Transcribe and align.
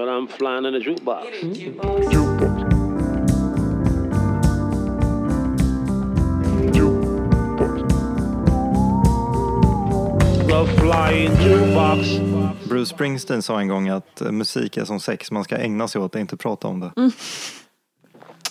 But 0.00 0.08
I'm 0.08 0.26
flying 0.26 0.64
in 0.64 0.74
a 0.74 0.78
jukebox. 0.78 1.26
Flying 10.78 11.30
jukebox. 11.30 12.20
Bruce 12.68 12.86
Springsteen 12.86 13.42
sa 13.42 13.60
en 13.60 13.68
gång 13.68 13.88
att 13.88 14.20
eh, 14.20 14.32
musik 14.32 14.76
är 14.76 14.84
som 14.84 15.00
sex, 15.00 15.30
man 15.30 15.44
ska 15.44 15.56
ägna 15.56 15.88
sig 15.88 16.00
åt 16.00 16.12
det, 16.12 16.20
inte 16.20 16.36
prata 16.36 16.68
om 16.68 16.80
det. 16.80 17.10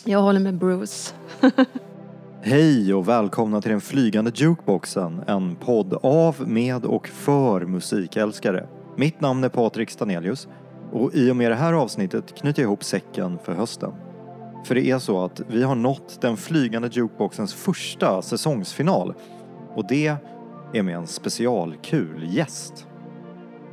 Jag 0.04 0.20
håller 0.20 0.40
med 0.40 0.58
Bruce. 0.58 1.14
Hej 2.42 2.94
och 2.94 3.08
välkomna 3.08 3.62
till 3.62 3.72
den 3.72 3.82
flygande 3.82 4.32
jukeboxen, 4.36 5.24
en 5.28 5.56
podd 5.56 6.00
av, 6.04 6.48
med 6.48 6.86
och 6.86 7.08
för 7.08 7.66
musikälskare. 7.66 8.68
Mitt 8.96 9.22
namn 9.22 9.44
är 9.44 9.50
Patrik 9.50 9.90
Stanelius 9.90 10.48
och 10.92 11.14
i 11.14 11.32
och 11.32 11.36
med 11.36 11.52
det 11.52 11.56
här 11.56 11.74
avsnittet 11.74 12.36
knyter 12.36 12.62
jag 12.62 12.68
ihop 12.68 12.84
säcken 12.84 13.40
för 13.44 13.54
hösten. 13.54 13.94
För 14.66 14.76
det 14.76 14.90
är 14.90 15.00
så 15.00 15.24
att 15.24 15.42
vi 15.48 15.64
har 15.64 15.76
nått 15.76 16.22
den 16.22 16.38
flygande 16.38 16.90
jukeboxens 16.92 17.54
första 17.54 18.22
säsongsfinal 18.22 19.14
och 19.76 19.88
det 19.88 20.18
är 20.74 20.84
med 20.84 20.96
en 20.96 21.08
specialkul 21.08 22.36
gäst. 22.36 22.88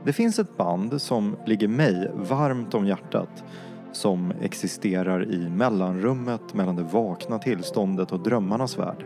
Det 0.04 0.12
finns 0.12 0.38
ett 0.38 0.56
band 0.56 1.02
som 1.02 1.36
ligger 1.46 1.68
mig 1.68 2.10
varmt 2.14 2.74
om 2.74 2.86
hjärtat 2.86 3.44
som 3.92 4.32
existerar 4.42 5.32
i 5.32 5.48
mellanrummet 5.48 6.54
mellan 6.54 6.76
det 6.76 6.82
vakna 6.82 7.38
tillståndet 7.38 8.12
och 8.12 8.20
drömmarnas 8.20 8.78
värld. 8.78 9.04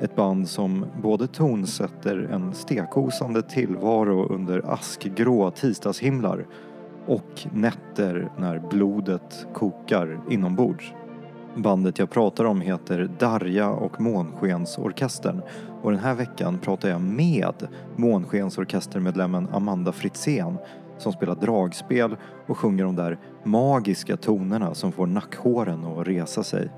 Ett 0.00 0.16
band 0.16 0.48
som 0.48 0.86
både 1.02 1.26
tonsätter 1.26 2.28
en 2.32 2.54
stekosande 2.54 3.42
tillvaro 3.42 4.26
under 4.28 4.72
askgrå 4.72 5.50
tisdagshimlar 5.50 6.46
och 7.06 7.46
nätter 7.52 8.28
när 8.38 8.58
blodet 8.70 9.46
kokar 9.54 10.20
inombords. 10.30 10.92
Bandet 11.56 11.98
jag 11.98 12.10
pratar 12.10 12.44
om 12.44 12.60
heter 12.60 13.10
Darja 13.18 13.70
och 13.70 14.00
Månskensorkestern 14.00 15.42
och 15.82 15.90
den 15.90 16.00
här 16.00 16.14
veckan 16.14 16.58
pratar 16.58 16.88
jag 16.88 17.00
med 17.00 17.68
Månskensorkestermedlemmen 17.96 19.48
Amanda 19.52 19.92
Fritzén 19.92 20.58
som 20.98 21.12
spelar 21.12 21.34
dragspel 21.34 22.16
och 22.46 22.58
sjunger 22.58 22.84
de 22.84 22.96
där 22.96 23.18
magiska 23.44 24.16
tonerna 24.16 24.74
som 24.74 24.92
får 24.92 25.06
nackhåren 25.06 25.84
att 25.84 26.06
resa 26.06 26.42
sig. 26.42 26.70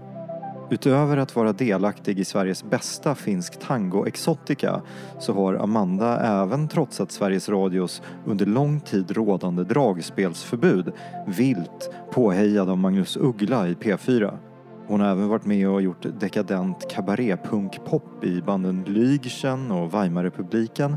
Utöver 0.70 1.16
att 1.16 1.36
vara 1.36 1.52
delaktig 1.52 2.18
i 2.18 2.24
Sveriges 2.24 2.64
bästa 2.64 3.14
finsk 3.14 3.60
tango 3.60 4.06
exotica 4.06 4.82
så 5.18 5.32
har 5.32 5.54
Amanda 5.54 6.20
även 6.20 6.68
trotsat 6.68 7.12
Sveriges 7.12 7.48
Radios 7.48 8.02
under 8.24 8.46
lång 8.46 8.80
tid 8.80 9.10
rådande 9.10 9.64
dragspelsförbud 9.64 10.92
vilt 11.26 11.90
påhejad 12.12 12.68
av 12.68 12.78
Magnus 12.78 13.16
Uggla 13.16 13.68
i 13.68 13.74
P4. 13.74 14.38
Hon 14.86 15.00
har 15.00 15.10
även 15.10 15.28
varit 15.28 15.46
med 15.46 15.68
och 15.68 15.82
gjort 15.82 16.06
dekadent 16.20 16.90
kabarépunkpop 16.90 18.24
i 18.24 18.42
banden 18.42 18.84
Lygchen 18.86 19.70
och 19.70 19.94
Weimarrepubliken 19.94 20.96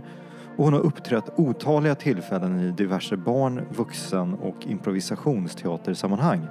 och 0.58 0.64
hon 0.64 0.74
har 0.74 0.80
uppträtt 0.80 1.40
otaliga 1.40 1.96
tillfällen 1.96 2.60
i 2.60 2.72
diverse 2.72 3.18
barn-, 3.18 3.66
vuxen 3.70 4.34
och 4.34 4.68
improvisationsteatersammanhang 4.68 6.48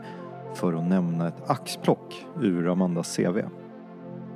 för 0.54 0.72
att 0.72 0.88
nämna 0.88 1.28
ett 1.28 1.50
axplock 1.50 2.26
ur 2.40 2.72
Amandas 2.72 3.16
CV. 3.16 3.38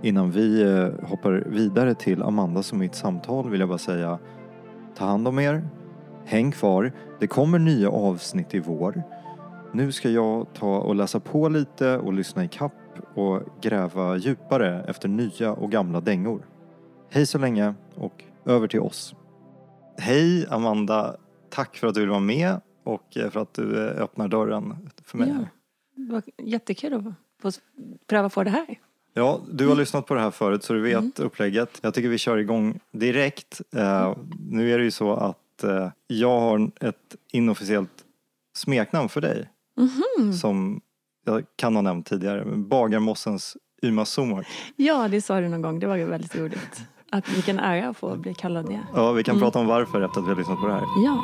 Innan 0.02 0.30
vi 0.30 0.62
eh, 0.62 1.08
hoppar 1.08 1.44
vidare 1.46 1.94
till 1.94 2.22
Amandas 2.22 2.72
och 2.72 2.78
mitt 2.78 2.94
samtal 2.94 3.50
vill 3.50 3.60
jag 3.60 3.68
bara 3.68 3.78
säga 3.78 4.18
ta 4.94 5.04
hand 5.04 5.28
om 5.28 5.38
er, 5.38 5.68
häng 6.24 6.52
kvar, 6.52 6.92
det 7.20 7.26
kommer 7.26 7.58
nya 7.58 7.90
avsnitt 7.90 8.54
i 8.54 8.60
vår. 8.60 9.02
Nu 9.72 9.92
ska 9.92 10.10
jag 10.10 10.46
ta 10.54 10.78
och 10.78 10.94
läsa 10.94 11.20
på 11.20 11.48
lite 11.48 11.98
och 11.98 12.12
lyssna 12.12 12.44
i 12.44 12.48
kapp 12.48 12.72
och 13.14 13.42
gräva 13.60 14.16
djupare 14.16 14.84
efter 14.88 15.08
nya 15.08 15.52
och 15.52 15.70
gamla 15.70 16.00
dängor. 16.00 16.46
Hej 17.10 17.26
så 17.26 17.38
länge 17.38 17.74
och 17.94 18.24
över 18.44 18.68
till 18.68 18.80
oss. 18.80 19.14
Hej 19.98 20.46
Amanda, 20.50 21.16
tack 21.50 21.76
för 21.76 21.86
att 21.86 21.94
du 21.94 22.00
vill 22.00 22.10
vara 22.10 22.20
med 22.20 22.60
och 22.84 23.16
eh, 23.16 23.30
för 23.30 23.40
att 23.40 23.54
du 23.54 23.88
eh, 23.88 24.02
öppnar 24.02 24.28
dörren 24.28 24.90
för 25.04 25.18
mig. 25.18 25.28
Ja. 25.28 25.46
Det 25.94 26.12
var 26.12 26.22
jättekul 26.42 26.94
att 26.94 27.02
få 27.42 27.60
pröva 28.06 28.28
på 28.28 28.44
det 28.44 28.50
här. 28.50 28.78
Ja, 29.14 29.40
du 29.52 29.68
har 29.68 29.76
lyssnat 29.76 30.06
på 30.06 30.14
det 30.14 30.20
här 30.20 30.30
förut 30.30 30.64
så 30.64 30.72
du 30.72 30.80
vet 30.80 31.18
upplägget. 31.20 31.78
Jag 31.82 31.94
tycker 31.94 32.08
vi 32.08 32.18
kör 32.18 32.36
igång 32.36 32.80
direkt. 32.92 33.60
Eh, 33.76 34.16
nu 34.50 34.72
är 34.74 34.78
det 34.78 34.84
ju 34.84 34.90
så 34.90 35.12
att 35.12 35.64
eh, 35.64 35.88
jag 36.06 36.40
har 36.40 36.70
ett 36.80 37.16
inofficiellt 37.32 38.04
smeknamn 38.56 39.08
för 39.08 39.20
dig. 39.20 39.48
Som 40.40 40.80
jag 41.24 41.44
kan 41.56 41.74
ha 41.74 41.82
nämnt 41.82 42.06
tidigare. 42.06 42.44
Bagarmossens 42.44 43.56
Yma 43.82 44.04
Somak. 44.04 44.46
Ja, 44.76 45.08
det 45.08 45.20
sa 45.20 45.40
du 45.40 45.48
någon 45.48 45.62
gång. 45.62 45.78
Det 45.78 45.86
var 45.86 45.98
väldigt 45.98 46.36
roligt. 46.36 46.82
Att 47.10 47.36
vilken 47.36 47.58
ära 47.58 47.88
att 47.88 47.96
få 47.96 48.16
bli 48.16 48.34
kallad 48.34 48.66
det. 48.66 48.80
Ja, 48.94 49.12
vi 49.12 49.24
kan 49.24 49.40
prata 49.40 49.58
om 49.58 49.66
varför 49.66 50.00
efter 50.00 50.20
att 50.20 50.26
vi 50.26 50.30
har 50.30 50.36
lyssnat 50.36 50.60
på 50.60 50.66
det 50.66 50.72
här. 50.72 50.82
Ja. 51.04 51.20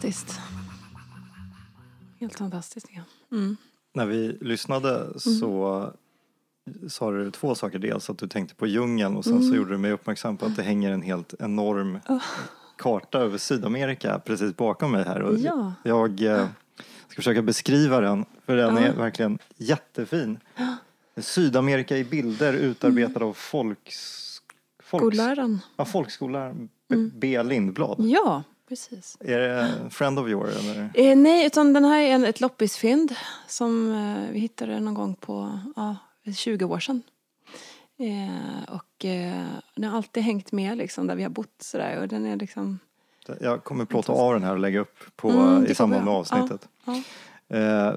Fantastiskt. 0.00 0.40
Helt 2.20 2.38
fantastiskt. 2.38 2.86
Ja. 2.90 3.02
Mm. 3.36 3.56
När 3.94 4.06
vi 4.06 4.38
lyssnade 4.40 5.20
så 5.20 5.92
sa 6.88 7.10
du 7.10 7.30
två 7.30 7.54
saker. 7.54 7.78
Dels 7.78 8.10
att 8.10 8.18
du 8.18 8.28
tänkte 8.28 8.54
på 8.54 8.66
djungeln 8.66 9.16
och 9.16 9.24
sen 9.24 9.42
så 9.42 9.54
gjorde 9.54 9.70
du 9.70 9.78
mig 9.78 9.92
uppmärksam 9.92 10.36
på 10.36 10.46
att 10.46 10.56
det 10.56 10.62
hänger 10.62 10.92
en 10.92 11.02
helt 11.02 11.34
enorm 11.40 11.98
karta 12.76 13.18
över 13.18 13.38
Sydamerika 13.38 14.18
precis 14.18 14.56
bakom 14.56 14.92
mig 14.92 15.04
här. 15.04 15.22
Och 15.22 15.38
Ja. 15.38 15.72
Jag 15.82 16.22
eh, 16.22 16.46
ska 17.08 17.16
försöka 17.16 17.42
beskriva 17.42 18.00
den 18.00 18.24
för 18.46 18.56
den 18.56 18.78
är 18.78 18.92
verkligen 18.92 19.38
jättefin. 19.56 20.38
Sydamerika 21.16 21.96
i 21.96 22.04
bilder 22.04 22.52
utarbetad 22.52 23.24
av 23.24 23.32
folks, 23.32 24.40
folks, 24.82 25.02
Skolläraren. 25.16 25.58
ja, 25.76 25.84
folkskolläraren 25.84 26.68
B. 26.88 26.96
B. 27.14 27.42
Lindblad. 27.42 27.96
Ja, 27.98 28.42
precis. 28.68 29.16
Är 29.20 29.38
det 29.38 29.60
en 29.60 29.90
friend 29.90 30.18
of 30.18 30.28
yours 30.28 30.56
eller? 30.56 30.90
Eh, 30.94 31.16
nej, 31.16 31.46
utan 31.46 31.72
den 31.72 31.84
här 31.84 32.00
är 32.00 32.10
en, 32.10 32.24
ett 32.24 32.40
loppisfynd 32.40 33.14
som 33.46 33.92
eh, 33.92 34.32
vi 34.32 34.38
hittade 34.38 34.80
någon 34.80 34.94
gång 34.94 35.14
på 35.14 35.58
ja, 35.76 35.96
20 36.36 36.64
år 36.64 36.78
sedan. 36.80 37.02
Eh, 37.98 38.74
och 38.74 39.04
eh, 39.04 39.44
den 39.74 39.90
har 39.90 39.96
alltid 39.96 40.22
hängt 40.22 40.52
med 40.52 40.76
liksom 40.78 41.06
där 41.06 41.14
vi 41.16 41.22
har 41.22 41.30
bott 41.30 41.54
sådär 41.58 42.00
och 42.00 42.08
den 42.08 42.26
är 42.26 42.36
liksom 42.36 42.78
Jag 43.40 43.64
kommer 43.64 43.84
plåta 43.84 44.12
av 44.12 44.32
den 44.34 44.42
här 44.42 44.52
och 44.52 44.58
lägga 44.58 44.80
upp 44.80 44.98
på, 45.16 45.30
Mm, 45.30 45.66
i 45.66 45.74
samband 45.74 46.04
med 46.04 46.14
avsnittet. 46.14 46.68
ja. 46.84 47.02
Eh, 47.56 47.94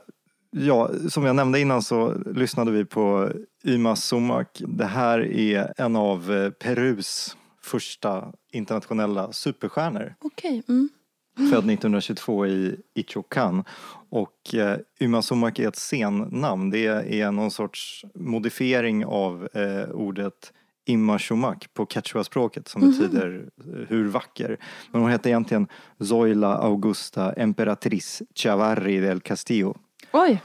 ja, 0.51 0.89
som 1.09 1.25
jag 1.25 1.35
nämnde 1.35 1.59
innan 1.59 1.81
så 1.81 2.13
lyssnade 2.35 2.71
vi 2.71 2.85
på 2.85 3.31
Yma 3.65 3.95
Sumak. 3.95 4.61
Det 4.67 4.85
här 4.85 5.19
är 5.33 5.73
en 5.77 5.95
av 5.95 6.31
eh, 6.33 6.49
Perus 6.49 7.37
första 7.61 8.33
internationella 8.51 9.31
superstjärnor. 9.31 10.15
Okej. 10.19 10.63
Mm. 10.69 10.89
Född 11.37 11.69
1922 11.69 12.47
i 12.47 12.79
Ichokan. 12.95 13.63
Och 14.09 14.55
eh, 14.55 14.77
Yma 14.99 15.21
Sumak 15.21 15.59
är 15.59 15.67
ett 15.67 15.75
scennamn. 15.75 16.69
Det 16.69 16.85
är 17.21 17.31
någon 17.31 17.51
sorts 17.51 18.05
modifiering 18.15 19.05
av 19.05 19.49
eh, 19.53 19.89
ordet 19.89 20.53
Imma 20.89 21.19
Shumak 21.19 21.73
på 21.73 21.85
quechua-språket 21.85 22.67
som 22.67 22.81
betyder 22.81 23.49
eh, 23.57 23.87
hur 23.87 24.07
vacker. 24.07 24.57
Men 24.91 25.01
hon 25.01 25.11
heter 25.11 25.29
egentligen 25.29 25.67
Zoila 25.99 26.57
Augusta 26.57 27.33
Emperatriz 27.33 28.21
Chavarri 28.35 28.99
del 28.99 29.19
Castillo. 29.19 29.77
Oj. 30.11 30.41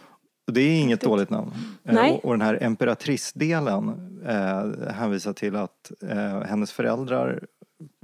Det 0.47 0.61
är 0.61 0.81
inget 0.81 1.01
dåligt 1.01 1.31
namn. 1.31 1.53
Eh, 1.85 1.95
Nej. 1.95 2.21
Och, 2.23 2.33
den 2.33 2.41
här 2.41 2.59
emperatrice-delen 2.63 3.89
eh, 4.27 4.93
hänvisar 4.93 5.33
till 5.33 5.57
att 5.57 5.93
eh, 6.03 6.41
hennes 6.41 6.73
föräldrar 6.73 7.47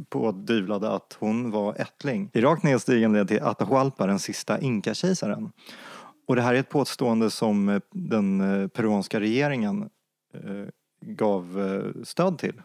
pådyvlade 0.09 0.91
att 0.91 1.17
hon 1.19 1.51
var 1.51 1.75
ättling. 1.79 2.31
I 2.33 2.41
rakt 2.41 2.63
nedstigande 2.63 3.27
till 3.27 3.43
Atahualpa, 3.43 4.07
den 4.07 4.19
sista 4.19 4.61
inkakejsaren. 4.61 5.53
Och 6.27 6.37
det 6.37 6.43
här 6.43 6.55
är 6.55 6.59
ett 6.59 6.69
påstående 6.69 7.31
som 7.31 7.69
eh, 7.69 7.81
den 7.91 8.41
eh, 8.41 8.69
peruanska 8.69 9.21
regeringen 9.21 9.91
eh, 10.35 10.67
gav 11.03 11.63
stöd 12.05 12.39
till 12.39 12.63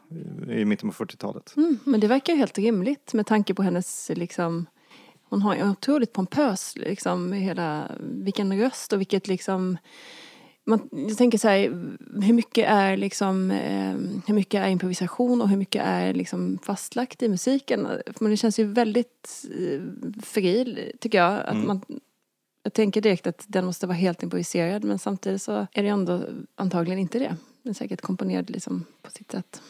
i 0.50 0.66
mitten 0.66 0.90
på 0.90 1.06
40-talet. 1.06 1.54
Mm, 1.58 1.78
men 1.84 2.00
det 2.00 2.08
verkar 2.08 2.34
ju 2.34 2.40
helt 2.40 2.58
rimligt 2.58 3.14
med 3.14 3.26
tanke 3.26 3.54
på 3.54 3.64
hennes 3.64 4.12
liksom 4.16 4.66
hon 5.30 5.42
har 5.42 5.56
en 5.56 5.70
otroligt 5.70 6.14
pompös 6.14 6.74
liksom 6.78 7.34
hela, 7.34 7.92
vilken 8.00 8.60
röst 8.62 8.94
och 8.94 9.00
vilket 9.00 9.28
liksom 9.28 9.78
man, 10.68 10.90
jag 10.92 11.18
tänker 11.18 11.38
så 11.38 11.48
här, 11.48 11.60
hur 12.22 12.34
mycket 12.34 12.70
är 12.70 12.98
liksom, 12.98 13.52
eh, 13.52 13.96
hur 14.28 14.34
mycket 14.34 14.62
är 14.64 14.68
improvisation 14.68 15.42
och 15.42 15.50
hur 15.50 15.58
mycket 15.58 15.82
är 15.86 16.14
liksom 16.14 16.60
fastlagt 16.64 17.24
i 17.24 17.30
musiken? 17.30 17.88
Men 18.20 18.32
det 18.32 18.38
känns 18.38 18.60
ju 18.60 18.64
väldigt 18.64 19.46
eh, 19.60 19.82
fri, 20.24 20.92
tycker 21.00 21.18
jag. 21.18 21.40
Att 21.46 21.54
Mm. 21.54 21.68
man, 21.68 21.82
jag 22.64 22.74
tänker 22.74 23.02
direkt 23.02 23.28
att 23.28 23.46
den 23.48 23.66
måste 23.66 23.88
vara 23.88 23.98
helt 23.98 24.24
improviserad 24.24 24.84
men 24.84 25.00
samtidigt 25.00 25.42
så 25.42 25.68
är 25.72 25.84
det 25.84 25.90
ändå 25.90 26.24
antagligen 26.56 27.00
inte 27.00 27.20
det. 27.20 27.36
Den 27.64 27.70
är 27.70 27.74
säkert 27.74 28.02
komponerad 28.02 28.50
liksom 28.50 28.86
på 29.02 29.12
sitt 29.12 29.32
sätt. 29.32 29.62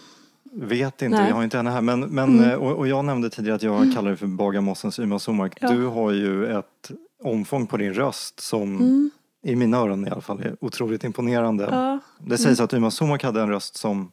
Vet 0.58 1.02
inte, 1.02 1.18
Nej. 1.18 1.26
vi 1.26 1.32
har 1.32 1.44
inte 1.44 1.58
henne 1.58 1.70
här. 1.70 1.82
Men, 1.82 2.00
men, 2.00 2.40
Mm. 2.40 2.50
eh, 2.50 2.56
och, 2.56 2.72
och 2.78 2.88
jag 2.88 3.06
nämnde 3.06 3.30
tidigare 3.30 3.56
att 3.56 3.64
jag 3.64 3.94
kallar 3.94 4.12
det 4.12 4.18
för 4.18 4.28
Bagarmossens 4.28 5.00
Yma 5.00 5.20
Somark. 5.20 5.58
Ja. 5.62 5.72
Du 5.72 5.86
har 5.86 6.12
ju 6.12 6.46
ett 6.58 6.92
omfång 7.24 7.68
på 7.68 7.78
din 7.78 7.94
röst 7.94 8.40
som 8.40 8.76
Mm. 8.76 9.10
i 9.44 9.56
mina 9.56 9.78
öron 9.78 10.08
i 10.08 10.10
alla 10.10 10.22
fall 10.22 10.40
är 10.40 10.56
otroligt 10.62 11.04
imponerande. 11.04 11.64
Ja. 11.72 12.00
Det 12.20 12.38
sägs 12.38 12.60
att 12.60 12.74
Yma 12.74 12.92
Somark 12.92 13.24
hade 13.24 13.42
en 13.42 13.50
röst 13.50 13.76
som 13.76 14.12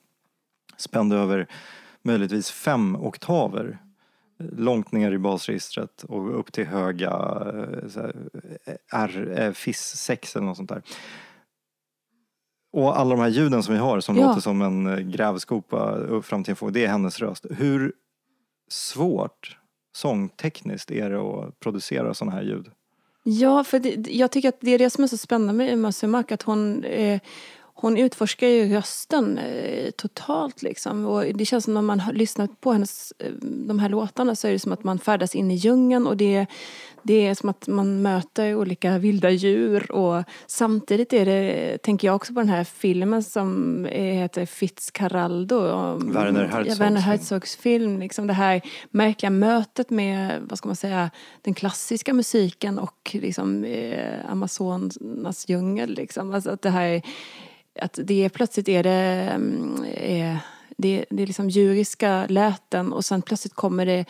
spände 0.77 1.17
över 1.17 1.47
möjligtvis 2.03 2.51
fem 2.51 2.97
oktaver. 2.97 3.79
Långt 4.57 4.93
ner 4.93 5.13
i 5.13 5.19
basregistret 5.19 6.03
och 6.09 6.39
upp 6.41 6.53
till 6.53 6.67
höga 6.67 7.11
eh, 7.11 8.05
eh, 8.67 8.75
R, 8.93 9.35
eh, 9.39 9.53
FIS 9.53 9.81
6 9.97 10.37
eller 10.37 10.47
något 10.47 10.57
sånt 10.57 10.69
där. 10.69 10.83
Och 12.73 12.99
alla 13.01 13.11
de 13.11 13.21
här 13.21 13.29
ljuden 13.29 13.63
som 13.63 13.75
vi 13.75 13.81
har 13.81 14.01
som 14.01 14.17
Ja. 14.17 14.27
låter 14.27 14.41
som 14.41 14.63
en 14.63 14.87
eh, 14.87 14.99
grävskopa 14.99 15.99
fram 16.23 16.45
till 16.45 16.51
en 16.53 16.57
fågel, 16.57 16.73
det 16.75 16.85
är 16.85 16.89
hennes 16.89 17.19
röst. 17.21 17.47
Hur 17.51 17.93
svårt 18.71 19.59
sångtekniskt 19.95 20.91
är 20.91 21.11
det 21.11 21.19
att 21.21 21.61
producera 21.61 22.15
sådana 22.15 22.37
här 22.37 22.43
ljud? 22.43 22.67
Ja, 23.25 23.65
för 23.65 23.79
det, 23.79 24.11
jag 24.11 24.31
tycker 24.31 24.49
att 24.49 24.61
det 24.61 24.71
är 24.71 24.79
det 24.79 24.91
som 24.91 25.05
är 25.05 25.09
så 25.09 25.17
spännande 25.17 25.53
med 25.53 25.73
Uma 25.75 25.93
Sumak, 25.93 26.33
att 26.33 26.43
hon, 26.43 26.85
eh, 26.85 27.21
hon 27.83 27.97
utforskar 27.97 28.49
ju 28.49 28.75
rösten 28.75 29.39
eh, 29.39 29.91
totalt 29.91 30.63
liksom. 30.63 31.07
Och 31.07 31.25
det 31.35 31.45
känns 31.45 31.65
som 31.65 31.75
när 31.75 31.83
man 31.83 32.01
har 32.01 32.13
lyssnat 32.13 32.61
på 32.61 32.73
hennes, 32.73 33.13
eh, 33.19 33.33
de 33.41 33.79
här 33.79 33.89
låtarna 33.89 34.37
så 34.37 34.49
är 34.49 34.53
det 34.53 34.59
som 34.59 34.73
att 34.73 34.85
man 34.85 34.99
färdas 34.99 35.35
in 35.35 35.51
i 35.51 35.55
djungeln 35.55 36.07
och 36.07 36.17
det, 36.17 36.47
det 37.03 37.27
är 37.27 37.35
som 37.35 37.49
att 37.49 37.69
man 37.69 38.03
möter 38.03 38.55
olika 38.55 38.99
vilda 38.99 39.31
djur 39.31 39.93
och 39.93 40.25
samtidigt 40.47 41.13
är 41.13 41.27
det, 41.27 41.79
tänker 41.79 42.09
jag 42.09 42.17
också 42.17 42.35
på 42.35 42.41
den 42.41 42.49
här 42.49 42.65
filmen 42.65 43.23
som 43.23 43.87
eh, 43.87 44.15
heter 44.15 44.47
Fitzcarraldo. 44.47 45.57
Werner 45.59 46.45
Herzogs 46.45 46.79
ja, 46.79 46.85
Werner 46.85 47.01
film. 47.01 47.11
Herzogs 47.11 47.57
film. 47.57 47.99
Liksom 47.99 48.27
det 48.27 48.33
här 48.33 48.61
märkliga 48.91 49.31
mötet 49.31 49.91
med, 49.91 50.43
vad 50.43 50.59
ska 50.59 50.69
man 50.69 50.77
säga, 50.77 51.11
den 51.43 51.55
klassiska 51.55 52.13
musiken 52.15 52.79
och 52.79 53.11
liksom 53.13 53.65
eh, 53.65 54.31
Amazonas 54.31 55.49
djungel. 55.49 55.95
Liksom. 55.95 56.35
Alltså 56.35 56.51
att 56.51 56.63
det 56.63 56.71
här, 56.71 57.03
att 57.81 57.99
det 58.05 58.25
är, 58.25 58.29
plötsligt 58.29 58.69
är 58.69 58.83
det, 58.83 59.31
mm, 59.35 59.85
är, 59.97 60.39
det, 60.77 61.05
det 61.11 61.23
är 61.23 61.27
liksom 61.27 61.51
djuriska 61.51 62.27
läten 62.27 62.93
och 62.93 63.05
sen 63.05 63.23
plötsligt 63.23 63.55
kommer 63.55 63.87
det 63.87 64.05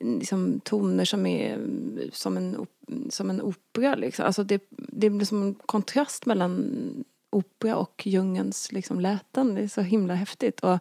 mm, 0.00 0.18
liksom 0.18 0.60
toner 0.60 1.04
som 1.04 1.26
är 1.26 1.54
mm, 1.54 1.98
som 2.12 2.36
en, 2.36 2.66
som 3.10 3.30
en 3.30 3.42
opera. 3.42 3.94
Liksom. 3.94 4.26
Alltså 4.26 4.44
det, 4.44 4.62
det 4.70 5.10
blir 5.10 5.26
som 5.26 5.42
en 5.42 5.54
kontrast 5.54 6.26
mellan 6.26 7.04
opera 7.30 7.76
och 7.76 8.02
djungelns 8.06 8.72
liksom 8.72 9.00
läten. 9.00 9.54
Det 9.54 9.62
är 9.62 9.68
så 9.68 9.80
himla 9.80 10.14
häftigt. 10.14 10.60
Och, 10.60 10.78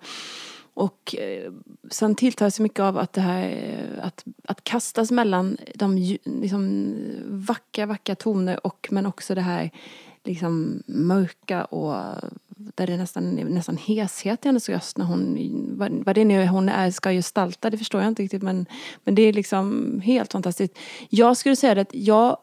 och 0.73 1.15
eh, 1.15 1.51
sen 1.91 2.15
tilltar 2.15 2.49
så 2.49 2.61
mycket 2.61 2.79
av 2.79 2.97
att 2.97 3.13
det 3.13 3.21
här 3.21 3.49
eh, 3.49 4.05
att, 4.05 4.23
att 4.43 4.63
kastas 4.63 5.11
mellan 5.11 5.57
de 5.75 6.17
liksom, 6.23 6.95
vackra, 7.25 7.85
vackra 7.85 8.15
toner 8.15 8.67
och 8.67 8.87
men 8.91 9.05
också 9.05 9.35
det 9.35 9.41
här 9.41 9.71
liksom 10.23 10.83
mörka 10.87 11.65
och 11.65 12.15
där 12.55 12.87
det 12.87 12.97
nästan, 12.97 13.35
nästan 13.35 13.77
heshet 13.77 14.45
i 14.45 14.47
hennes 14.47 14.69
röst 14.69 14.97
när 14.97 15.05
hon, 15.05 15.37
vad, 15.77 15.91
vad 15.91 16.15
det 16.15 16.25
nu 16.25 16.41
är 16.41 16.47
hon 16.47 16.69
är, 16.69 16.91
ska 16.91 17.11
gestalta, 17.11 17.69
det 17.69 17.77
förstår 17.77 18.01
jag 18.01 18.07
inte 18.07 18.23
riktigt 18.23 18.43
men, 18.43 18.65
men 19.03 19.15
det 19.15 19.21
är 19.21 19.33
liksom 19.33 19.93
helt 20.03 20.31
fantastiskt. 20.31 20.77
Jag 21.09 21.37
skulle 21.37 21.55
säga 21.55 21.75
det 21.75 21.81
att 21.81 21.93
jag, 21.93 22.37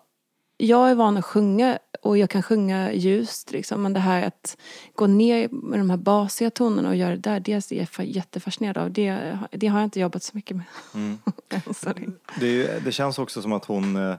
jag 0.56 0.90
är 0.90 0.94
van 0.94 1.16
att 1.16 1.24
sjunga 1.24 1.78
och 2.02 2.18
jag 2.18 2.30
kan 2.30 2.42
sjunga 2.42 2.92
ljust 2.92 3.52
liksom, 3.52 3.82
men 3.82 3.92
det 3.92 4.00
här 4.00 4.22
att 4.22 4.56
gå 4.94 5.06
ner 5.06 5.48
med 5.48 5.80
de 5.80 5.90
här 5.90 5.96
basiga 5.96 6.50
tonerna 6.50 6.88
och 6.88 6.96
göra 6.96 7.10
det 7.10 7.16
där, 7.16 7.40
det 7.40 7.52
är 7.52 7.74
jag 7.74 7.86
fa- 7.86 8.04
jättefascinerad 8.04 8.78
av. 8.78 8.92
Det, 8.92 9.38
det 9.50 9.66
har 9.66 9.78
jag 9.78 9.86
inte 9.86 10.00
jobbat 10.00 10.22
så 10.22 10.36
mycket 10.36 10.56
med. 10.56 10.66
Mm. 10.94 11.18
Det, 12.40 12.66
är 12.66 12.80
det 12.80 12.92
känns 12.92 13.18
också 13.18 13.42
som 13.42 13.52
att 13.52 13.64
hon 13.64 13.96
eh, 13.96 14.16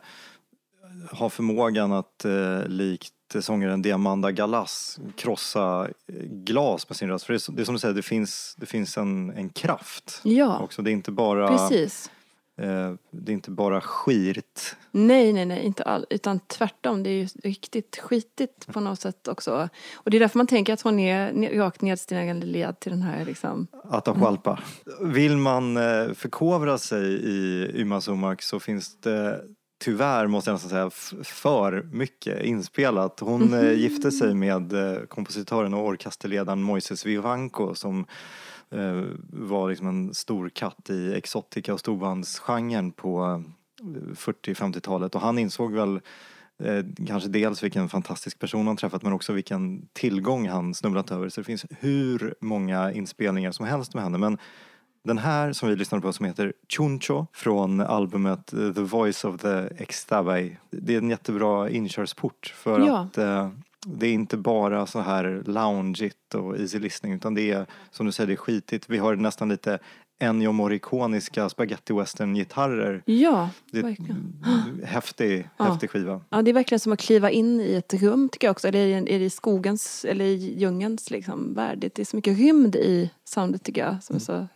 har 1.12 1.30
förmågan 1.30 1.92
att 1.92 2.25
eh, 2.25 2.68
likt 2.68 3.13
sångaren 3.39 3.81
Diamanda 3.81 4.31
Galas 4.31 5.00
krossa 5.15 5.88
eh, 6.07 6.15
glas 6.25 6.89
med 6.89 6.95
sin 6.95 7.09
röst. 7.09 7.25
För 7.25 7.33
det 7.33 7.48
är, 7.50 7.51
det 7.56 7.62
är 7.62 7.65
som 7.65 7.75
du 7.75 7.80
säger, 7.80 7.94
det 7.95 8.01
finns, 8.01 8.56
det 8.57 8.65
finns 8.65 8.98
en, 8.98 9.30
en 9.30 9.50
kraft 9.50 10.21
Ja, 10.24 10.59
också. 10.59 10.81
Det 10.81 10.92
är 10.92 10.94
inte 10.94 11.12
bara, 11.12 11.48
precis. 11.48 12.12
eh, 12.57 12.94
det 13.12 13.31
är 13.31 13.33
inte 13.33 13.51
bara 13.51 13.81
skirt. 13.81 14.75
Nej, 14.92 15.33
nej, 15.33 15.45
nej, 15.45 15.63
inte 15.65 15.83
alls. 15.83 16.06
Utan 16.09 16.39
tvärtom, 16.39 17.04
det 17.04 17.09
är 17.09 17.13
ju 17.13 17.27
riktigt 17.44 17.98
skitigt 18.04 18.68
på 18.68 18.80
något 18.80 19.00
sätt 19.00 19.27
också. 19.27 19.69
Och 19.95 20.12
det 20.12 20.18
är 20.18 20.19
därför 20.19 20.39
man 20.39 20.48
tänker 20.48 20.74
att 20.74 20.81
hon 20.81 21.00
är 21.00 21.50
rakt 21.57 21.81
nedstigande 21.81 22.45
led 22.45 22.80
till 22.80 22.92
den 22.92 23.01
här 23.01 23.25
liksom. 23.25 23.68
Atahualpa. 23.83 24.59
Vill 25.01 25.38
man 25.38 25.77
eh, 25.77 26.13
förkovra 26.13 26.77
sig 26.77 27.04
i 27.24 27.71
Yma 27.75 28.01
Sumak 28.01 28.42
så 28.42 28.59
finns 28.59 28.98
det 29.01 29.42
tyvärr, 29.77 30.27
måste 30.27 30.50
jag 30.50 30.56
nästan 30.56 30.69
säga, 30.69 31.24
för 31.24 31.88
mycket 31.91 32.44
inspelat. 32.44 33.19
Hon 33.19 33.53
eh, 33.53 33.74
gifte 33.74 34.12
sig 34.12 34.33
med 34.33 34.74
eh, 34.74 35.01
kompositören 35.01 35.74
och 35.74 35.85
orkesterledaren 35.85 36.62
Moises 36.62 37.06
Vivanco 37.06 37.75
som 37.75 38.06
eh, 38.69 39.03
var 39.29 39.69
liksom 39.69 39.88
en 39.88 40.13
stor 40.13 40.50
katt 40.50 40.89
i 40.89 41.13
exotica 41.13 41.74
och 41.74 41.79
storbandsgenren 41.79 42.91
på 42.91 43.44
eh, 43.81 44.15
40-50-talet 44.15 45.15
och 45.15 45.21
han 45.21 45.39
insåg 45.39 45.74
väl 45.74 46.00
eh, 46.63 46.85
kanske 47.07 47.30
dels 47.30 47.63
vilken 47.63 47.89
fantastisk 47.89 48.39
person 48.39 48.68
han 48.68 48.77
träffat 48.77 49.03
men 49.03 49.13
också 49.13 49.33
vilken 49.33 49.88
tillgång 49.94 50.50
han 50.50 50.73
snubblat 50.73 51.12
över. 51.12 51.30
Så 51.30 51.41
det 51.41 51.45
finns 51.45 51.65
hur 51.69 52.35
många 52.41 52.91
inspelningar 52.91 53.51
som 53.51 53.65
helst 53.65 53.94
med 53.94 54.03
henne. 54.03 54.18
Men 54.18 54.38
den 55.03 55.17
här 55.17 55.53
som 55.53 55.69
vi 55.69 55.75
lyssnade 55.75 56.01
på 56.01 56.13
som 56.13 56.25
heter 56.25 56.54
Chuncho 56.69 57.25
från 57.33 57.81
albumet 57.81 58.45
The 58.47 58.81
Voice 58.81 59.25
of 59.25 59.42
the 59.42 59.57
Extabay. 59.77 60.51
Det 60.71 60.94
är 60.94 60.97
en 60.97 61.09
jättebra 61.09 61.69
inkörsport 61.69 62.54
för 62.56 62.80
Ja. 62.80 62.97
att 62.99 63.18
eh, 63.18 63.49
det 63.85 64.07
är 64.07 64.13
inte 64.13 64.37
bara 64.37 64.85
så 64.85 64.99
här 64.99 65.44
loungeigt 65.45 66.35
och 66.35 66.57
easy 66.59 66.80
listening 66.80 67.13
utan 67.13 67.33
det 67.33 67.51
är 67.51 67.66
som 67.92 68.06
du 68.06 68.11
säger, 68.11 68.27
det 68.27 68.33
är 68.33 68.37
skitigt. 68.37 68.89
Vi 68.89 68.97
har 68.97 69.16
nästan 69.16 69.49
lite 69.49 69.80
Ennio 70.19 70.51
Morriconiska 70.51 71.49
spaghetti 71.49 71.94
western 71.94 72.35
gitarrer. 72.35 73.01
Ja, 73.06 73.49
Det 73.71 73.81
verkligen. 73.81 74.44
en 74.45 74.81
häftig, 74.85 75.49
Ja. 75.57 75.66
häftig 75.66 75.89
skiva. 75.89 76.21
Ja, 76.30 76.42
det 76.42 76.51
är 76.51 76.54
verkligen 76.54 76.80
som 76.80 76.92
att 76.92 76.99
kliva 76.99 77.31
in 77.31 77.61
i 77.61 77.73
ett 77.73 77.94
rum 77.94 78.30
tycker 78.30 78.47
jag 78.47 78.51
också. 78.51 78.68
Eller 78.68 78.80
är 78.80 79.19
det 79.19 79.25
i 79.25 79.30
skogens 79.30 80.06
eller 80.06 80.25
i 80.25 80.56
djungelns 80.59 81.11
liksom, 81.11 81.54
värld. 81.54 81.80
Det 81.80 81.99
är 81.99 82.06
så 82.06 82.16
mycket 82.16 82.37
rymd 82.37 82.75
i 82.75 83.11
soundet 83.23 83.63
tycker 83.63 83.81
jag 83.85 84.04
som 84.04 84.16
är 84.16 84.19
så 84.19 84.47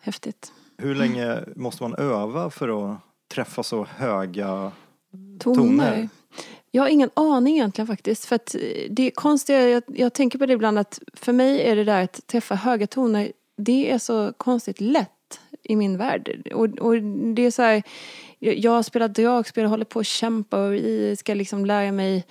häftigt. 0.00 0.52
Hur 0.78 0.94
länge 0.94 1.44
måste 1.56 1.82
man 1.82 1.94
öva 1.94 2.50
för 2.50 2.92
att 2.92 2.98
träffa 3.28 3.62
så 3.62 3.84
höga 3.84 4.72
Toner. 5.38 5.56
Toner. 5.56 6.08
Jag 6.70 6.82
har 6.82 6.88
ingen 6.88 7.10
aning 7.14 7.54
egentligen 7.54 7.86
faktiskt. 7.86 8.24
För 8.24 8.36
att 8.36 8.54
eh, 8.54 8.60
det 8.90 9.10
konstiga, 9.10 9.68
jag, 9.68 9.82
jag 9.86 10.12
tänker 10.12 10.38
på 10.38 10.46
det 10.46 10.52
ibland 10.52 10.78
att 10.78 11.00
för 11.12 11.32
mig 11.32 11.62
är 11.62 11.76
det 11.76 11.84
där 11.84 12.02
att 12.02 12.26
träffa 12.26 12.54
höga 12.54 12.86
toner, 12.86 13.32
det 13.56 13.90
är 13.90 13.98
så 13.98 14.32
konstigt 14.36 14.80
lätt 14.80 15.40
i 15.62 15.76
min 15.76 15.96
värld. 15.96 16.48
Och, 16.54 16.64
och 16.64 17.02
det 17.34 17.42
är 17.42 17.50
så 17.50 17.62
här, 17.62 17.82
jag, 18.38 18.84
spelar 18.84 19.08
dragspel 19.08 19.64
och 19.64 19.70
håller 19.70 19.84
på 19.84 20.00
att 20.00 20.06
kämpa 20.06 20.58
och 20.58 20.78
ska 21.18 21.34
liksom 21.34 21.66
lära 21.66 21.92
mig 21.92 22.24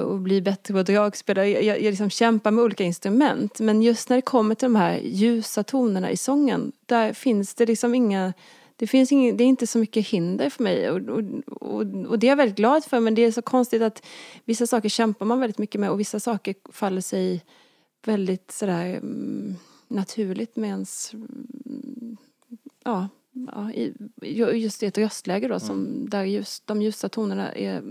och 0.00 0.20
bli 0.20 0.42
bättre 0.42 0.74
på 0.74 0.82
dragspel. 0.82 1.36
Jag, 1.36 1.48
jag, 1.48 1.64
jag 1.64 1.82
liksom 1.82 2.10
kämpar 2.10 2.50
med 2.50 2.64
olika 2.64 2.84
instrument. 2.84 3.60
Men 3.60 3.82
just 3.82 4.08
när 4.08 4.16
det 4.16 4.22
kommer 4.22 4.54
till 4.54 4.66
de 4.66 4.76
här 4.76 5.00
ljusa 5.02 5.62
tonerna 5.62 6.10
i 6.10 6.16
sången, 6.16 6.72
där 6.86 7.12
finns 7.12 7.54
det 7.54 7.66
liksom 7.66 7.94
inga 7.94 8.32
det, 8.76 8.86
finns 8.86 9.12
ingen, 9.12 9.36
det 9.36 9.44
är 9.44 9.48
inte 9.48 9.66
så 9.66 9.78
mycket 9.78 10.06
hinder 10.08 10.50
för 10.50 10.62
mig 10.62 10.90
och, 10.90 11.00
och, 11.08 11.22
och, 11.46 11.80
och 12.06 12.18
det 12.18 12.26
är 12.26 12.28
jag 12.28 12.36
väldigt 12.36 12.56
glad 12.56 12.84
för 12.84 13.00
men 13.00 13.14
det 13.14 13.24
är 13.24 13.32
så 13.32 13.42
konstigt 13.42 13.82
att 13.82 14.06
vissa 14.44 14.66
saker 14.66 14.88
kämpar 14.88 15.26
man 15.26 15.40
väldigt 15.40 15.58
mycket 15.58 15.80
med 15.80 15.90
och 15.90 16.00
vissa 16.00 16.20
saker 16.20 16.54
faller 16.72 17.00
sig 17.00 17.44
väldigt 18.04 18.50
sådär 18.50 18.86
mm, 18.86 19.54
naturligt 19.88 20.56
med 20.56 20.68
ens 20.68 21.12
mm, 21.12 22.16
ja, 22.84 23.08
ja, 24.20 24.52
just 24.52 24.82
i 24.82 24.86
ett 24.86 24.98
röstläge 24.98 25.48
då 25.48 25.60
som 25.60 26.08
där 26.10 26.24
just 26.24 26.66
de 26.66 26.82
ljusa 26.82 27.08
tonerna 27.08 27.52
är 27.52 27.82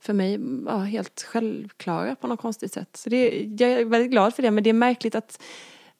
för 0.00 0.12
mig 0.12 0.40
ja, 0.66 0.76
helt 0.76 1.22
självklara 1.22 2.14
på 2.16 2.26
något 2.26 2.40
konstigt 2.40 2.72
sätt. 2.72 2.96
Så 2.96 3.10
det, 3.10 3.46
jag 3.58 3.70
är 3.70 3.84
väldigt 3.84 4.10
glad 4.10 4.34
för 4.34 4.42
det 4.42 4.50
men 4.50 4.64
det 4.64 4.70
är 4.70 4.74
märkligt 4.74 5.14
att 5.14 5.42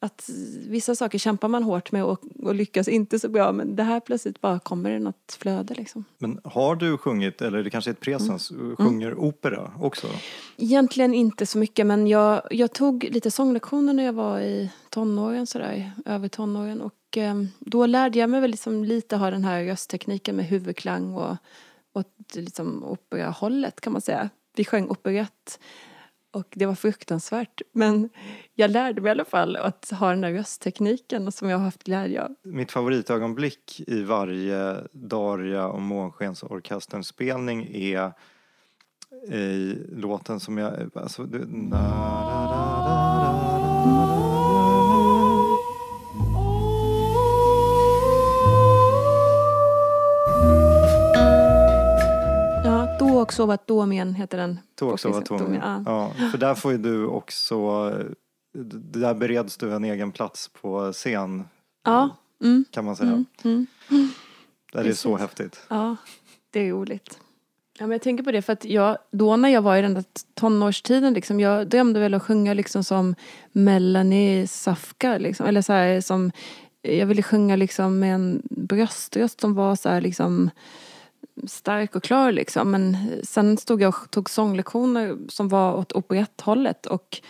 att 0.00 0.30
vissa 0.68 0.94
saker 0.94 1.18
kämpar 1.18 1.48
man 1.48 1.62
hårt 1.62 1.92
med 1.92 2.04
och, 2.04 2.20
och 2.42 2.54
lyckas 2.54 2.88
inte 2.88 3.18
så 3.18 3.28
bra 3.28 3.52
men 3.52 3.76
det 3.76 3.82
här 3.82 4.00
plötsligt 4.00 4.40
bara 4.40 4.58
kommer 4.58 4.90
det 4.90 4.98
något 4.98 5.36
flöde 5.40 5.74
liksom. 5.74 6.04
Men 6.18 6.40
har 6.44 6.76
du 6.76 6.98
sjungit, 6.98 7.42
eller 7.42 7.62
det 7.62 7.70
kanske 7.70 7.90
är 7.90 7.92
ett 7.92 8.00
presens, 8.00 8.50
Mm. 8.50 8.76
sjunger 8.76 9.18
opera 9.18 9.72
också? 9.80 10.06
Egentligen 10.56 11.14
inte 11.14 11.46
så 11.46 11.58
mycket 11.58 11.86
men 11.86 12.06
jag, 12.06 12.42
jag 12.50 12.72
tog 12.72 13.04
lite 13.10 13.30
sånglektioner 13.30 13.92
när 13.92 14.04
jag 14.04 14.12
var 14.12 14.40
i 14.40 14.70
tonåren 14.90 15.46
sådär, 15.46 15.92
över 16.04 16.28
tonåren 16.28 16.80
och 16.80 17.16
eh, 17.16 17.42
då 17.58 17.86
lärde 17.86 18.18
jag 18.18 18.30
mig 18.30 18.40
väl 18.40 18.50
liksom 18.50 18.84
lite 18.84 19.16
ha 19.16 19.30
den 19.30 19.44
här 19.44 19.64
rösttekniken 19.64 20.36
med 20.36 20.44
huvudklang 20.46 21.14
och, 21.14 21.36
åt 21.98 22.34
liksom 22.34 22.84
operahållet 22.84 23.80
kan 23.80 23.92
man 23.92 24.02
säga. 24.02 24.30
Vi 24.56 24.64
sjöng 24.64 24.88
operett 24.88 25.60
och 26.30 26.46
det 26.50 26.66
var 26.66 26.74
fruktansvärt 26.74 27.62
men 27.72 28.08
jag 28.54 28.70
lärde 28.70 29.00
mig 29.00 29.08
i 29.08 29.10
alla 29.10 29.24
fall 29.24 29.56
att 29.56 29.90
ha 29.90 30.10
den 30.10 30.20
där 30.20 30.32
rösttekniken 30.32 31.32
som 31.32 31.48
jag 31.48 31.58
har 31.58 31.64
haft 31.64 31.84
glädje 31.84 32.24
av. 32.24 32.34
Mitt 32.42 32.72
favoritögonblick 32.72 33.80
i 33.86 34.02
varje 34.02 34.76
Daria 34.92 35.66
och 35.66 35.82
Månskensorkesterns 35.82 37.06
spelning 37.06 37.68
är 37.74 38.12
i 39.28 39.76
låten 39.92 40.40
som 40.40 40.58
jag... 40.58 40.90
Alltså, 40.94 41.24
du, 41.24 41.38
na, 41.46 41.80
na, 41.80 42.44
na. 42.44 42.67
Ja, 53.28 53.44
då 53.44 53.52
och 53.52 53.58
sova 53.58 53.58
då 53.66 53.86
men 53.86 54.14
heter 54.14 54.38
den. 54.38 54.58
Tåg 54.74 54.88
var 55.04 55.20
tom. 55.20 55.54
Ja. 55.54 55.82
Ja, 55.86 56.30
för 56.30 56.38
där 56.38 56.54
får 56.54 56.72
ju 56.72 56.78
du 56.78 57.06
också... 57.06 57.90
Där 58.72 59.14
bereds 59.14 59.56
du 59.56 59.74
en 59.74 59.84
egen 59.84 60.12
plats 60.12 60.48
på 60.48 60.92
scen 60.92 61.44
Ja, 61.84 62.16
mm, 62.42 62.64
kan 62.70 62.84
man 62.84 62.96
säga. 62.96 63.10
mm, 63.10 63.66
mm. 63.90 64.08
Det 64.72 64.78
är 64.78 64.92
så 64.92 65.16
häftigt. 65.16 65.60
Ja, 65.68 65.96
det 66.50 66.60
är 66.60 66.70
roligt. 66.70 67.18
Ja, 67.78 67.86
men 67.86 67.90
jag 67.92 68.02
tänker 68.02 68.24
på 68.24 68.32
det 68.32 68.42
för 68.42 68.52
att 68.52 68.64
jag, 68.64 68.98
då 69.10 69.36
när 69.36 69.48
jag 69.48 69.62
var 69.62 69.76
i 69.76 69.82
den 69.82 69.94
där 69.94 70.04
tonårstiden 70.34 71.14
liksom, 71.14 71.40
jag 71.40 71.68
drömde 71.68 72.00
väl 72.00 72.14
att 72.14 72.22
sjunga 72.22 72.54
liksom 72.54 72.84
som 72.84 73.14
Melanie 73.52 74.46
Safka 74.46 75.18
liksom, 75.18 75.46
eller 75.46 75.62
så 75.62 75.72
här 75.72 76.00
som, 76.00 76.32
jag 76.82 77.06
ville 77.06 77.22
sjunga 77.22 77.56
liksom 77.56 77.98
med 77.98 78.14
en 78.14 78.42
bröströst 78.50 79.40
som 79.40 79.54
var 79.54 79.76
så 79.76 79.88
här 79.88 80.00
liksom 80.00 80.50
stark 81.46 81.96
och 81.96 82.02
klar 82.02 82.32
liksom. 82.32 82.70
Men 82.70 82.96
sen 83.22 83.56
stod 83.56 83.82
jag 83.82 83.88
och 83.88 84.10
tog 84.10 84.30
sånglektioner 84.30 85.16
som 85.28 85.48
var 85.48 85.74
åt 85.74 85.92
operetthållet 85.92 86.86
och 86.86 87.20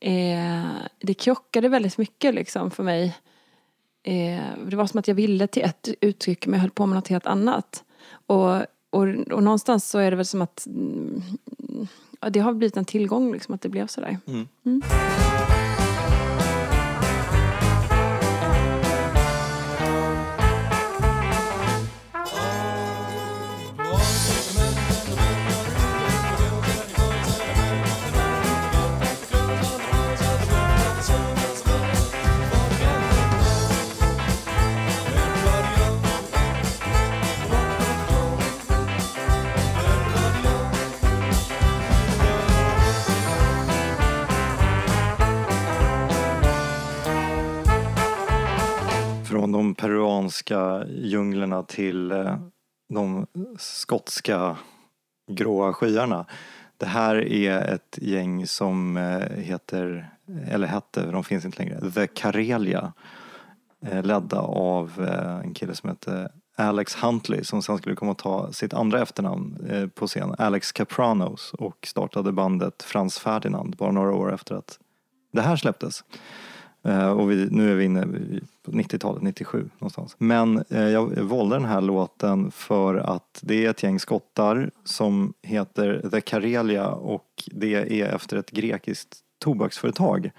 eh, 0.00 0.64
det 0.98 1.14
krockade 1.14 1.68
väldigt 1.68 1.98
mycket 1.98 2.34
liksom 2.34 2.70
för 2.70 2.82
mig. 2.82 3.16
Eh, 4.02 4.42
det 4.66 4.76
var 4.76 4.86
som 4.86 4.98
att 4.98 5.08
jag 5.08 5.14
ville 5.14 5.46
till 5.46 5.62
ett 5.62 5.88
uttryck 6.00 6.46
men 6.46 6.54
jag 6.54 6.60
höll 6.60 6.70
på 6.70 6.86
med 6.86 6.96
något 6.96 7.08
helt 7.08 7.26
annat. 7.26 7.84
Och, 8.26 8.56
och, 8.90 9.06
och 9.32 9.42
någonstans 9.42 9.90
så 9.90 9.98
är 9.98 10.10
det 10.10 10.16
väl 10.16 10.26
som 10.26 10.42
att 10.42 10.66
mm, 10.66 11.22
det 12.30 12.40
har 12.40 12.52
blivit 12.52 12.76
en 12.76 12.84
tillgång 12.84 13.32
liksom 13.32 13.54
att 13.54 13.60
det 13.60 13.68
blev 13.68 13.86
sådär. 13.86 14.18
Mm. 14.26 14.48
Från 14.62 15.67
amerikanska 50.50 50.92
djunglerna 50.92 51.62
till 51.62 52.10
eh, 52.10 52.36
de 52.88 53.26
skotska 53.58 54.56
gråa 55.30 55.72
skyarna. 55.72 56.26
Det 56.76 56.86
här 56.86 57.16
är 57.32 57.74
ett 57.74 57.98
gäng 58.00 58.46
som 58.46 58.96
eh, 58.96 59.36
heter, 59.36 60.10
eller 60.50 60.66
hette, 60.66 61.10
de 61.10 61.24
finns 61.24 61.44
inte 61.44 61.58
längre, 61.58 61.90
The 61.90 62.06
Karelia. 62.06 62.92
Eh, 63.86 64.02
ledda 64.02 64.40
av 64.40 65.08
en 65.44 65.54
kille 65.54 65.74
som 65.74 65.88
hette 65.88 66.32
Alex 66.56 66.94
Huntley 66.94 67.44
som 67.44 67.62
sen 67.62 67.78
skulle 67.78 67.96
komma 67.96 68.12
att 68.12 68.18
ta 68.18 68.52
sitt 68.52 68.74
andra 68.74 69.02
efternamn 69.02 69.58
på 69.94 70.06
scen, 70.06 70.34
Alex 70.38 70.72
Capranos 70.72 71.52
och 71.58 71.86
startade 71.86 72.32
bandet 72.32 72.82
Frans 72.82 73.18
Ferdinand 73.18 73.76
bara 73.76 73.92
några 73.92 74.12
år 74.12 74.34
efter 74.34 74.54
att 74.54 74.78
det 75.32 75.42
här 75.42 75.56
släpptes. 75.56 76.04
Eh, 76.82 77.10
och 77.10 77.30
vi, 77.30 77.48
nu 77.50 77.70
är 77.70 77.74
vi 77.74 77.84
inne 77.84 78.02
i- 78.02 78.40
på 78.62 78.70
90-talet, 78.72 79.22
97 79.22 79.70
någonstans. 79.78 80.14
Men 80.18 80.64
eh, 80.68 80.82
jag 80.88 81.06
valde 81.20 81.56
den 81.56 81.64
här 81.64 81.80
låten 81.80 82.50
för 82.50 82.94
att 82.94 83.38
det 83.42 83.66
är 83.66 83.70
ett 83.70 83.82
gäng 83.82 84.00
skottar 84.00 84.70
som 84.84 85.34
heter 85.42 86.08
The 86.12 86.20
Karelia 86.20 86.88
och 86.88 87.26
det 87.46 88.00
är 88.02 88.14
efter 88.14 88.36
ett 88.36 88.50
grekiskt 88.50 89.16
tobaksföretag. 89.38 90.30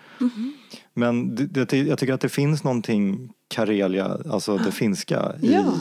Men 0.94 1.36
det, 1.36 1.74
jag 1.74 1.98
tycker 2.00 2.14
att 2.14 2.22
det 2.22 2.30
finns 2.30 2.64
någonting 2.64 3.34
Karelia, 3.48 4.18
alltså 4.32 4.58
det 4.58 4.72
finska, 4.72 5.34
i 5.42 5.54
Ja. 5.54 5.74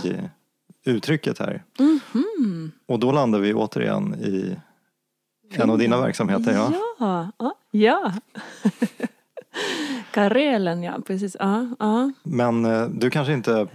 uttrycket 0.84 1.38
här. 1.38 1.62
Mhm. 1.78 2.72
Och 2.86 2.98
då 2.98 3.12
landar 3.12 3.38
vi 3.38 3.54
återigen 3.54 4.14
i 4.14 4.56
en 5.54 5.70
av 5.70 5.78
dina 5.78 6.00
verksamheter. 6.00 6.52
Ja. 6.52 6.72
Ja, 7.38 7.54
ja. 7.70 8.12
Karelen 10.12 10.82
ja, 10.82 10.98
precis. 11.06 11.36
Ja, 11.40 11.66
ja. 11.78 12.10
Men 12.22 12.64
eh, 12.64 12.84
du 12.88 13.10
kanske 13.10 13.32
inte 13.32 13.66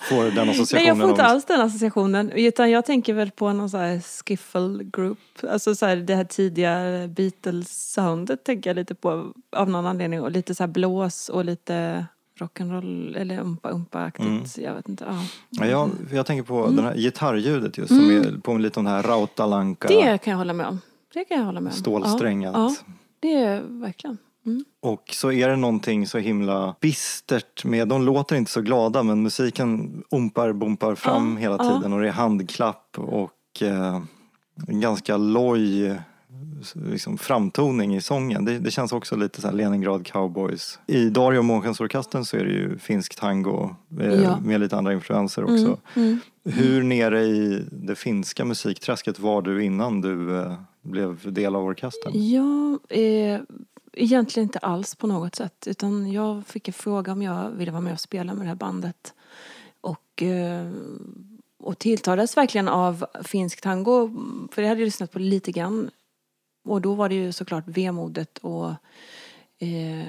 får 0.00 0.34
den 0.36 0.48
associationen? 0.48 0.82
Nej 0.82 0.86
jag 0.86 0.96
får 0.98 1.10
inte 1.10 1.22
om- 1.22 1.28
alls 1.30 1.44
den 1.44 1.60
associationen. 1.60 2.30
Utan 2.30 2.70
jag 2.70 2.84
tänker 2.84 3.14
väl 3.14 3.30
på 3.30 3.52
någon 3.52 3.70
sån 3.70 3.80
här 3.80 4.00
skiffle 4.00 4.84
group. 4.84 5.18
Alltså 5.50 5.74
så 5.74 5.86
här, 5.86 5.96
det 5.96 6.14
här 6.14 6.24
tidiga 6.24 6.70
Beatles-soundet 7.08 8.44
tänker 8.44 8.70
jag 8.70 8.74
lite 8.76 8.94
på 8.94 9.32
av 9.56 9.68
någon 9.70 9.86
anledning. 9.86 10.22
Och 10.22 10.30
lite 10.30 10.54
så 10.54 10.62
här 10.62 10.68
blås 10.68 11.28
och 11.28 11.44
lite 11.44 12.06
rock'n'roll 12.40 13.16
eller 13.16 13.40
umpa-umpa-aktigt. 13.40 14.58
Jag 14.58 14.74
vet 14.74 14.88
inte. 14.88 15.04
Ja. 15.08 15.24
Ja, 15.50 15.66
jag, 15.66 15.90
jag 16.12 16.26
tänker 16.26 16.42
på 16.42 16.66
det 16.70 16.82
här 16.82 16.94
gitarrljudet 16.96 17.78
just 17.78 17.88
som 17.88 18.10
är 18.10 18.40
på 18.42 18.56
lite 18.56 18.80
den 18.80 18.86
här 18.86 19.02
rautalanka, 19.02 19.88
Mm. 19.88 20.06
Det 20.12 20.18
kan 20.18 20.30
jag 20.30 20.38
hålla 20.38 20.52
med 20.52 20.66
om. 20.66 20.80
Det 21.14 21.24
kan 21.24 21.38
jag 21.38 21.44
hålla 21.44 21.60
med 21.60 21.70
om. 21.70 21.76
stålsträngat. 21.76 22.54
Ja, 22.56 22.74
ja, 22.86 22.92
det 23.20 23.34
är 23.34 23.60
verkligen. 23.60 24.18
Mm. 24.46 24.64
Och 24.80 25.10
så 25.12 25.32
är 25.32 25.48
det 25.48 25.56
någonting 25.56 26.06
så 26.06 26.18
himla 26.18 26.74
bistert 26.80 27.64
med, 27.64 27.88
de 27.88 28.02
låter 28.02 28.36
inte 28.36 28.50
så 28.50 28.60
glada 28.60 29.02
men 29.02 29.22
musiken 29.22 30.02
ompar, 30.10 30.52
bompar 30.52 30.94
fram 30.94 31.32
Ja, 31.32 31.38
hela 31.40 31.58
tiden 31.58 31.92
och 31.92 32.00
det 32.00 32.08
är 32.08 32.12
handklapp 32.12 32.98
och 32.98 33.62
eh, 33.62 34.00
en 34.68 34.80
ganska 34.80 35.16
loj 35.16 35.98
liksom, 36.90 37.18
framtoning 37.18 37.96
i 37.96 38.00
sången. 38.00 38.44
Det, 38.44 38.58
det 38.58 38.70
känns 38.70 38.92
också 38.92 39.16
lite 39.16 39.40
så 39.40 39.50
Leningrad 39.50 40.06
Cowboys. 40.06 40.78
I 40.86 41.10
Dario 41.10 41.42
Månskensorkestern 41.42 42.24
så 42.24 42.36
är 42.36 42.44
det 42.44 42.52
ju 42.52 42.78
finsk 42.78 43.14
tango 43.14 43.76
eh, 44.00 44.22
Ja. 44.22 44.40
med 44.44 44.60
lite 44.60 44.76
andra 44.76 44.92
influenser 44.92 45.42
också. 45.44 45.78
Mm. 45.94 46.18
Hur 46.44 46.82
nere 46.82 47.22
i 47.22 47.64
det 47.72 47.94
finska 47.94 48.44
musikträsket 48.44 49.18
var 49.18 49.42
du 49.42 49.64
innan 49.64 50.00
du 50.00 50.38
eh, 50.40 50.54
blev 50.82 51.32
del 51.32 51.56
av 51.56 51.64
orkestern? 51.64 52.12
Ja, 52.14 52.78
eh, 52.96 53.40
egentligen 53.96 54.46
inte 54.48 54.58
alls 54.58 54.94
på 54.94 55.06
något 55.06 55.34
sätt. 55.34 55.66
Utan 55.66 56.12
jag 56.12 56.46
fick 56.46 56.68
en 56.68 56.74
fråga 56.74 57.12
om 57.12 57.22
jag 57.22 57.50
ville 57.50 57.70
vara 57.70 57.80
med 57.80 57.92
och 57.92 58.00
spela 58.00 58.34
med 58.34 58.44
det 58.44 58.48
här 58.48 58.54
bandet. 58.54 59.14
Och, 59.80 60.22
eh, 60.22 60.70
och 61.58 61.78
tilltalades 61.78 62.36
verkligen 62.36 62.68
av 62.68 63.06
finsk 63.24 63.60
tango. 63.60 64.10
För 64.52 64.62
det 64.62 64.68
hade 64.68 64.80
jag 64.80 64.86
lyssnat 64.86 65.12
på 65.12 65.18
lite 65.18 65.52
grann. 65.52 65.90
Och 66.64 66.80
då 66.80 66.94
var 66.94 67.08
det 67.08 67.14
ju 67.14 67.32
såklart 67.32 67.64
vemodet 67.66 68.38
och 68.38 68.70
eh, 69.58 70.06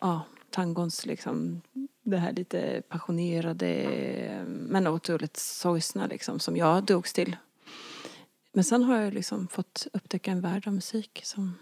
ja, 0.00 0.22
tangons 0.50 1.06
liksom 1.06 1.60
det 2.02 2.16
här 2.16 2.32
lite 2.32 2.82
passionerade 2.88 4.44
men 4.46 4.86
otroligt 4.86 5.36
sorgsna 5.36 6.06
liksom 6.06 6.40
som 6.40 6.56
jag 6.56 6.84
drogs 6.84 7.12
till. 7.12 7.36
Men 8.52 8.64
sen 8.64 8.82
har 8.82 8.96
jag 9.00 9.14
liksom 9.14 9.48
fått 9.48 9.86
upptäcka 9.92 10.30
en 10.30 10.40
värld 10.40 10.66
av 10.66 10.72
musik 10.72 11.20
som 11.24 11.54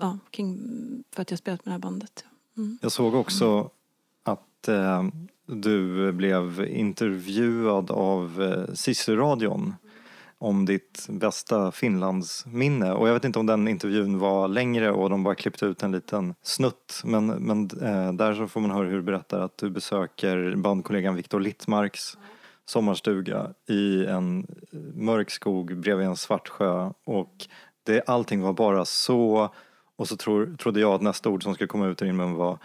ja, 0.00 0.18
kring, 0.30 0.58
för 1.12 1.22
att 1.22 1.30
jag 1.30 1.38
spelat 1.38 1.64
med 1.64 1.70
det 1.70 1.74
här 1.74 1.78
bandet. 1.78 2.24
Mm. 2.56 2.78
Jag 2.82 2.92
såg 2.92 3.14
också 3.14 3.70
att 4.22 4.68
eh, 4.68 5.04
du 5.46 6.12
blev 6.12 6.64
intervjuad 6.68 7.90
av 7.90 8.42
eh, 8.42 8.74
Sisu-radion 8.74 9.74
om 10.38 10.66
ditt 10.66 11.06
bästa 11.08 11.72
Finlandsminne. 11.72 12.92
Och 12.92 13.08
jag 13.08 13.14
vet 13.14 13.24
inte 13.24 13.38
om 13.38 13.46
den 13.46 13.68
intervjun 13.68 14.18
var 14.18 14.48
längre 14.48 14.90
och 14.90 15.10
de 15.10 15.22
bara 15.22 15.34
klippte 15.34 15.66
ut 15.66 15.82
en 15.82 15.92
liten 15.92 16.34
snutt. 16.42 17.02
Men, 17.04 17.26
men 17.26 17.70
eh, 17.82 18.12
där 18.12 18.34
så 18.34 18.48
får 18.48 18.60
man 18.60 18.70
höra 18.70 18.88
hur 18.88 18.96
du 18.96 19.02
berättar 19.02 19.40
att 19.40 19.58
du 19.58 19.70
besöker 19.70 20.56
bandkollegan 20.56 21.14
Viktor 21.14 21.40
Littmarks 21.40 22.18
sommarstuga 22.66 23.50
i 23.68 24.06
en 24.06 24.46
eh, 24.72 24.78
mörk 24.94 25.30
skog 25.30 25.76
bredvid 25.76 26.06
en 26.06 26.16
svart 26.16 26.48
sjö. 26.48 26.90
Och 27.04 27.46
det, 27.82 28.02
allting 28.08 28.40
var 28.40 28.52
bara 28.52 28.84
så... 28.84 29.54
Och 30.00 30.08
så 30.08 30.16
tror, 30.16 30.56
trodde 30.56 30.80
jag 30.80 30.94
att 30.94 31.02
nästa 31.02 31.28
ord 31.28 31.42
som 31.42 31.54
skulle 31.54 31.68
komma 31.68 31.86
ut 31.86 32.02
ur 32.02 32.06
din 32.06 32.16
mun 32.16 32.34
var 32.34 32.58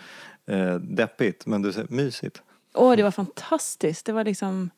eh, 0.45 0.75
deppigt. 0.75 1.45
Men 1.45 1.61
du 1.61 1.73
säger 1.73 1.87
mysigt. 1.89 2.41
Åh, 2.73 2.91
oh, 2.91 2.95
det 2.95 3.03
var 3.03 3.11
fantastiskt. 3.11 4.05
Det 4.05 4.13
var 4.13 4.23
liksom 4.23 4.69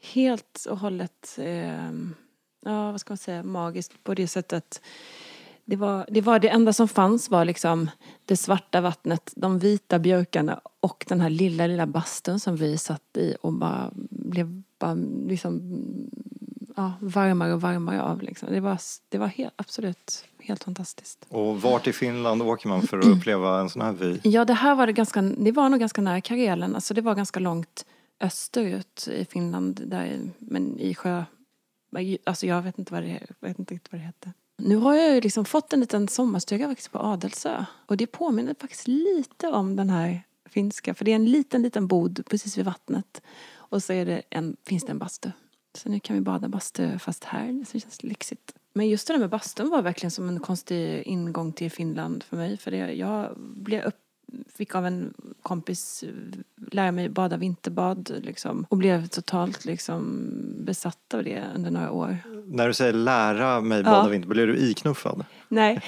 helt 0.00 0.66
och 0.70 0.78
hållet, 0.78 1.38
eh, 1.38 1.90
ja 2.64 2.90
vad 2.90 3.00
ska 3.00 3.12
man 3.12 3.18
säga, 3.18 3.42
magiskt 3.42 4.04
på 4.04 4.14
det 4.14 4.28
sättet. 4.28 4.80
Det 5.64 5.76
var, 5.76 6.06
det 6.08 6.20
var 6.20 6.38
det 6.38 6.48
enda 6.48 6.72
som 6.72 6.88
fanns 6.88 7.30
var 7.30 7.44
liksom 7.44 7.90
det 8.24 8.36
svarta 8.36 8.80
vattnet, 8.80 9.32
de 9.36 9.58
vita 9.58 9.98
björkarna 9.98 10.60
och 10.80 11.04
den 11.08 11.20
här 11.20 11.30
lilla, 11.30 11.66
lilla 11.66 11.86
bastun 11.86 12.40
som 12.40 12.56
vi 12.56 12.78
satt 12.78 13.16
i 13.16 13.36
och 13.40 13.52
bara 13.52 13.90
blev 14.10 14.62
bara 14.78 14.94
liksom 15.28 15.60
ja, 16.74 16.92
varmare 17.00 17.54
och 17.54 17.60
varmare 17.60 18.02
av. 18.02 18.22
Liksom. 18.22 18.52
Det 18.52 18.60
var, 18.60 18.78
det 19.08 19.18
var 19.18 19.26
helt, 19.26 19.54
absolut 19.56 20.24
helt 20.38 20.64
fantastiskt. 20.64 21.26
Och 21.28 21.62
vart 21.62 21.86
i 21.86 21.92
Finland 21.92 22.42
åker 22.42 22.68
man 22.68 22.82
för 22.82 22.98
att 22.98 23.04
uppleva 23.04 23.60
en 23.60 23.70
sån 23.70 23.82
här 23.82 23.92
vy? 23.92 24.18
Ja, 24.22 24.44
det 24.44 24.54
här 24.54 24.74
var 24.74 24.86
det 24.86 24.92
ganska, 24.92 25.22
det 25.22 25.52
var 25.52 25.68
nog 25.68 25.80
ganska 25.80 26.02
nära 26.02 26.20
Karelen. 26.20 26.74
Alltså 26.74 26.94
det 26.94 27.00
var 27.00 27.14
ganska 27.14 27.40
långt 27.40 27.86
österut 28.20 29.08
i 29.08 29.24
Finland, 29.24 29.80
där, 29.86 30.20
men 30.38 30.80
i 30.80 30.94
sjö... 30.94 31.24
Alltså 32.24 32.46
jag 32.46 32.62
vet 32.62 32.78
inte 32.78 32.92
vad 32.92 33.02
det, 33.02 33.20
vet 33.40 33.58
inte 33.58 33.74
riktigt 33.74 33.92
vad 33.92 34.00
det 34.00 34.04
hette. 34.04 34.32
Nu 34.56 34.76
har 34.76 34.94
jag 34.94 35.14
ju 35.14 35.20
liksom 35.20 35.44
fått 35.44 35.72
en 35.72 35.80
liten 35.80 36.08
sommarstuga 36.08 36.68
faktiskt 36.68 36.92
på 36.92 36.98
Adelsö. 36.98 37.64
Och 37.86 37.96
det 37.96 38.06
påminner 38.06 38.54
faktiskt 38.60 38.88
lite 38.88 39.48
om 39.48 39.76
den 39.76 39.90
här 39.90 40.22
finska. 40.48 40.94
För 40.94 41.04
det 41.04 41.10
är 41.10 41.16
en 41.16 41.30
liten, 41.30 41.62
liten 41.62 41.86
bod 41.86 42.26
precis 42.30 42.58
vid 42.58 42.64
vattnet. 42.64 43.22
Och 43.54 43.82
så 43.82 43.92
är 43.92 44.06
det 44.06 44.22
en, 44.30 44.56
finns 44.66 44.84
det 44.84 44.90
en 44.90 44.98
bastu. 44.98 45.30
Så 45.74 45.88
nu 45.88 46.00
kan 46.00 46.14
vi 46.16 46.20
bada 46.22 46.48
bastu 46.48 46.98
fast 46.98 47.24
här. 47.24 47.64
Så 47.66 47.72
det 47.72 47.80
känns 47.80 48.02
lyxigt. 48.02 48.54
Men 48.72 48.88
just 48.88 49.06
det 49.06 49.12
där 49.14 49.18
med 49.20 49.30
bastun 49.30 49.70
var 49.70 49.82
verkligen 49.82 50.10
som 50.10 50.28
en 50.28 50.40
konstig 50.40 51.02
ingång 51.02 51.52
till 51.52 51.70
Finland 51.70 52.22
för 52.22 52.36
mig. 52.36 52.56
För 52.58 52.70
det, 52.70 52.76
jag 52.92 53.32
blev 53.38 53.82
upp, 53.84 53.94
fick 54.56 54.74
av 54.74 54.86
en 54.86 55.14
kompis 55.42 56.04
lära 56.70 56.92
mig 56.92 57.08
bada 57.08 57.36
vinterbad 57.36 58.20
liksom, 58.22 58.66
och 58.68 58.76
blev 58.76 59.06
totalt 59.06 59.64
liksom, 59.64 60.30
besatt 60.58 61.14
av 61.14 61.24
det 61.24 61.42
under 61.54 61.70
några 61.70 61.90
år. 61.90 62.18
När 62.46 62.66
du 62.68 62.74
säger 62.74 62.92
lära 62.92 63.60
mig 63.60 63.82
bada 63.82 63.96
Ja. 63.96 64.08
vinter, 64.08 64.28
blir 64.28 64.46
du 64.46 64.56
iknuffad? 64.58 65.24
Nej. 65.48 65.80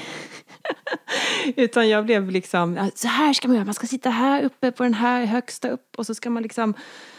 Utan 1.57 1.89
jag 1.89 2.05
blev 2.05 2.31
liksom, 2.31 2.77
"Ja, 2.77 2.91
så 2.95 3.09
här 3.09 3.33
ska 3.33 3.49
man 3.49 3.55
göra, 3.55 3.65
man 3.65 3.75
ska 3.75 3.87
sitta 3.87 4.11
här 4.11 4.43
uppe 4.43 4.73
på 4.73 4.83
den 4.83 4.95
här 4.95 5.25
högsta 5.25 5.69
upp 5.71 5.95
och 5.97 6.07
så 6.07 6.15
ska 6.15 6.31
man 6.31 6.43
liksom 6.43 6.75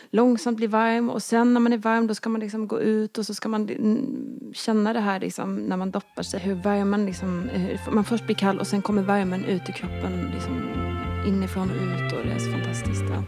långsamt 0.09 0.57
bli 0.57 0.67
varm 0.67 1.09
och 1.09 1.23
sen 1.23 1.53
när 1.53 1.61
man 1.61 1.73
är 1.73 1.77
varm 1.77 2.07
då 2.07 2.15
ska 2.15 2.29
man 2.29 2.41
liksom 2.41 2.67
gå 2.67 2.79
ut 2.79 3.17
och 3.17 3.25
så 3.25 3.33
ska 3.33 3.49
man 3.49 3.69
mm, 3.69 4.53
känna 4.53 4.93
det 4.93 4.99
här 4.99 5.19
liksom 5.19 5.55
när 5.55 5.77
man 5.77 5.91
doppar 5.91 6.23
sig, 6.23 6.39
hur 6.39 6.55
värmen 6.55 7.05
liksom, 7.05 7.49
hur 7.53 7.91
man 7.91 8.03
först 8.03 8.25
blir 8.25 8.35
kall 8.35 8.59
och 8.59 8.67
sen 8.67 8.81
kommer 8.81 9.01
värmen 9.01 9.45
ut 9.45 9.69
i 9.69 9.71
kroppen 9.71 10.31
liksom 10.33 10.69
inifrån 11.27 11.69
och 11.69 11.75
ut 11.75 12.13
och 12.13 12.25
det 12.25 12.31
är 12.31 12.39
så 12.39 12.51
fantastiskt. 12.51 13.03
Ja. 13.09 13.23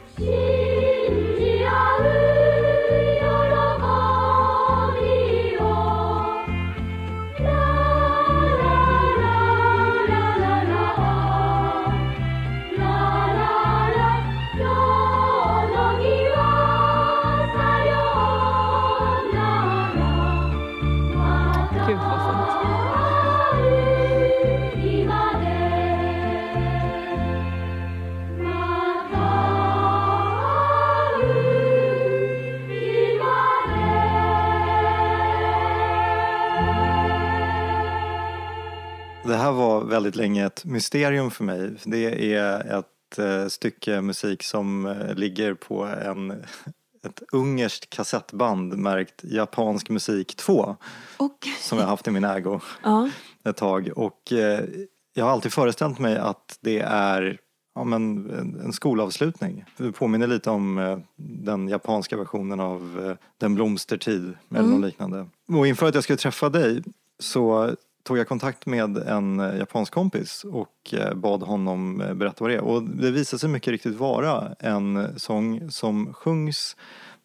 Här 39.50 39.56
var 39.56 39.84
väldigt 39.84 40.16
länge 40.16 40.46
ett 40.46 40.66
mysterium 40.66 41.32
för 41.32 41.44
mig. 41.44 41.72
Det 41.84 42.34
är 42.36 42.80
ett 42.80 43.20
eh, 43.20 43.48
stycke 43.48 44.02
musik 44.02 44.44
som 44.44 44.86
eh, 44.86 45.16
ligger 45.16 45.54
på 45.54 45.84
en, 45.84 46.32
ett 47.06 47.24
ungerskt 47.32 47.90
kassettband 47.90 48.78
märkt 48.78 49.24
Japansk 49.24 49.90
musik 49.90 50.36
2 50.36 50.76
Och, 51.18 51.48
som 51.60 51.78
jag 51.78 51.86
haft 51.86 52.08
i 52.08 52.12
min 52.12 52.24
ägo 52.24 52.60
ja, 52.84 53.10
ett 53.44 53.58
tag. 53.58 53.90
Och 53.96 54.32
eh, 54.32 54.66
jag 55.14 55.26
har 55.26 55.32
alltid 55.32 55.54
föreställt 55.54 56.00
mig 56.00 56.18
att 56.18 56.58
det 56.62 56.80
är 56.80 57.38
ja, 57.76 57.84
men, 57.84 58.30
en, 58.64 58.74
skolavslutning. 58.74 59.66
Det 59.78 59.92
påminner 59.92 60.28
lite 60.28 60.50
om 60.50 61.02
den 61.16 61.68
japanska 61.68 62.18
versionen 62.18 62.60
av 62.60 63.16
Den 63.38 63.56
blomstertid 63.56 64.38
eller 64.50 64.68
något 64.68 64.86
liknande. 64.86 65.28
Och 65.48 65.68
inför 65.68 65.88
att 65.88 65.96
jag 65.96 66.04
skulle 66.04 66.18
träffa 66.18 66.50
dig 66.50 66.84
så 67.20 67.76
tog 68.10 68.18
jag 68.18 68.28
kontakt 68.28 68.66
med 68.66 68.98
en 68.98 69.40
eh, 69.40 69.58
japansk 69.58 69.94
kompis 69.94 70.44
och 70.44 70.94
eh, 70.94 71.14
bad 71.14 71.44
honom 71.44 72.02
eh, 72.02 72.14
berätta 72.14 72.36
vad 72.40 72.50
det 72.50 72.56
är. 72.56 72.62
Och 72.62 72.84
det 72.84 73.12
visade 73.12 73.40
sig 73.40 73.50
mycket 73.50 73.72
riktigt 73.72 73.96
vara 73.96 74.56
en 74.60 75.20
sång 75.20 75.72
som 75.72 76.14
sjungs 76.14 76.76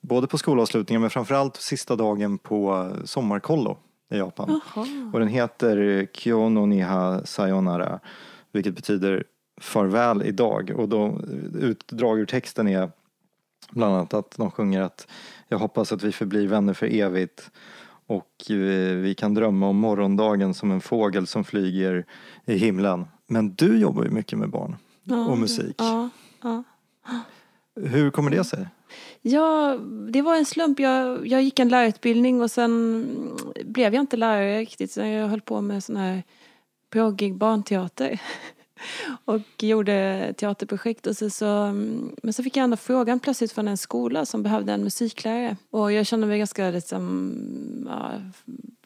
både 0.00 0.26
på 0.26 0.38
skolavslutningen 0.38 1.00
men 1.00 1.10
framförallt 1.10 1.56
sista 1.56 1.96
dagen 1.96 2.38
på 2.38 2.90
sommarkollo 3.04 3.78
i 4.10 4.16
Japan. 4.16 4.60
jaha. 4.74 4.86
Och 5.12 5.18
den 5.18 5.28
heter 5.28 6.06
Kyono 6.12 6.66
Niha 6.66 7.20
Sayonara 7.24 8.00
vilket 8.52 8.74
betyder 8.74 9.24
farväl 9.60 10.22
idag. 10.22 10.72
Och 10.76 10.88
då 10.88 11.20
utdrag 11.54 12.18
ur 12.18 12.26
texten 12.26 12.68
är 12.68 12.90
bland 13.70 13.94
annat 13.94 14.14
att 14.14 14.30
de 14.36 14.50
sjunger 14.50 14.80
att 14.82 15.08
jag 15.48 15.58
hoppas 15.58 15.92
att 15.92 16.02
vi 16.02 16.12
förblir 16.12 16.48
vänner 16.48 16.74
för 16.74 16.86
evigt 16.86 17.50
och 18.06 18.50
eh, 18.50 18.96
vi 18.96 19.14
kan 19.18 19.34
drömma 19.34 19.68
om 19.68 19.76
morgondagen 19.76 20.54
som 20.54 20.70
en 20.70 20.80
fågel 20.80 21.26
som 21.26 21.44
flyger 21.44 22.04
i 22.46 22.56
himlen. 22.56 23.06
Men 23.26 23.54
du 23.54 23.78
jobbar 23.78 24.04
ju 24.04 24.10
mycket 24.10 24.38
med 24.38 24.50
barn 24.50 24.76
Ja, 25.04 25.26
och 25.26 25.38
musik. 25.38 25.74
Ja, 25.78 26.08
ja. 26.42 26.62
Hur 27.76 28.10
kommer 28.10 28.30
det 28.30 28.44
sig? 28.44 28.68
Ja, 29.22 29.78
det 30.10 30.22
var 30.22 30.36
en 30.36 30.44
slump. 30.44 30.80
Jag, 30.80 31.26
jag 31.26 31.42
gick 31.42 31.58
en 31.58 31.68
lärarutbildning 31.68 32.42
och 32.42 32.50
sen 32.50 33.06
blev 33.64 33.94
jag 33.94 34.02
inte 34.02 34.16
lärare 34.16 34.58
riktigt. 34.58 34.90
Så 34.90 35.00
jag 35.00 35.28
höll 35.28 35.40
på 35.40 35.60
med 35.60 35.84
sån 35.84 35.96
här 35.96 36.22
proggig 36.90 37.36
barnteater. 37.36 38.20
Och 39.24 39.40
gjorde 39.58 40.34
teaterprojekt. 40.36 41.06
Och 41.06 41.16
så, 41.16 41.30
så, 41.30 41.46
mm, 41.46 42.16
men 42.22 42.32
så 42.32 42.42
fick 42.42 42.56
jag 42.56 42.64
ändå 42.64 42.76
frågan 42.76 43.20
plötsligt 43.20 43.52
från 43.52 43.68
en 43.68 43.76
skola 43.76 44.26
som 44.26 44.42
behövde 44.42 44.72
en 44.72 44.84
musiklärare. 44.84 45.56
Och 45.70 45.92
jag 45.92 46.06
kände 46.06 46.26
mig 46.26 46.38
ganska 46.38 46.70
liksom, 46.70 47.86
ja, 47.88 48.12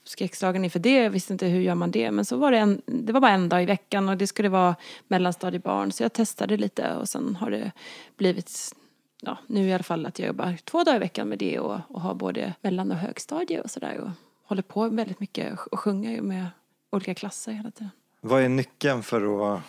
skräckslagen 0.05 0.65
inför 0.65 0.79
det. 0.79 1.03
Jag 1.03 1.11
visste 1.11 1.33
inte 1.33 1.47
hur 1.47 1.61
gör 1.61 1.75
man 1.75 1.91
det. 1.91 2.11
Men 2.11 2.25
så 2.25 2.37
var 2.37 2.53
det, 2.53 2.59
en, 2.59 2.83
det 2.87 3.13
var 3.13 3.21
bara 3.21 3.33
en 3.33 3.49
dag 3.49 3.63
i 3.63 3.67
veckan 3.67 4.09
och 4.09 4.17
det 4.17 4.27
skulle 4.27 4.49
vara 4.49 4.77
mellanstadiebarn. 5.09 5.93
Så 5.93 6.03
jag 6.03 6.13
testade 6.13 6.57
lite 6.57 6.95
och 6.95 7.09
sen 7.09 7.37
har 7.37 7.51
det 7.51 7.73
blivit 8.17 8.75
ja, 9.21 9.39
nu 9.47 9.69
i 9.69 9.73
alla 9.73 9.83
fall 9.83 10.07
att 10.07 10.19
jag 10.19 10.27
jobbar 10.27 10.57
två 10.65 10.85
dagar 10.85 10.97
i 10.97 10.99
veckan 11.01 11.29
med 11.29 11.39
det 11.39 11.59
och, 11.59 11.81
och 11.89 12.01
har 12.01 12.15
både 12.15 12.55
mellan 12.61 12.91
och 12.91 12.97
högstadie 12.97 13.61
och 13.61 13.71
sådär 13.71 13.99
och 13.99 14.11
håller 14.45 14.63
på 14.63 14.89
väldigt 14.89 15.21
mycket 15.21 15.59
och 15.71 15.81
sjunger 15.81 16.11
ju 16.11 16.23
med 16.23 16.47
olika 16.91 17.15
klasser 17.15 17.53
hela 17.53 17.71
tiden. 17.71 17.91
Vad 18.21 18.43
är 18.43 18.49
nyckeln 18.49 19.03
för 19.03 19.55
att 19.55 19.61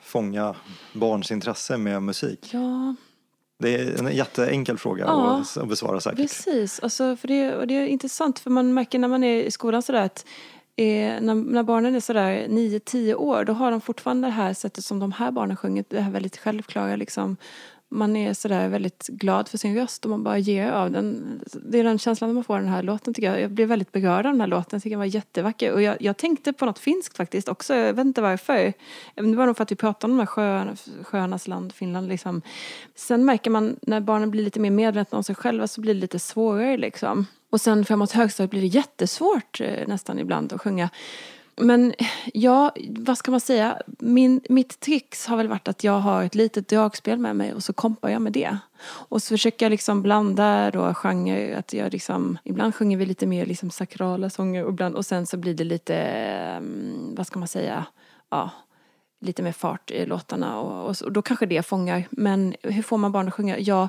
fånga 0.00 0.54
barns 0.92 1.30
intresse 1.30 1.76
med 1.76 2.02
musik? 2.02 2.50
Ja, 2.52 2.94
Det 3.58 3.74
är 3.74 3.98
en 3.98 4.16
jätteenkel 4.16 4.78
fråga 4.78 5.04
Ja. 5.04 5.40
att- 5.56 5.68
besvara 5.68 6.00
säkert. 6.00 6.18
precis. 6.18 6.80
Alltså, 6.80 7.16
för 7.16 7.28
det, 7.28 7.54
och 7.56 7.66
det 7.66 7.74
är 7.74 7.86
intressant 7.86 8.38
för 8.38 8.50
man 8.50 8.74
märker 8.74 8.98
när 8.98 9.08
man 9.08 9.24
är 9.24 9.42
i 9.42 9.50
skolan 9.50 9.82
sådär 9.82 10.02
att 10.04 10.26
eh, 10.76 11.20
när, 11.20 11.34
när 11.34 11.62
barnen 11.62 11.94
är 11.94 12.00
sådär 12.00 12.46
9-10 12.48 13.14
år 13.14 13.44
då 13.44 13.52
har 13.52 13.70
de 13.70 13.80
fortfarande 13.80 14.28
det 14.28 14.32
här 14.32 14.54
sättet 14.54 14.84
som 14.84 14.98
de 14.98 15.12
här 15.12 15.30
barnen 15.30 15.56
sjunger. 15.56 15.84
Det 15.88 16.00
här 16.00 16.10
väldigt 16.10 16.36
självklara 16.36 16.96
liksom 16.96 17.36
man 17.92 18.16
är 18.16 18.34
sådär 18.34 18.68
väldigt 18.68 19.06
glad 19.06 19.48
för 19.48 19.58
sin 19.58 19.74
röst 19.74 20.04
och 20.04 20.10
man 20.10 20.24
bara 20.24 20.38
ger 20.38 20.70
av 20.70 20.90
den. 20.90 21.40
Det 21.52 21.78
är 21.78 21.84
den 21.84 21.98
känslan 21.98 22.34
man 22.34 22.44
får 22.44 22.54
av 22.54 22.60
den 22.60 22.70
här 22.70 22.82
låten 22.82 23.14
tycker 23.14 23.30
jag. 23.30 23.40
Jag 23.40 23.50
blev 23.50 23.68
väldigt 23.68 23.92
berörd 23.92 24.26
av 24.26 24.32
den 24.32 24.40
här 24.40 24.48
låten. 24.48 24.76
Jag 24.76 24.82
tycker 24.82 24.96
den 24.96 24.98
var 24.98 25.06
jättevacker. 25.06 25.72
Och 25.72 25.82
jag, 25.82 25.96
jag 26.00 26.16
tänkte 26.16 26.52
på 26.52 26.66
något 26.66 26.78
finskt 26.78 27.16
faktiskt 27.16 27.48
också. 27.48 27.74
Jag 27.74 27.94
vet 27.94 28.06
inte 28.06 28.22
varför. 28.22 28.72
Det 29.14 29.36
var 29.36 29.46
nog 29.46 29.56
för 29.56 29.62
att 29.62 29.72
vi 29.72 29.76
pratade 29.76 30.12
om 30.12 30.16
de 30.16 30.22
här 30.22 30.26
sjöarna, 30.26 30.76
sjöarnas 31.02 31.48
land, 31.48 31.72
Finland 31.72 32.08
liksom. 32.08 32.42
Sen 32.94 33.24
märker 33.24 33.50
man 33.50 33.76
när 33.82 34.00
barnen 34.00 34.30
blir 34.30 34.42
lite 34.42 34.60
mer 34.60 34.70
medvetna 34.70 35.18
om 35.18 35.24
sig 35.24 35.34
själva 35.34 35.68
så 35.68 35.80
blir 35.80 35.94
det 35.94 36.00
lite 36.00 36.18
svårare 36.18 36.76
liksom. 36.76 37.26
Och 37.50 37.60
sen 37.60 37.84
framåt 37.84 38.12
högstadiet 38.12 38.50
blir 38.50 38.60
det 38.60 38.66
jättesvårt 38.66 39.60
eh, 39.60 39.88
nästan 39.88 40.18
ibland 40.18 40.52
att 40.52 40.60
sjunga. 40.60 40.90
Men 41.60 41.94
ja, 42.34 42.74
vad 42.88 43.18
ska 43.18 43.30
man 43.30 43.40
säga? 43.40 43.82
Min, 43.98 44.40
mitt 44.48 44.80
trix 44.80 45.26
har 45.26 45.36
väl 45.36 45.48
varit 45.48 45.68
att 45.68 45.84
jag 45.84 46.00
har 46.00 46.24
ett 46.24 46.34
litet 46.34 46.68
dragspel 46.68 47.18
med 47.18 47.36
mig 47.36 47.54
och 47.54 47.62
så 47.62 47.72
kompar 47.72 48.08
jag 48.08 48.22
med 48.22 48.32
det. 48.32 48.58
Och 48.82 49.22
så 49.22 49.28
försöker 49.28 49.66
jag 49.66 49.70
liksom 49.70 50.02
blanda 50.02 50.70
då 50.70 50.94
genre, 50.94 51.56
att 51.58 51.72
jag 51.72 51.92
liksom, 51.92 52.38
ibland 52.44 52.74
sjunger 52.74 52.96
vi 52.96 53.06
lite 53.06 53.26
mer 53.26 53.46
liksom 53.46 53.70
sakrala 53.70 54.30
sånger 54.30 54.64
och, 54.64 54.70
ibland, 54.70 54.94
och 54.94 55.06
sen 55.06 55.26
så 55.26 55.36
blir 55.36 55.54
det 55.54 55.64
lite, 55.64 55.96
mm, 55.96 57.14
vad 57.16 57.26
ska 57.26 57.38
man 57.38 57.48
säga, 57.48 57.86
ja, 58.30 58.50
lite 59.20 59.42
mer 59.42 59.52
fart 59.52 59.90
i 59.90 60.06
låtarna 60.06 60.60
och, 60.60 60.88
och, 60.88 60.96
så, 60.96 61.04
och 61.04 61.12
då 61.12 61.22
kanske 61.22 61.46
det 61.46 61.62
fångar. 61.62 62.08
Men 62.10 62.54
hur 62.62 62.82
får 62.82 62.98
man 62.98 63.12
barn 63.12 63.28
att 63.28 63.34
sjunga? 63.34 63.58
Ja, 63.58 63.88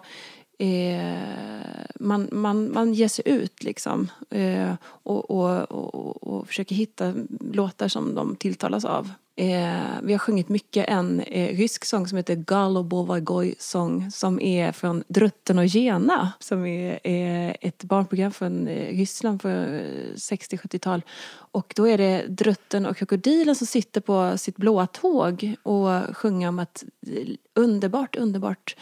eh, 0.62 1.86
man, 2.00 2.30
man, 2.32 2.72
man 2.74 2.94
ger 2.94 3.08
sig 3.08 3.28
ut 3.28 3.64
liksom 3.64 4.12
eh, 4.30 4.74
och, 4.84 5.32
och, 5.32 5.72
och, 5.72 6.24
och 6.24 6.48
försöker 6.48 6.76
hitta 6.76 7.14
låtar 7.40 7.88
som 7.88 8.16
de 8.16 8.36
tilltalas 8.36 8.86
av. 8.86 9.10
Eh, 9.36 10.02
vi 10.04 10.14
har 10.14 10.18
sjungit 10.18 10.50
mycket 10.50 10.90
en 10.90 11.20
eh, 11.20 11.58
rysk 11.58 11.86
sång 11.86 12.08
som 12.08 12.18
heter 12.18 12.36
Galobovagoj 12.36 13.56
sång 13.60 14.12
som 14.12 14.42
är 14.42 14.72
från 14.72 15.04
Drutten 15.08 15.60
och 15.60 15.66
Gena 15.66 16.32
som 16.40 16.66
är 16.66 17.00
eh, 17.04 17.56
ett 17.62 17.84
barnprogram 17.84 18.32
från 18.32 18.68
eh, 18.68 18.98
Ryssland 18.98 19.42
för 19.42 19.84
60-70-tal. 20.16 21.02
Och 21.34 21.74
då 21.76 21.88
är 21.88 21.98
det 21.98 22.26
Drutten 22.28 22.86
och 22.86 22.98
krokodilen 22.98 23.56
som 23.56 23.68
sitter 23.68 24.02
på 24.02 24.38
sitt 24.38 24.58
blåa 24.58 24.88
tåg 24.88 25.56
och 25.64 26.18
sjunger 26.18 26.48
om 26.48 26.60
att 26.60 26.84
eh, 27.08 27.28
underbart, 27.54 28.16
underbart 28.16 28.76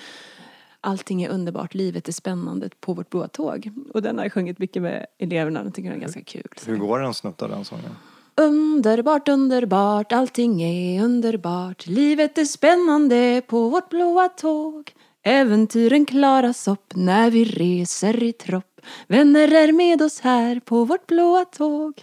Allting 0.81 1.23
är 1.23 1.29
underbart, 1.29 1.73
livet 1.73 2.07
är 2.07 2.11
spännande 2.11 2.69
på 2.79 2.93
vårt 2.93 3.09
blåa 3.09 3.27
tåg. 3.27 3.71
Och 3.93 4.01
den 4.01 4.17
har 4.17 4.25
jag 4.25 4.33
sjungit 4.33 4.59
mycket 4.59 4.81
med 4.81 5.05
eleverna, 5.17 5.63
de 5.63 5.71
tycker 5.71 5.89
den 5.89 5.97
är 5.97 6.01
ganska 6.01 6.21
kul. 6.21 6.47
Hur 6.65 6.77
går 6.77 7.03
en 7.03 7.13
snutt 7.13 7.41
av 7.41 7.49
den 7.49 7.65
sången? 7.65 7.91
Underbart, 8.35 9.27
underbart, 9.27 10.11
allting 10.11 10.61
är 10.61 11.03
underbart. 11.03 11.87
Livet 11.87 12.37
är 12.37 12.45
spännande 12.45 13.41
på 13.47 13.69
vårt 13.69 13.89
blåa 13.89 14.29
tåg. 14.29 14.93
Äventyren 15.23 16.05
klaras 16.05 16.67
upp 16.67 16.95
när 16.95 17.31
vi 17.31 17.45
reser 17.45 18.23
i 18.23 18.33
tropp. 18.33 18.81
Vänner 19.07 19.53
är 19.53 19.71
med 19.71 20.01
oss 20.01 20.19
här 20.19 20.59
på 20.59 20.83
vårt 20.83 21.07
blåa 21.07 21.45
tåg. 21.45 21.93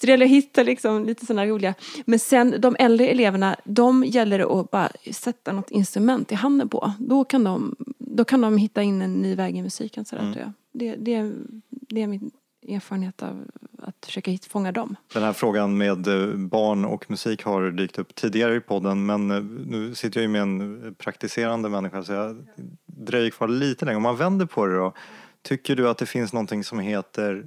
Så 0.00 0.06
det 0.06 0.12
gäller 0.12 0.26
att 0.26 0.32
hitta 0.32 0.62
liksom 0.62 1.04
lite 1.04 1.26
sådana 1.26 1.46
roliga. 1.46 1.74
Men 2.04 2.18
sen 2.18 2.60
de 2.60 2.76
äldre 2.78 3.06
eleverna, 3.06 3.56
de 3.64 4.04
gäller 4.04 4.38
det 4.38 4.46
att 4.46 4.70
bara 4.70 4.88
sätta 5.12 5.52
något 5.52 5.70
instrument 5.70 6.32
i 6.32 6.34
handen 6.34 6.68
på. 6.68 6.92
Då 6.98 7.24
kan 7.24 7.44
de, 7.44 7.76
då 7.98 8.24
kan 8.24 8.40
de 8.40 8.56
hitta 8.56 8.82
in 8.82 9.02
en 9.02 9.12
ny 9.12 9.34
väg 9.34 9.56
i 9.56 9.62
musiken. 9.62 10.04
Sådär, 10.04 10.22
tror 10.22 10.38
jag. 10.38 10.52
Det, 10.72 10.96
det, 10.96 11.32
det 11.70 12.02
är 12.02 12.06
min 12.06 12.30
erfarenhet 12.68 13.22
av 13.22 13.44
att 13.78 14.06
försöka 14.06 14.38
fånga 14.48 14.72
dem. 14.72 14.96
Den 15.12 15.22
här 15.22 15.32
frågan 15.32 15.78
med 15.78 16.06
eh, 16.08 16.34
barn 16.36 16.84
och 16.84 17.10
musik 17.10 17.42
har 17.42 17.70
dykt 17.70 17.98
upp 17.98 18.14
tidigare 18.14 18.56
i 18.56 18.60
podden 18.60 19.06
men 19.06 19.30
eh, 19.30 19.42
nu 19.66 19.94
sitter 19.94 20.20
jag 20.20 20.22
ju 20.22 20.28
med 20.28 20.42
en 20.42 20.94
praktiserande 20.98 21.68
människa 21.68 22.04
så 22.04 22.12
jag 22.12 22.46
dröjer 22.86 23.30
kvar 23.30 23.48
lite 23.48 23.84
längre. 23.84 23.96
Om 23.96 24.02
man 24.02 24.16
vänder 24.16 24.46
på 24.46 24.66
det 24.66 24.76
då, 24.76 24.92
tycker 25.42 25.76
du 25.76 25.88
att 25.88 25.98
det 25.98 26.06
finns 26.06 26.32
någonting 26.32 26.64
som 26.64 26.78
heter 26.78 27.46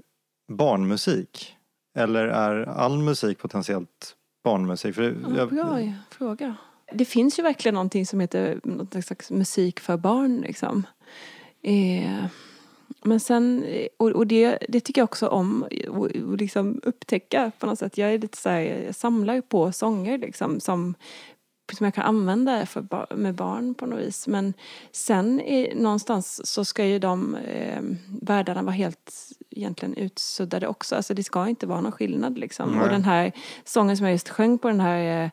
barnmusik? 0.52 1.56
Eller 1.96 2.28
är 2.28 2.66
all 2.66 2.98
musik 2.98 3.38
potentiellt 3.38 4.16
barnmusik? 4.44 4.96
För 4.96 5.04
Ja, 5.04 5.38
jag, 5.38 5.50
bra 5.50 5.94
fråga. 6.12 6.56
Det 6.94 7.06
finns 7.06 7.40
ju 7.40 7.44
verkligen 7.44 7.74
någonting 7.74 8.06
som 8.06 8.20
heter 8.20 8.60
något 8.64 9.06
slags 9.06 9.32
musik 9.32 9.80
för 9.80 9.98
barn 9.98 10.38
liksom. 10.38 10.88
Eh, 11.62 12.26
men 13.04 13.20
sen, 13.20 13.66
och, 13.98 14.10
och 14.10 14.28
det, 14.28 14.58
det 14.70 14.80
tycker 14.80 15.02
jag 15.02 15.10
också 15.10 15.28
om 15.28 15.64
att 15.64 16.40
liksom 16.42 16.82
upptäcka 16.84 17.52
på 17.60 17.66
något 17.66 17.80
sätt. 17.80 17.98
Jag 17.98 18.14
är 18.14 18.20
lite 18.20 18.38
så 18.38 18.50
här, 18.50 18.60
jag 18.60 18.96
samlar 18.96 19.42
på 19.42 19.72
sånger 19.72 20.18
liksom 20.18 20.60
som, 20.60 20.96
som 21.76 21.86
jag 21.86 21.94
kan 21.94 22.06
använda 22.06 22.66
för, 22.66 23.16
med 23.16 23.36
barn 23.36 23.74
på 23.74 23.86
något 23.86 24.00
vis. 24.00 24.28
Men 24.28 24.54
sen 24.92 25.42
är, 25.42 25.76
någonstans 25.76 26.48
så 26.48 26.66
ska 26.66 26.86
ju 26.86 27.00
de 27.00 27.36
eh, 27.36 27.82
världarna 28.22 28.62
vara 28.62 28.76
helt 28.76 29.14
egentligen 29.50 29.96
utsuddade 29.96 30.68
också. 30.68 30.96
Alltså 30.96 31.14
det 31.14 31.24
ska 31.24 31.48
inte 31.48 31.68
vara 31.68 31.82
någon 31.82 31.92
skillnad 31.92 32.38
liksom. 32.38 32.72
Nej. 32.72 32.82
Och 32.82 32.90
den 32.90 33.04
här 33.04 33.32
sången 33.64 33.98
som 33.98 34.06
jag 34.06 34.14
just 34.14 34.30
sjöng 34.30 34.58
på 34.58 34.68
den 34.68 34.80
här 34.80 35.24
eh, 35.24 35.30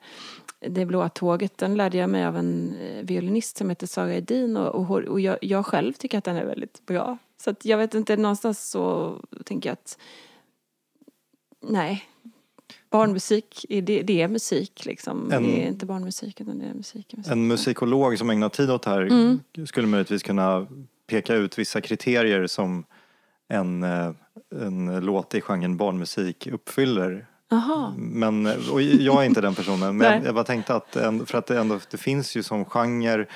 det 0.60 0.86
blåa 0.86 1.08
tåget, 1.08 1.58
den 1.58 1.74
lärde 1.74 1.98
jag 1.98 2.10
mig 2.10 2.24
av 2.24 2.36
en 2.36 2.76
eh, 2.80 3.04
violinist 3.04 3.56
som 3.56 3.70
heter 3.70 3.86
Sara 3.86 4.14
Edin 4.14 4.56
och, 4.56 4.74
och, 4.74 4.98
och 4.98 5.20
jag, 5.20 5.38
jag 5.40 5.66
själv 5.66 5.92
tycker 5.92 6.18
att 6.18 6.24
den 6.24 6.36
är 6.36 6.44
väldigt 6.44 6.86
bra. 6.86 7.18
Så 7.36 7.54
jag 7.62 7.78
vet 7.78 7.94
inte, 7.94 8.16
någonstans 8.16 8.70
så 8.70 9.14
tänker 9.44 9.68
jag 9.68 9.72
att 9.72 9.98
nej, 11.60 12.04
barnmusik, 12.98 13.66
det, 13.68 14.02
det 14.02 14.22
är 14.22 14.28
musik 14.28 14.84
liksom. 14.86 15.32
En- 15.32 15.42
Det 15.42 15.62
är 15.64 15.68
inte 15.68 15.86
barnmusik 15.86 16.40
utan 16.40 16.58
det 16.58 16.64
är 16.66 16.74
musik. 16.74 17.14
musik. 17.16 17.32
en 17.32 17.46
musikolog 17.46 18.18
som 18.18 18.30
ägnar 18.30 18.48
tid 18.48 18.70
åt 18.70 18.82
det 18.82 18.90
här 18.90 19.02
Mm. 19.02 19.40
skulle 19.66 19.86
möjligtvis 19.86 20.22
kunna 20.22 20.66
peka 21.06 21.34
ut 21.34 21.58
vissa 21.58 21.80
kriterier 21.80 22.46
som 22.46 22.84
en, 23.48 23.82
eh, 23.82 24.10
en 24.62 25.00
låt 25.00 25.34
i 25.34 25.40
genren 25.40 25.76
barnmusik 25.76 26.46
uppfyller. 26.46 27.26
Jaha, 27.48 27.94
Men, 27.96 28.46
och 28.72 28.82
jag 28.82 29.22
är 29.22 29.26
inte 29.26 29.40
den 29.40 29.54
personen, 29.54 29.96
men 29.96 30.22
jag, 30.24 30.34
bara 30.34 30.44
tänkte 30.44 30.74
att 30.74 30.96
för 31.26 31.34
att 31.38 31.46
det 31.46 31.58
ändå 31.60 31.78
det 31.90 31.96
finns 31.96 32.36
ju 32.36 32.42
som 32.42 32.64
genre 32.64 33.26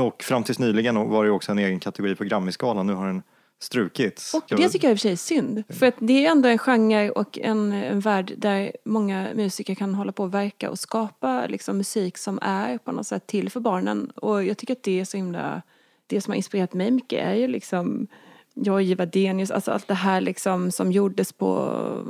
och 0.00 0.22
fram 0.22 0.44
tills 0.44 0.58
nyligen 0.58 0.94
var 1.08 1.24
det 1.24 1.30
också 1.30 1.52
en 1.52 1.58
egen 1.58 1.80
kategori 1.80 2.14
på 2.14 2.24
Grammisgalan. 2.24 2.86
Nu 2.86 2.92
har 2.94 3.06
den 3.06 3.22
strukits. 3.58 4.34
och 4.34 4.42
det 4.48 4.68
tycker 4.68 4.88
jag 4.88 4.92
i 4.92 4.94
och 4.94 4.98
för 4.98 5.02
sig 5.02 5.12
är 5.12 5.16
synd. 5.16 5.62
För 5.68 5.86
att 5.86 5.94
det 5.98 6.26
är 6.26 6.30
ändå 6.30 6.48
en 6.48 6.58
genre 6.58 7.10
och 7.10 7.38
en, 7.38 7.72
en 7.72 8.00
värld 8.00 8.32
där 8.36 8.72
många 8.84 9.28
musiker 9.34 9.74
kan 9.74 9.94
hålla 9.94 10.12
på 10.12 10.22
och 10.22 10.34
verka 10.34 10.70
och 10.70 10.78
skapa 10.78 11.46
liksom, 11.46 11.76
musik 11.76 12.18
som 12.18 12.38
är 12.42 12.78
på 12.78 12.92
något 12.92 13.06
sätt 13.06 13.26
till 13.26 13.50
för 13.50 13.60
barnen. 13.60 14.10
Och 14.10 14.44
jag 14.44 14.58
tycker 14.58 14.72
att 14.72 14.82
det 14.82 15.00
är 15.00 15.04
så 15.04 15.16
himla, 15.16 15.62
det 16.06 16.20
som 16.20 16.30
har 16.30 16.36
inspirerat 16.36 16.74
mig 16.74 16.90
mycket 16.90 17.26
är 17.26 17.34
ju 17.34 17.48
liksom 17.48 18.06
jag 18.54 19.00
och 19.00 19.08
Denius, 19.08 19.50
alltså 19.50 19.70
allt 19.70 19.88
det 19.88 19.94
här 19.94 20.20
liksom 20.20 20.70
som 20.70 20.92
gjordes 20.92 21.32
på 21.32 21.56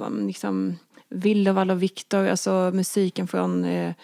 um, 0.06 0.26
liksom 0.26 0.76
Willevall 1.08 1.70
och 1.70 1.82
Viktor, 1.82 2.26
alltså 2.26 2.70
musiken 2.74 3.28
från 3.28 3.64
eh, 3.64 3.94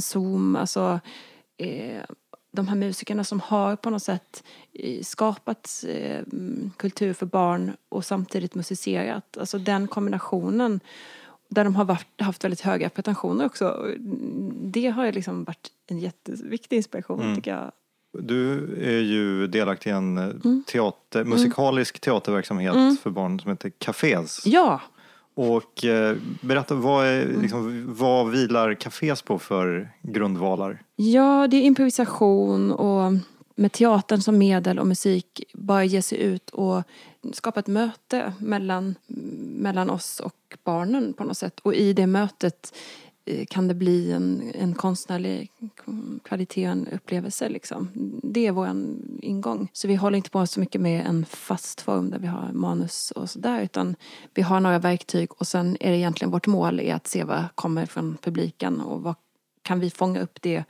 Zoom, 0.00 0.56
alltså 0.56 1.00
eh, 1.56 2.02
de 2.54 2.68
här 2.68 2.76
musikerna 2.76 3.24
som 3.24 3.40
har 3.40 3.76
på 3.76 3.90
något 3.90 4.02
sätt 4.02 4.44
eh, 4.72 5.02
skapat 5.02 5.84
eh, 5.88 6.18
mm, 6.18 6.70
kultur 6.76 7.12
för 7.12 7.26
barn 7.26 7.76
och 7.88 8.04
samtidigt 8.04 8.54
musicerat. 8.54 9.36
Alltså 9.38 9.58
den 9.58 9.88
kombinationen 9.88 10.80
där 11.48 11.64
de 11.64 11.76
har 11.76 11.84
varit, 11.84 12.20
haft 12.20 12.44
väldigt 12.44 12.60
höga 12.60 12.88
pretensioner 12.88 13.46
också. 13.46 13.86
Det 14.62 14.86
har 14.88 15.06
ju 15.06 15.12
liksom 15.12 15.44
varit 15.44 15.68
en 15.86 15.98
jätteviktig 15.98 16.76
inspiration 16.76 17.20
Mm. 17.20 17.36
tycker 17.36 17.50
jag. 17.50 17.72
Du 18.18 18.52
är 18.82 19.00
ju 19.00 19.46
delaktig 19.46 19.90
i 19.90 19.92
en 19.92 20.18
eh, 20.18 20.24
Mm. 20.24 20.64
teater, 20.66 21.24
musikalisk 21.24 22.00
teaterverksamhet 22.00 23.00
för 23.02 23.10
barn 23.10 23.40
som 23.40 23.50
heter 23.50 23.70
Cafés. 23.78 24.42
Ja, 24.46 24.80
och 25.34 25.84
eh, 25.84 26.16
berätta, 26.40 26.74
vad, 26.74 27.06
är, 27.06 27.26
liksom, 27.42 27.94
vad 27.94 28.30
vilar 28.30 28.74
Cafés 28.74 29.22
på 29.22 29.38
för 29.38 29.90
grundvalar? 30.02 30.82
Ja, 30.96 31.46
det 31.50 31.56
är 31.56 31.62
improvisation 31.62 32.72
och 32.72 33.12
med 33.56 33.72
teatern 33.72 34.20
som 34.20 34.38
medel 34.38 34.78
och 34.78 34.86
musik 34.86 35.42
bara 35.52 35.84
ge 35.84 36.02
sig 36.02 36.22
ut 36.22 36.50
och 36.50 36.82
skapa 37.32 37.60
ett 37.60 37.66
möte 37.66 38.32
mellan, 38.38 38.94
mellan 39.58 39.90
oss 39.90 40.20
och 40.20 40.58
barnen 40.64 41.12
på 41.12 41.24
något 41.24 41.38
sätt. 41.38 41.60
Och 41.60 41.74
i 41.74 41.92
det 41.92 42.06
mötet 42.06 42.74
kan 43.48 43.68
det 43.68 43.74
bli 43.74 44.12
en, 44.12 44.52
en 44.54 44.74
konstnärlig 44.74 45.50
kvalitet 46.22 46.66
och 46.66 46.72
en 46.72 46.88
upplevelse. 46.88 47.48
Liksom. 47.48 47.90
Det 48.22 48.46
är 48.46 48.52
vår 48.52 48.68
ingång. 49.22 49.68
Så 49.72 49.88
vi 49.88 49.94
håller 49.94 50.16
inte 50.16 50.30
på 50.30 50.46
så 50.46 50.60
mycket 50.60 50.80
med 50.80 51.06
en 51.06 51.24
fast 51.26 51.80
form 51.80 52.10
där 52.10 52.18
vi 52.18 52.26
har 52.26 52.52
manus 52.52 53.10
och 53.10 53.30
sådär 53.30 53.60
utan 53.60 53.96
vi 54.34 54.42
har 54.42 54.60
några 54.60 54.78
verktyg 54.78 55.32
och 55.32 55.46
sen 55.46 55.76
är 55.80 55.90
det 55.90 55.96
egentligen 55.96 56.30
vårt 56.30 56.46
mål 56.46 56.80
är 56.80 56.94
att 56.94 57.06
se 57.06 57.24
vad 57.24 57.44
kommer 57.54 57.86
från 57.86 58.16
publiken 58.22 58.80
och 58.80 59.02
vad 59.02 59.14
kan 59.62 59.80
vi 59.80 59.90
fånga 59.90 60.20
upp 60.20 60.42
det 60.42 60.64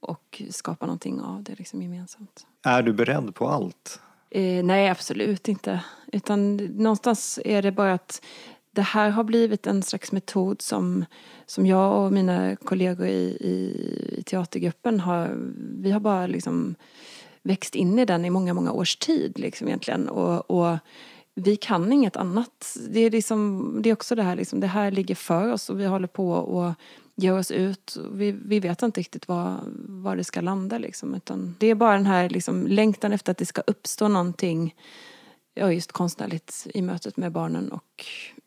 och 0.00 0.42
skapa 0.50 0.86
någonting 0.86 1.20
av 1.20 1.42
det 1.42 1.54
liksom 1.54 1.82
gemensamt. 1.82 2.46
Är 2.62 2.82
du 2.82 2.92
beredd 2.92 3.34
på 3.34 3.48
allt? 3.48 4.00
Eh, 4.30 4.64
nej, 4.64 4.88
absolut 4.88 5.48
inte. 5.48 5.80
Utan 6.12 6.56
någonstans 6.56 7.38
är 7.44 7.62
det 7.62 7.72
bara 7.72 7.92
att 7.92 8.22
det 8.76 8.82
här 8.82 9.10
har 9.10 9.24
blivit 9.24 9.66
en 9.66 9.82
slags 9.82 10.12
metod 10.12 10.62
som, 10.62 11.04
som 11.46 11.66
jag 11.66 12.04
och 12.04 12.12
mina 12.12 12.56
kollegor 12.56 13.06
i, 13.06 13.36
i, 13.40 13.54
i 14.18 14.22
teatergruppen 14.22 15.00
har, 15.00 15.36
vi 15.80 15.90
har 15.90 16.00
bara 16.00 16.26
liksom 16.26 16.74
växt 17.42 17.74
in 17.74 17.98
i 17.98 18.04
den 18.04 18.24
i 18.24 18.30
många, 18.30 18.54
många 18.54 18.72
års 18.72 18.96
tid 18.96 19.38
liksom 19.38 19.68
egentligen. 19.68 20.08
Och, 20.08 20.50
och 20.50 20.78
vi 21.34 21.56
kan 21.56 21.92
inget 21.92 22.16
annat. 22.16 22.76
Det 22.88 23.00
är, 23.00 23.10
liksom, 23.10 23.78
det 23.82 23.88
är 23.88 23.92
också 23.92 24.14
det 24.14 24.22
här, 24.22 24.36
liksom, 24.36 24.60
det 24.60 24.66
här 24.66 24.90
ligger 24.90 25.14
för 25.14 25.52
oss 25.52 25.70
och 25.70 25.80
vi 25.80 25.86
håller 25.86 26.08
på 26.08 26.30
och 26.30 26.72
ger 27.14 27.38
oss 27.38 27.50
ut. 27.50 27.96
Vi, 28.12 28.32
vi 28.32 28.60
vet 28.60 28.82
inte 28.82 29.00
riktigt 29.00 29.28
var, 29.28 29.60
var 29.88 30.16
det 30.16 30.24
ska 30.24 30.40
landa 30.40 30.78
liksom. 30.78 31.14
Utan 31.14 31.54
det 31.58 31.66
är 31.66 31.74
bara 31.74 31.96
den 31.96 32.06
här 32.06 32.28
liksom, 32.28 32.66
längtan 32.66 33.12
efter 33.12 33.30
att 33.30 33.38
det 33.38 33.46
ska 33.46 33.62
uppstå 33.66 34.08
någonting, 34.08 34.74
ja 35.54 35.72
just 35.72 35.92
konstnärligt 35.92 36.66
i 36.74 36.82
mötet 36.82 37.16
med 37.16 37.32
barnen 37.32 37.72
och 37.72 38.04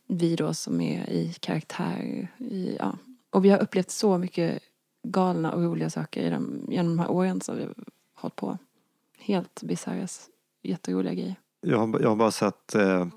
vi 0.10 0.36
då 0.36 0.54
som 0.54 0.82
är 0.82 1.10
i 1.10 1.34
karaktär. 1.40 2.28
I, 2.38 2.76
ja. 2.80 2.98
Och 3.30 3.46
vi 3.46 3.50
har 3.50 3.60
upplevt 3.60 3.92
så 3.92 4.18
mycket 4.18 4.60
galna 5.04 5.52
och 5.52 5.64
roliga 5.64 5.90
saker 5.90 6.22
i 6.22 6.30
dem, 6.30 6.66
genom 6.70 6.98
de 6.98 7.00
här 7.04 7.12
åren 7.12 7.42
som 7.42 7.56
vi 7.58 7.64
har 7.64 7.74
hållit 8.16 8.36
på. 8.36 8.58
Helt 9.20 9.64
bisarra, 9.64 10.08
jätteroliga 10.64 11.14
grejer. 11.14 11.36
Jag 11.62 11.78
har, 11.78 12.00
jag 12.00 12.10
har 12.10 12.16
bara 12.16 12.32
sett 12.32 12.76
eh, 12.76 13.08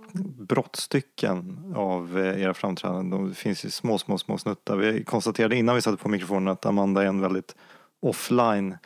brottstycken 0.49 1.73
av 1.77 2.19
eh, 2.19 2.43
era 2.43 2.55
framträdanden. 2.55 3.11
De 3.11 3.35
finns 3.35 3.65
ju 3.65 3.71
små, 3.71 3.99
små, 3.99 4.19
små 4.19 4.39
snuttar. 4.39 4.77
Vi 4.77 5.05
konstaterade 5.05 5.57
innan 5.57 5.75
vi 5.75 5.83
satte 5.83 6.03
på 6.03 6.09
mikrofonen 6.09 6.49
att 6.49 6.67
Amanda 6.67 7.03
är 7.03 7.07
en 7.07 7.21
väldigt 7.21 7.57
offline 8.03 8.77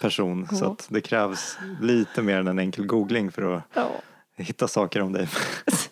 person. 0.00 0.46
Så 0.52 0.64
Ja. 0.64 0.72
att 0.72 0.86
det 0.90 1.00
krävs 1.00 1.58
lite 1.80 2.22
mer 2.22 2.36
än 2.38 2.48
en 2.48 2.58
enkel 2.58 2.86
googling 2.86 3.30
för 3.30 3.42
att 3.56 3.62
Ja. 3.74 3.88
hitta 4.36 4.68
saker 4.68 5.00
om 5.02 5.12
dig. 5.12 5.28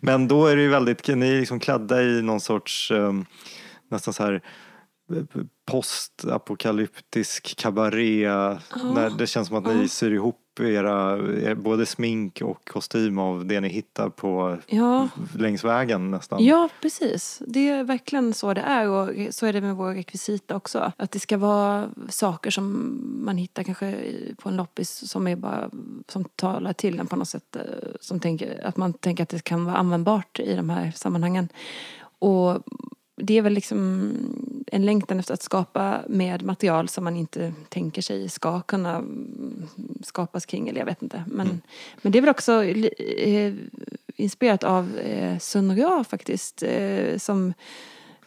Men 0.00 0.28
då 0.28 0.46
är 0.46 0.56
det 0.56 0.62
ju 0.62 0.68
väldigt, 0.68 1.08
ni 1.08 1.28
är 1.28 1.40
liksom 1.40 1.60
klädda 1.60 2.02
i 2.02 2.22
någon 2.22 2.40
sorts 2.40 2.90
um, 2.90 3.26
nästan 3.90 4.14
så 4.14 4.22
här 4.22 4.42
eh, 5.12 5.42
postapokalyptisk 5.66 7.56
kabaré. 7.56 8.28
När 8.94 9.18
det 9.18 9.26
känns 9.26 9.48
som 9.48 9.56
att 9.56 9.66
ni 9.74 9.82
Ja. 9.82 9.88
syr 9.88 10.10
ihop 10.10 10.42
era, 10.60 11.16
er, 11.42 11.54
både 11.54 11.86
smink 11.86 12.40
och 12.44 12.68
kostym 12.68 13.18
av 13.18 13.46
det 13.46 13.60
ni 13.60 13.68
hittar 13.68 14.08
på 14.08 14.58
Ja. 14.66 15.08
längs 15.38 15.64
vägen 15.64 16.10
nästan. 16.10 16.44
Ja, 16.44 16.68
precis. 16.82 17.42
Det 17.46 17.68
är 17.68 17.84
verkligen 17.84 18.34
så 18.34 18.54
det 18.54 18.60
är 18.60 18.88
och 18.88 19.10
så 19.34 19.46
är 19.46 19.52
det 19.52 19.60
med 19.60 19.76
vår 19.76 19.94
rekvisita 19.94 20.56
också. 20.56 20.92
Att 20.96 21.10
det 21.10 21.20
ska 21.20 21.38
vara 21.38 21.88
saker 22.08 22.50
som 22.50 23.00
man 23.24 23.36
hittar 23.36 23.62
kanske 23.62 23.94
på 24.38 24.48
en 24.48 24.56
loppis 24.56 25.10
som 25.10 25.26
är 25.28 25.36
bara, 25.36 25.70
som 26.08 26.24
talar 26.24 26.72
till 26.72 27.00
en 27.00 27.06
på 27.06 27.16
något 27.16 27.28
sätt. 27.28 27.56
eh, 27.56 27.62
Som 28.00 28.20
tänker, 28.20 28.66
att 28.66 28.76
man 28.76 28.92
tänker 28.92 29.22
att 29.22 29.28
det 29.28 29.44
kan 29.44 29.64
vara 29.64 29.76
användbart 29.76 30.40
i 30.40 30.54
de 30.54 30.70
här 30.70 30.92
sammanhangen. 30.96 31.48
Och 32.18 32.62
det 33.16 33.38
är 33.38 33.42
väl 33.42 33.52
liksom 33.52 34.12
en 34.66 34.86
längtan 34.86 35.18
efter 35.20 35.34
att 35.34 35.42
skapa 35.42 36.00
med 36.08 36.42
material 36.42 36.88
som 36.88 37.04
man 37.04 37.16
inte 37.16 37.52
tänker 37.68 38.02
sig 38.02 38.28
ska 38.28 38.60
kunna 38.60 38.96
mm, 38.96 39.66
skapas 40.02 40.46
kring, 40.46 40.68
eller 40.68 40.78
jag 40.78 40.86
vet 40.86 41.02
inte. 41.02 41.24
Men, 41.26 41.60
men 42.02 42.12
det 42.12 42.18
är 42.18 42.20
väl 42.20 42.30
också 42.30 42.64
eh, 42.64 43.54
inspirerat 44.16 44.64
av 44.64 44.98
eh, 44.98 45.38
Sun 45.38 45.76
Ra 45.76 46.04
faktiskt, 46.04 46.62
eh, 46.62 47.18
som 47.18 47.54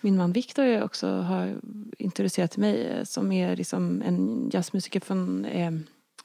min 0.02 0.18
man 0.18 0.32
Victor 0.32 0.84
också 0.84 1.08
har 1.08 1.56
introducerat 1.98 2.52
till 2.52 2.62
mig, 2.62 2.88
eh, 2.88 3.04
som 3.04 3.32
är 3.32 3.56
liksom 3.56 4.02
en 4.06 4.50
jazzmusiker 4.54 5.00
från 5.00 5.46
eh, 5.46 5.72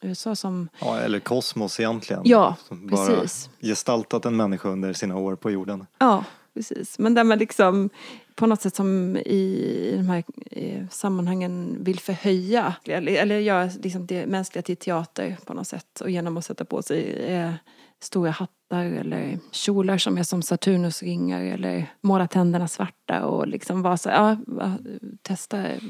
USA 0.01 0.37
som 0.37 0.69
Ja, 0.81 0.99
eller 0.99 1.21
kosmos 1.21 1.81
egentligen. 1.81 2.23
Ja, 2.25 2.57
Som 2.69 2.87
bara 2.87 3.07
precis. 3.07 3.51
gestaltat 3.61 4.25
en 4.25 4.37
människa 4.37 4.69
under 4.69 4.93
sina 4.93 5.17
år 5.17 5.37
på 5.37 5.51
jorden. 5.51 5.87
Ja, 5.99 6.25
precis. 6.55 6.99
Men 6.99 7.15
där 7.15 7.25
man 7.25 7.39
liksom 7.39 7.91
på 8.37 8.47
något 8.47 8.61
sätt 8.63 8.75
som 8.77 9.17
i 9.17 9.95
de 9.97 10.09
här 10.09 10.25
eh, 10.51 10.89
sammanhangen 10.91 11.77
vill 11.85 12.01
förhöja 12.01 12.75
eller, 12.85 13.13
eller 13.13 13.39
göra 13.39 13.71
liksom 13.83 14.07
det 14.07 14.27
mänskliga 14.27 14.63
till 14.63 14.77
teater 14.77 15.37
på 15.47 15.55
något 15.55 15.67
sätt 15.67 16.01
och 16.01 16.11
genom 16.11 16.37
att 16.37 16.45
sätta 16.45 16.65
på 16.65 16.83
sig 16.83 17.25
eh, 17.29 17.53
stora 18.03 18.31
hattar 18.31 18.85
eller 18.85 19.39
kjolar 19.53 19.99
som 19.99 20.19
är 20.19 20.23
som 20.23 20.43
Saturnusringar 20.43 21.41
eller 21.45 21.87
måla 22.01 22.27
tänderna 22.27 22.69
svarta 22.69 23.25
och 23.27 23.49
liksom 23.49 23.83
vara 23.83 23.97
så 23.97 24.09
ja, 24.09 24.37
testa. 25.23 25.67
eh, 25.67 25.83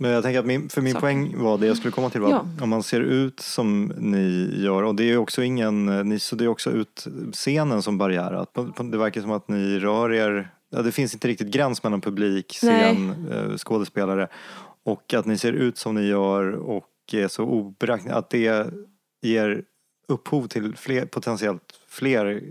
Men 0.00 0.10
jag 0.10 0.22
tänker 0.22 0.38
att 0.40 0.46
min, 0.46 0.68
för 0.68 0.80
min 0.82 0.92
Saker. 0.92 1.00
poäng 1.06 1.34
var 1.42 1.58
det 1.58 1.66
jag 1.66 1.76
skulle 1.76 1.92
komma 1.92 2.10
till 2.10 2.20
var 2.20 2.30
Ja. 2.30 2.44
om 2.60 2.68
man 2.68 2.82
ser 2.82 3.00
ut 3.00 3.40
som 3.40 3.84
ni 3.98 4.54
gör 4.62 4.82
och 4.82 4.94
det 4.94 5.02
är 5.02 5.06
ju 5.08 5.16
också 5.18 5.42
ingen, 5.42 5.86
ni 6.08 6.18
suddar 6.18 6.44
ju 6.44 6.48
också 6.48 6.70
ut 6.70 7.06
scenen 7.32 7.82
som 7.82 7.98
barriär. 7.98 8.32
Att 8.32 8.54
Det 8.92 8.98
verkar 8.98 9.20
som 9.20 9.30
att 9.32 9.48
ni 9.48 9.78
rör 9.78 10.12
er, 10.12 10.50
ja, 10.70 10.82
det 10.82 10.92
finns 10.92 11.14
inte 11.14 11.28
riktigt 11.28 11.48
gräns 11.48 11.82
mellan 11.82 12.00
publik, 12.00 12.52
scen, 12.52 13.28
eh, 13.32 13.56
skådespelare 13.56 14.28
och 14.82 15.14
att 15.14 15.26
ni 15.26 15.38
ser 15.38 15.52
ut 15.52 15.78
som 15.78 15.94
ni 15.94 16.06
gör 16.06 16.52
och 16.52 16.86
är 17.12 17.28
så 17.28 17.44
oberäkneligt, 17.44 18.16
att 18.16 18.30
det 18.30 18.66
ger 19.22 19.64
upphov 20.08 20.46
till 20.46 20.76
fler, 20.76 21.06
potentiellt 21.06 21.80
fler 21.88 22.42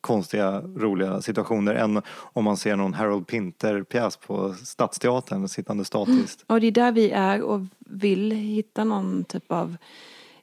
konstiga, 0.00 0.60
roliga 0.60 1.22
situationer 1.22 1.74
än 1.74 2.02
om 2.08 2.44
man 2.44 2.56
ser 2.56 2.76
någon 2.76 2.94
Harold 2.94 3.26
Pinter-pjäs 3.26 4.16
på 4.16 4.54
Stadsteatern 4.54 5.48
sittande 5.48 5.84
statiskt. 5.84 6.44
Och 6.46 6.60
det 6.60 6.66
är 6.66 6.72
där 6.72 6.92
vi 6.92 7.10
är 7.10 7.42
och 7.42 7.60
vill 7.78 8.30
hitta 8.30 8.84
någon 8.84 9.24
typ 9.24 9.52
av 9.52 9.76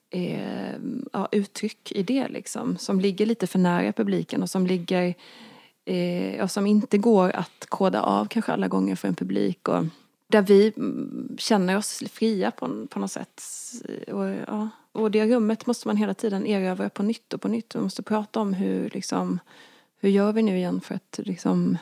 eh, 0.09 0.75
ja, 1.13 1.27
uttryck 1.31 1.91
i 1.91 2.03
det 2.03 2.27
liksom. 2.27 2.77
Som 2.77 2.99
ligger 2.99 3.25
lite 3.25 3.47
för 3.47 3.59
nära 3.59 3.91
publiken 3.93 4.41
och 4.41 4.49
som 4.49 4.67
ligger 4.67 5.15
eh, 5.85 6.43
och 6.43 6.51
som 6.51 6.65
inte 6.65 6.97
går 6.97 7.29
att 7.29 7.65
koda 7.69 8.01
av 8.01 8.25
kanske 8.25 8.53
alla 8.53 8.67
gånger 8.67 8.95
för 8.95 9.07
en 9.07 9.15
publik. 9.15 9.67
Och 9.67 9.85
där 10.27 10.41
vi 10.41 10.73
mm, 10.77 11.35
känner 11.37 11.77
oss 11.77 12.03
fria 12.11 12.51
på, 12.51 12.87
på 12.89 12.99
något 12.99 13.11
sätt. 13.11 13.41
Eh, 13.89 14.13
och, 14.13 14.35
ja. 14.47 14.69
och 14.91 15.11
det 15.11 15.25
rummet 15.25 15.65
måste 15.65 15.87
man 15.87 15.97
hela 15.97 16.13
tiden 16.13 16.47
erövra 16.47 16.89
på 16.89 17.03
nytt 17.03 17.33
och 17.33 17.41
på 17.41 17.47
nytt. 17.47 17.75
Man 17.75 17.83
måste 17.83 18.03
prata 18.03 18.39
om 18.39 18.53
hur 18.53 18.89
liksom, 18.89 19.39
hur 19.99 20.09
gör 20.09 20.33
vi 20.33 20.43
nu 20.43 20.57
igen 20.57 20.81
för 20.81 20.95
att 20.95 21.19
liksom 21.23 21.77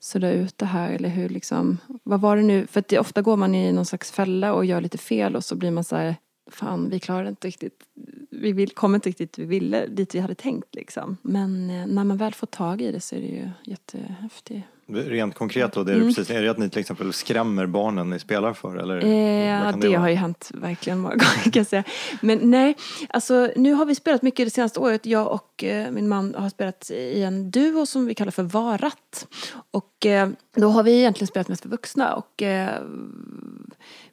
sudda 0.00 0.32
ut 0.32 0.58
det 0.58 0.66
här 0.66 0.90
eller 0.90 1.08
hur 1.08 1.28
liksom, 1.28 1.78
vad 2.02 2.20
var 2.20 2.36
det 2.36 2.42
nu, 2.42 2.66
för 2.66 2.80
att 2.80 2.88
det, 2.88 2.98
ofta 2.98 3.22
går 3.22 3.36
man 3.36 3.54
i 3.54 3.72
någon 3.72 3.86
slags 3.86 4.10
fälla 4.10 4.52
och 4.52 4.64
gör 4.64 4.80
lite 4.80 4.98
fel 4.98 5.36
och 5.36 5.44
så 5.44 5.56
blir 5.56 5.70
man 5.70 5.84
så 5.84 5.96
här, 5.96 6.16
fan 6.50 6.90
vi 6.90 7.00
klarade 7.00 7.28
inte 7.28 7.48
riktigt, 7.48 7.84
vi 8.30 8.52
vill, 8.52 8.70
kom 8.70 8.94
inte 8.94 9.08
riktigt 9.08 9.38
vi 9.38 9.44
ville, 9.44 9.86
dit 9.86 10.14
vi 10.14 10.18
hade 10.18 10.34
tänkt 10.34 10.74
liksom. 10.74 11.16
Men 11.22 11.70
eh, 11.70 11.86
när 11.86 12.04
man 12.04 12.16
väl 12.16 12.34
får 12.34 12.46
tag 12.46 12.82
i 12.82 12.92
det 12.92 13.00
så 13.00 13.16
är 13.16 13.20
det 13.20 13.26
ju 13.26 13.50
jättehäftigt. 13.64 14.66
Rent 14.92 15.34
konkret 15.34 15.72
då, 15.72 15.84
det 15.84 15.92
är, 15.92 15.96
det 15.96 16.04
precis, 16.04 16.30
är 16.30 16.42
det 16.42 16.50
att 16.50 16.58
ni 16.58 16.70
till 16.70 16.80
exempel 16.80 17.12
skrämmer 17.12 17.66
barnen 17.66 18.10
ni 18.10 18.18
spelar 18.18 18.52
för? 18.52 18.76
Eller 18.76 18.96
Eh, 18.96 19.76
det 19.78 19.88
vara? 19.88 19.98
har 19.98 20.08
ju 20.08 20.14
hänt 20.14 20.50
verkligen 20.54 20.98
många 20.98 21.14
gånger 21.16 21.42
kan 21.42 21.60
jag 21.60 21.66
säga. 21.66 21.84
Men 22.22 22.38
nej, 22.42 22.76
alltså 23.08 23.50
nu 23.56 23.72
har 23.72 23.86
vi 23.86 23.94
spelat 23.94 24.22
mycket 24.22 24.46
det 24.46 24.50
senaste 24.50 24.80
året. 24.80 25.06
Jag 25.06 25.32
och 25.32 25.64
eh, 25.64 25.90
min 25.90 26.08
man 26.08 26.34
har 26.34 26.48
spelat 26.48 26.90
i 26.90 27.22
en 27.22 27.50
duo 27.50 27.86
som 27.86 28.06
vi 28.06 28.14
kallar 28.14 28.32
för 28.32 28.42
Varat. 28.42 29.26
Och 29.70 30.06
eh, 30.06 30.28
då 30.56 30.68
har 30.68 30.82
vi 30.82 30.98
egentligen 30.98 31.26
spelat 31.28 31.48
mest 31.48 31.62
för 31.62 31.68
vuxna 31.68 32.14
och 32.14 32.42
eh, 32.42 32.82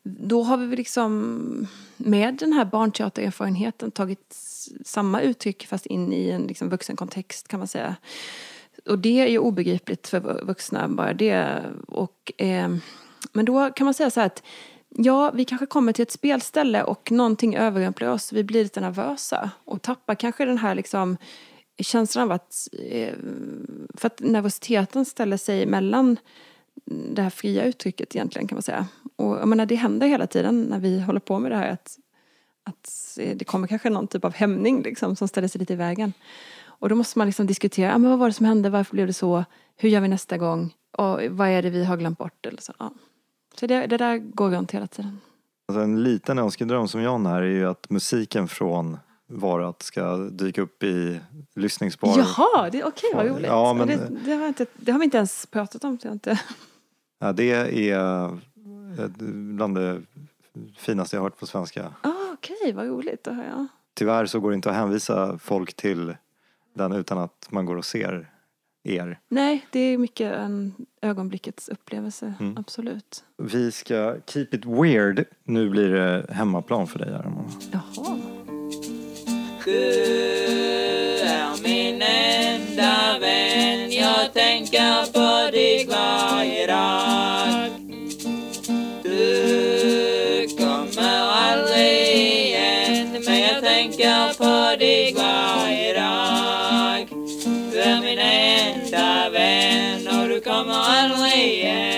då 0.03 0.43
har 0.43 0.57
vi 0.57 0.75
liksom 0.75 1.67
med 1.97 2.35
den 2.35 2.53
här 2.53 2.65
barnteatererfarenheten 2.65 3.91
tagit 3.91 4.35
samma 4.85 5.21
uttryck 5.21 5.67
fast 5.67 5.85
in 5.85 6.13
i 6.13 6.29
en 6.29 6.41
liksom 6.41 6.69
vuxen 6.69 6.95
kontext 6.95 7.47
kan 7.47 7.59
man 7.59 7.67
säga. 7.67 7.95
Och 8.85 8.99
det 8.99 9.19
är 9.19 9.27
ju 9.27 9.39
obegripligt 9.39 10.07
för 10.07 10.45
vuxna 10.45 10.87
bara 10.87 11.13
det. 11.13 11.63
Och, 11.87 12.31
eh, 12.37 12.69
men 13.33 13.45
då 13.45 13.69
kan 13.69 13.85
man 13.85 13.93
säga 13.93 14.09
så 14.09 14.19
här 14.19 14.27
att 14.27 14.43
ja, 14.89 15.31
vi 15.31 15.45
kanske 15.45 15.65
kommer 15.65 15.93
till 15.93 16.03
ett 16.03 16.11
spelställe 16.11 16.83
och 16.83 17.11
någonting 17.11 17.55
överrumplar 17.55 18.07
oss. 18.09 18.33
Vi 18.33 18.43
blir 18.43 18.63
lite 18.63 18.81
nervösa 18.81 19.51
och 19.65 19.81
tappar 19.81 20.15
kanske 20.15 20.45
den 20.45 20.57
här 20.57 20.75
liksom 20.75 21.17
känslan 21.79 22.23
av 22.23 22.31
att, 22.31 22.67
eh, 22.89 23.13
för 23.93 24.07
att 24.07 24.19
nervositeten 24.19 25.05
ställer 25.05 25.37
sig 25.37 25.65
mellan 25.65 26.17
det 26.89 27.21
här 27.21 27.29
fria 27.29 27.63
uttrycket 27.63 28.15
egentligen 28.15 28.47
kan 28.47 28.55
man 28.55 28.63
säga. 28.63 28.87
Och 29.15 29.37
jag 29.37 29.47
menar, 29.47 29.65
det 29.65 29.75
händer 29.75 30.07
hela 30.07 30.27
tiden 30.27 30.61
när 30.61 30.79
vi 30.79 30.99
håller 31.01 31.19
på 31.19 31.39
med 31.39 31.51
det 31.51 31.57
här 31.57 31.69
att, 31.71 31.97
att 32.63 33.17
det 33.35 33.45
kommer 33.45 33.67
kanske 33.67 33.89
någon 33.89 34.07
typ 34.07 34.25
av 34.25 34.33
hämning 34.33 34.81
liksom, 34.81 35.15
som 35.15 35.27
ställer 35.27 35.47
sig 35.47 35.59
lite 35.59 35.73
i 35.73 35.75
vägen. 35.75 36.13
Och 36.79 36.89
då 36.89 36.95
måste 36.95 37.17
man 37.19 37.27
liksom 37.27 37.47
diskutera, 37.47 37.95
ah, 37.95 37.97
men 37.97 38.09
vad 38.09 38.19
var 38.19 38.27
det 38.27 38.33
som 38.33 38.45
hände, 38.45 38.69
varför 38.69 38.93
blev 38.93 39.07
det 39.07 39.13
så, 39.13 39.45
hur 39.77 39.89
gör 39.89 40.01
vi 40.01 40.07
nästa 40.07 40.37
gång, 40.37 40.73
och 40.97 41.19
vad 41.29 41.47
är 41.47 41.61
det 41.61 41.69
vi 41.69 41.85
har 41.85 41.97
glömt 41.97 42.17
bort 42.17 42.45
eller 42.45 42.61
så. 42.61 42.73
Ja. 42.79 42.93
Så 43.59 43.67
det, 43.67 43.87
det 43.87 43.97
där 43.97 44.17
går 44.17 44.49
runt 44.49 44.71
hela 44.71 44.87
tiden. 44.87 45.19
Alltså 45.67 45.81
en 45.83 46.03
liten 46.03 46.39
önskedröm 46.39 46.87
som 46.87 47.01
jag 47.01 47.19
har 47.19 47.41
är 47.41 47.45
ju 47.45 47.67
att 47.69 47.89
musiken 47.89 48.47
från 48.47 48.97
Varat 49.29 49.81
ska 49.83 50.15
dyka 50.17 50.61
upp 50.61 50.83
i 50.83 51.19
lyssningsbar. 51.55 52.17
Jaha, 52.17 52.69
det, 52.69 52.83
okej 52.83 53.09
vad 53.13 53.25
Ja, 53.25 53.31
roligt. 53.33 53.45
ja, 53.47 53.73
men- 53.73 53.87
det, 53.87 54.09
det, 54.25 54.33
har 54.33 54.47
inte, 54.47 54.65
det 54.75 54.91
har 54.91 54.99
vi 54.99 55.05
inte 55.05 55.17
ens 55.17 55.45
pratat 55.45 55.83
om. 55.83 55.97
Jag 56.01 56.13
inte... 56.13 56.39
Ja, 57.19 57.31
det 57.31 57.51
är 57.91 58.23
eh, 58.27 59.07
bland 59.29 59.75
det 59.75 60.01
finaste 60.77 61.15
jag 61.15 61.21
har 61.21 61.29
hört 61.29 61.39
på 61.39 61.45
svenska. 61.47 61.93
Ah, 62.01 62.33
okej, 62.33 62.73
vad 62.73 62.87
roligt. 62.87 63.23
Då 63.23 63.31
hör 63.31 63.43
jag. 63.43 63.67
Tyvärr 63.93 64.25
så 64.25 64.39
går 64.39 64.49
det 64.49 64.55
inte 64.55 64.69
att 64.69 64.75
hänvisa 64.75 65.37
folk 65.37 65.73
till 65.73 66.15
den 66.73 66.91
utan 66.91 67.17
att 67.17 67.47
man 67.49 67.65
går 67.65 67.75
och 67.77 67.85
ser 67.85 68.29
er. 68.83 69.19
Nej, 69.29 69.67
det 69.71 69.79
är 69.79 69.97
mycket 69.97 70.33
en 70.33 70.73
ögonblickets 71.01 71.69
upplevelse, 71.69 72.33
Mm. 72.39 72.57
absolut. 72.57 73.23
Vi 73.37 73.71
ska 73.71 74.15
keep 74.27 74.47
it 74.51 74.65
weird. 74.65 75.25
Nu 75.43 75.69
blir 75.69 75.89
det 75.89 76.25
hemmaplan 76.33 76.87
för 76.87 76.99
dig 76.99 77.11
här. 77.11 77.23
Amanda. 77.23 77.51
Jaha. 77.71 78.17
Tänka 84.37 84.77
Jag 84.77 85.05
tänker 85.05 85.13
på 85.13 85.51
dig 85.51 85.87
varje 85.89 86.67
dag 86.67 87.71
Du 89.03 90.47
kommer 90.57 91.31
aldrig 91.31 92.15
igen 92.15 93.23
Men 93.25 93.39
jag 93.39 93.63
tänker 93.63 94.33
på 94.37 94.77
dig 94.79 95.13
varje 95.13 95.93
dag 95.93 97.07
Du 97.71 97.79
är 97.79 98.01
min 98.01 98.19
enda 98.19 99.29
vän 99.29 100.07
Och 100.07 100.29
du 100.29 100.41
kommer 100.41 100.73
aldrig 100.73 101.53
igen. 101.53 101.96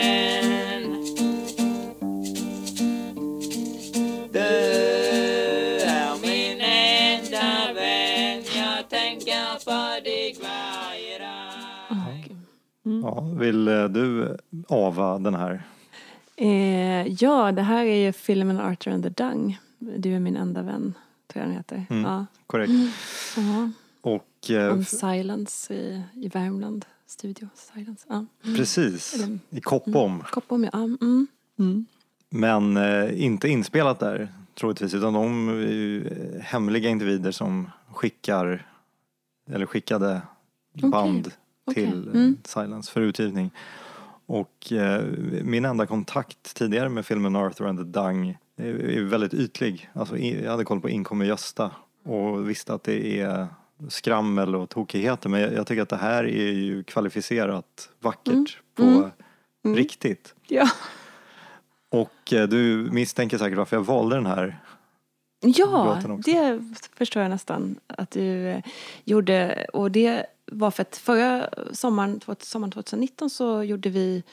Ja, 13.16 13.22
vill 13.22 13.68
eh, 13.68 13.84
du 13.86 14.38
ava 14.68 15.20
den 15.20 15.36
här? 15.36 15.64
Eh, 16.36 17.08
ja, 17.08 17.52
det 17.52 17.62
här 17.62 17.86
är 17.86 18.06
ju 18.06 18.12
filmen 18.12 18.60
Arthur 18.60 18.92
and 18.92 19.04
the 19.04 19.24
Dung. 19.24 19.60
Du 19.80 20.14
är 20.16 20.20
min 20.20 20.36
enda 20.36 20.62
vän, 20.62 20.94
tror 21.28 21.42
jag 21.42 21.50
den 21.50 21.58
heter. 21.58 21.86
Mm. 21.90 22.04
Ja. 22.04 22.26
Korrekt. 22.48 22.72
Ja. 23.38 23.72
Och 24.02 24.52
eh, 24.52 24.74
On 24.74 24.86
Silence 24.86 25.74
i, 25.74 26.02
i 26.14 26.28
Värmland. 26.28 26.86
Studio 27.08 27.50
Silence. 27.54 28.06
Ja. 28.10 28.26
precis, 28.58 29.14
Eller- 29.14 29.40
i 29.50 29.62
Koppom. 29.62 30.24
Koppom, 30.32 30.64
ja. 30.64 30.80
Mm. 30.84 31.28
Mm. 31.60 31.86
Men 32.30 32.78
eh, 32.78 33.24
inte 33.24 33.48
inspelat 33.50 34.00
där 34.00 34.28
troligtvis 34.56 34.94
utan 34.94 35.14
de 35.14 35.50
är 35.50 35.54
ju 35.54 36.08
eh, 36.08 36.42
hemliga 36.42 36.90
individer 36.90 37.32
som 37.32 37.70
skickar 37.94 38.66
eller 39.52 39.66
skickade 39.66 40.22
band 40.74 41.32
okej. 41.72 41.86
till 41.86 42.08
eh, 42.08 42.14
Mm. 42.14 42.38
Silence 42.44 42.92
för 42.92 43.02
utgivning. 43.02 43.52
Och 44.26 44.72
eh, 44.72 45.04
min 45.44 45.66
enda 45.66 45.86
kontakt 45.86 46.56
tidigare 46.56 46.90
med 46.90 47.06
filmen 47.06 47.36
Arthur 47.36 47.68
and 47.68 47.80
the 47.80 48.00
Dung 48.00 48.38
är, 48.58 48.66
är 48.98 49.02
väldigt 49.04 49.34
ytlig. 49.34 49.90
Alltså, 49.94 50.18
jag 50.18 50.52
hade 50.52 50.64
koll 50.64 50.82
på 50.82 50.90
Inkommer 50.90 51.26
Gösta 51.26 51.72
och 52.04 52.50
visste 52.50 52.74
att 52.74 52.84
det 52.84 53.20
är 53.22 53.48
skrammel 53.90 54.56
och 54.56 54.70
tokigheter 54.70 55.30
men 55.30 55.42
jag, 55.42 55.54
jag 55.54 55.68
tycker 55.68 55.82
att 55.82 55.90
det 55.90 55.96
här 55.96 56.24
är 56.24 56.52
ju 56.52 56.84
kvalificerat 56.84 57.90
vackert 58.00 58.58
på 58.76 59.12
Mm. 59.64 59.78
riktigt. 59.78 60.36
Ja. 60.48 60.70
Och 61.90 62.34
eh, 62.34 62.48
du 62.48 62.90
misstänker 62.92 63.38
säkert 63.38 63.58
varför 63.58 63.76
jag 63.78 63.84
valde 63.84 64.16
den 64.16 64.26
här. 64.26 64.60
Ja, 65.40 66.02
det 66.26 66.62
förstår 66.96 67.22
jag 67.22 67.30
nästan 67.30 67.80
att 67.88 68.12
du 68.12 68.48
eh, 68.48 68.64
gjorde. 69.04 69.66
Och 69.74 69.92
det 69.92 70.26
var 70.46 70.72
för 70.72 70.82
att 70.82 70.98
förra 70.98 71.50
sommaren, 71.72 72.22
sommaren 72.40 72.72
2019 72.72 73.30
så 73.30 73.64
gjorde 73.64 73.90
vi, 73.90 74.24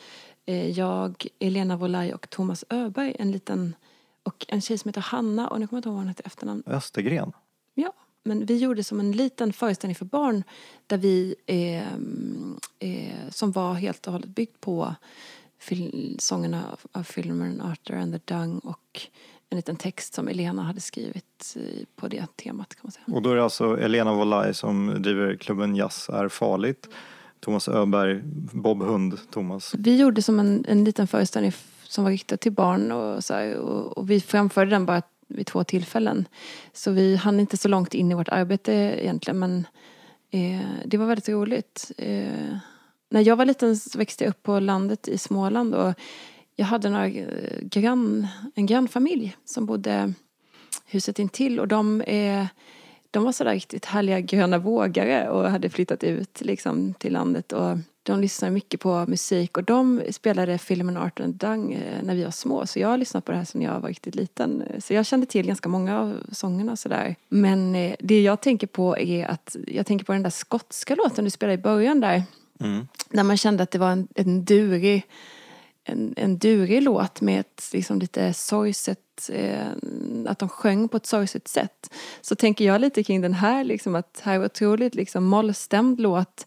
eh, 0.46 0.70
jag, 0.70 1.26
Elena 1.38 1.76
Wolaj 1.76 2.14
och 2.14 2.30
Thomas 2.30 2.64
Öberg 2.70 3.16
en 3.18 3.32
liten, 3.32 3.74
och 4.22 4.46
en 4.48 4.60
tjej 4.60 4.78
som 4.78 4.88
heter 4.88 5.00
Hanna, 5.00 5.48
och 5.48 5.60
nu 5.60 5.66
kommer 5.66 5.76
jag 5.76 5.78
inte 5.78 5.88
ihåg 5.88 5.94
vad 5.94 6.00
hon 6.00 6.08
heter 6.08 6.24
i 6.24 6.26
efternamn. 6.26 6.62
Östergren. 6.66 7.32
Ja, 7.74 7.92
men 8.22 8.46
vi 8.46 8.56
gjorde 8.56 8.84
som 8.84 9.00
en 9.00 9.12
liten 9.12 9.52
föreställning 9.52 9.94
för 9.94 10.04
barn 10.04 10.44
där 10.86 10.98
vi, 10.98 11.34
eh, 11.46 11.92
eh, 12.78 13.30
som 13.30 13.52
var 13.52 13.74
helt 13.74 14.06
och 14.06 14.12
hållet 14.12 14.28
byggt 14.28 14.60
på 14.60 14.94
sångerna 16.18 16.64
av, 16.72 16.80
av 16.92 17.02
filmen 17.02 17.60
Arthur 17.60 17.96
and 17.96 18.12
the 18.12 18.34
Dung 18.34 18.58
och 18.58 19.08
en 19.56 19.58
liten 19.58 19.76
text 19.76 20.14
som 20.14 20.28
Elena 20.28 20.62
hade 20.62 20.80
skrivit 20.80 21.56
eh, 21.56 21.84
på 21.96 22.08
det 22.08 22.26
temat 22.36 22.74
kan 22.74 22.80
man 22.82 22.92
säga. 22.92 23.16
Och 23.16 23.22
då 23.22 23.30
är 23.30 23.36
det 23.36 23.42
alltså 23.42 23.78
Elena 23.78 24.14
Wolaj 24.14 24.54
som 24.54 25.02
driver 25.02 25.36
klubben 25.36 25.76
Jazz 25.76 26.08
är 26.08 26.28
farligt. 26.28 26.88
Thomas 27.40 27.68
Öberg, 27.68 28.20
Bob 28.52 28.82
Hund, 28.82 29.18
Thomas. 29.30 29.74
Vi 29.78 29.96
gjorde 29.96 30.22
som 30.22 30.40
en, 30.40 30.64
en 30.68 30.84
liten 30.84 31.06
föreställning 31.06 31.52
som 31.82 32.04
var 32.04 32.10
riktad 32.10 32.36
till 32.36 32.52
barn 32.52 32.92
och, 32.92 33.24
så 33.24 33.34
här, 33.34 33.56
och, 33.56 33.98
och 33.98 34.10
vi 34.10 34.20
framförde 34.20 34.70
den 34.70 34.86
bara 34.86 35.02
vid 35.28 35.46
två 35.46 35.64
tillfällen. 35.64 36.28
Så 36.72 36.90
vi 36.90 37.16
hann 37.16 37.40
inte 37.40 37.56
så 37.56 37.68
långt 37.68 37.94
in 37.94 38.12
i 38.12 38.14
vårt 38.14 38.28
arbete 38.28 38.72
egentligen 38.72 39.38
men 39.38 39.66
eh, 40.30 40.66
det 40.84 40.96
var 40.96 41.06
väldigt 41.06 41.28
roligt. 41.28 41.92
Eh, 41.98 42.56
när 43.10 43.20
jag 43.20 43.36
var 43.36 43.44
liten 43.44 43.76
växte 43.96 44.24
jag 44.24 44.30
upp 44.30 44.42
på 44.42 44.60
landet 44.60 45.08
i 45.08 45.18
Småland 45.18 45.74
och 45.74 45.94
jag 46.56 46.66
hade 46.66 46.90
några 46.90 47.06
eh, 47.06 47.60
grann, 47.62 48.26
en 48.54 48.66
grannfamilj 48.66 49.36
som 49.44 49.66
bodde 49.66 50.12
huset 50.86 51.18
intill 51.18 51.60
och 51.60 51.68
de, 51.68 52.00
eh, 52.00 52.46
de 53.10 53.24
var 53.24 53.32
sådär 53.32 53.52
riktigt 53.52 53.84
härliga 53.84 54.20
gröna 54.20 54.58
vågare 54.58 55.28
och 55.28 55.50
hade 55.50 55.70
flyttat 55.70 56.04
ut 56.04 56.40
liksom 56.40 56.94
till 56.94 57.12
landet 57.12 57.52
och 57.52 57.78
de 58.02 58.20
lyssnade 58.20 58.52
mycket 58.52 58.80
på 58.80 59.04
musik 59.08 59.56
och 59.56 59.64
de 59.64 60.02
spelade 60.10 60.58
filmen 60.58 60.96
Art 60.96 61.20
and 61.20 61.34
Dung 61.34 61.72
eh, 61.72 62.02
när 62.02 62.14
vi 62.14 62.24
var 62.24 62.30
små. 62.30 62.66
Så 62.66 62.78
jag 62.78 62.88
har 62.88 62.98
lyssnat 62.98 63.24
på 63.24 63.32
det 63.32 63.38
här 63.38 63.44
sedan 63.44 63.62
jag 63.62 63.80
var 63.80 63.88
riktigt 63.88 64.14
liten. 64.14 64.64
Så 64.78 64.94
jag 64.94 65.06
kände 65.06 65.26
till 65.26 65.46
ganska 65.46 65.68
många 65.68 66.00
av 66.00 66.20
sångerna 66.32 66.76
sådär 66.76 67.16
men 67.28 67.74
eh, 67.74 67.96
det 67.98 68.22
jag 68.22 68.40
tänker 68.40 68.66
på 68.66 68.98
är 68.98 69.26
att 69.26 69.56
jag 69.66 69.86
tänker 69.86 70.04
på 70.04 70.12
den 70.12 70.22
där 70.22 70.30
skotska 70.30 70.94
låten 70.94 71.24
du 71.24 71.30
spelade 71.30 71.54
i 71.54 71.62
början 71.62 72.00
där. 72.00 72.22
Mm. 72.60 72.88
när 73.10 73.22
man 73.22 73.36
kände 73.36 73.62
att 73.62 73.70
det 73.70 73.78
var 73.78 73.90
en, 73.90 74.08
en 74.14 74.44
durig 74.44 75.06
en, 75.88 76.14
en 76.16 76.38
durig 76.38 76.82
låt 76.82 77.20
med 77.20 77.40
ett 77.40 77.70
liksom 77.72 77.98
lite 77.98 78.32
sorgset, 78.32 79.30
eh, 79.32 79.66
att 80.26 80.38
de 80.38 80.48
sjöng 80.48 80.88
på 80.88 80.96
ett 80.96 81.06
sorgset 81.06 81.48
sätt. 81.48 81.94
Så 82.20 82.34
tänker 82.34 82.64
jag 82.64 82.80
lite 82.80 83.04
kring 83.04 83.20
den 83.20 83.34
här, 83.34 83.64
liksom 83.64 83.94
att 83.94 84.20
här 84.24 84.34
är 84.34 84.44
otroligt 84.44 84.94
liksom 84.94 85.24
mollstämd 85.24 86.00
låt. 86.00 86.46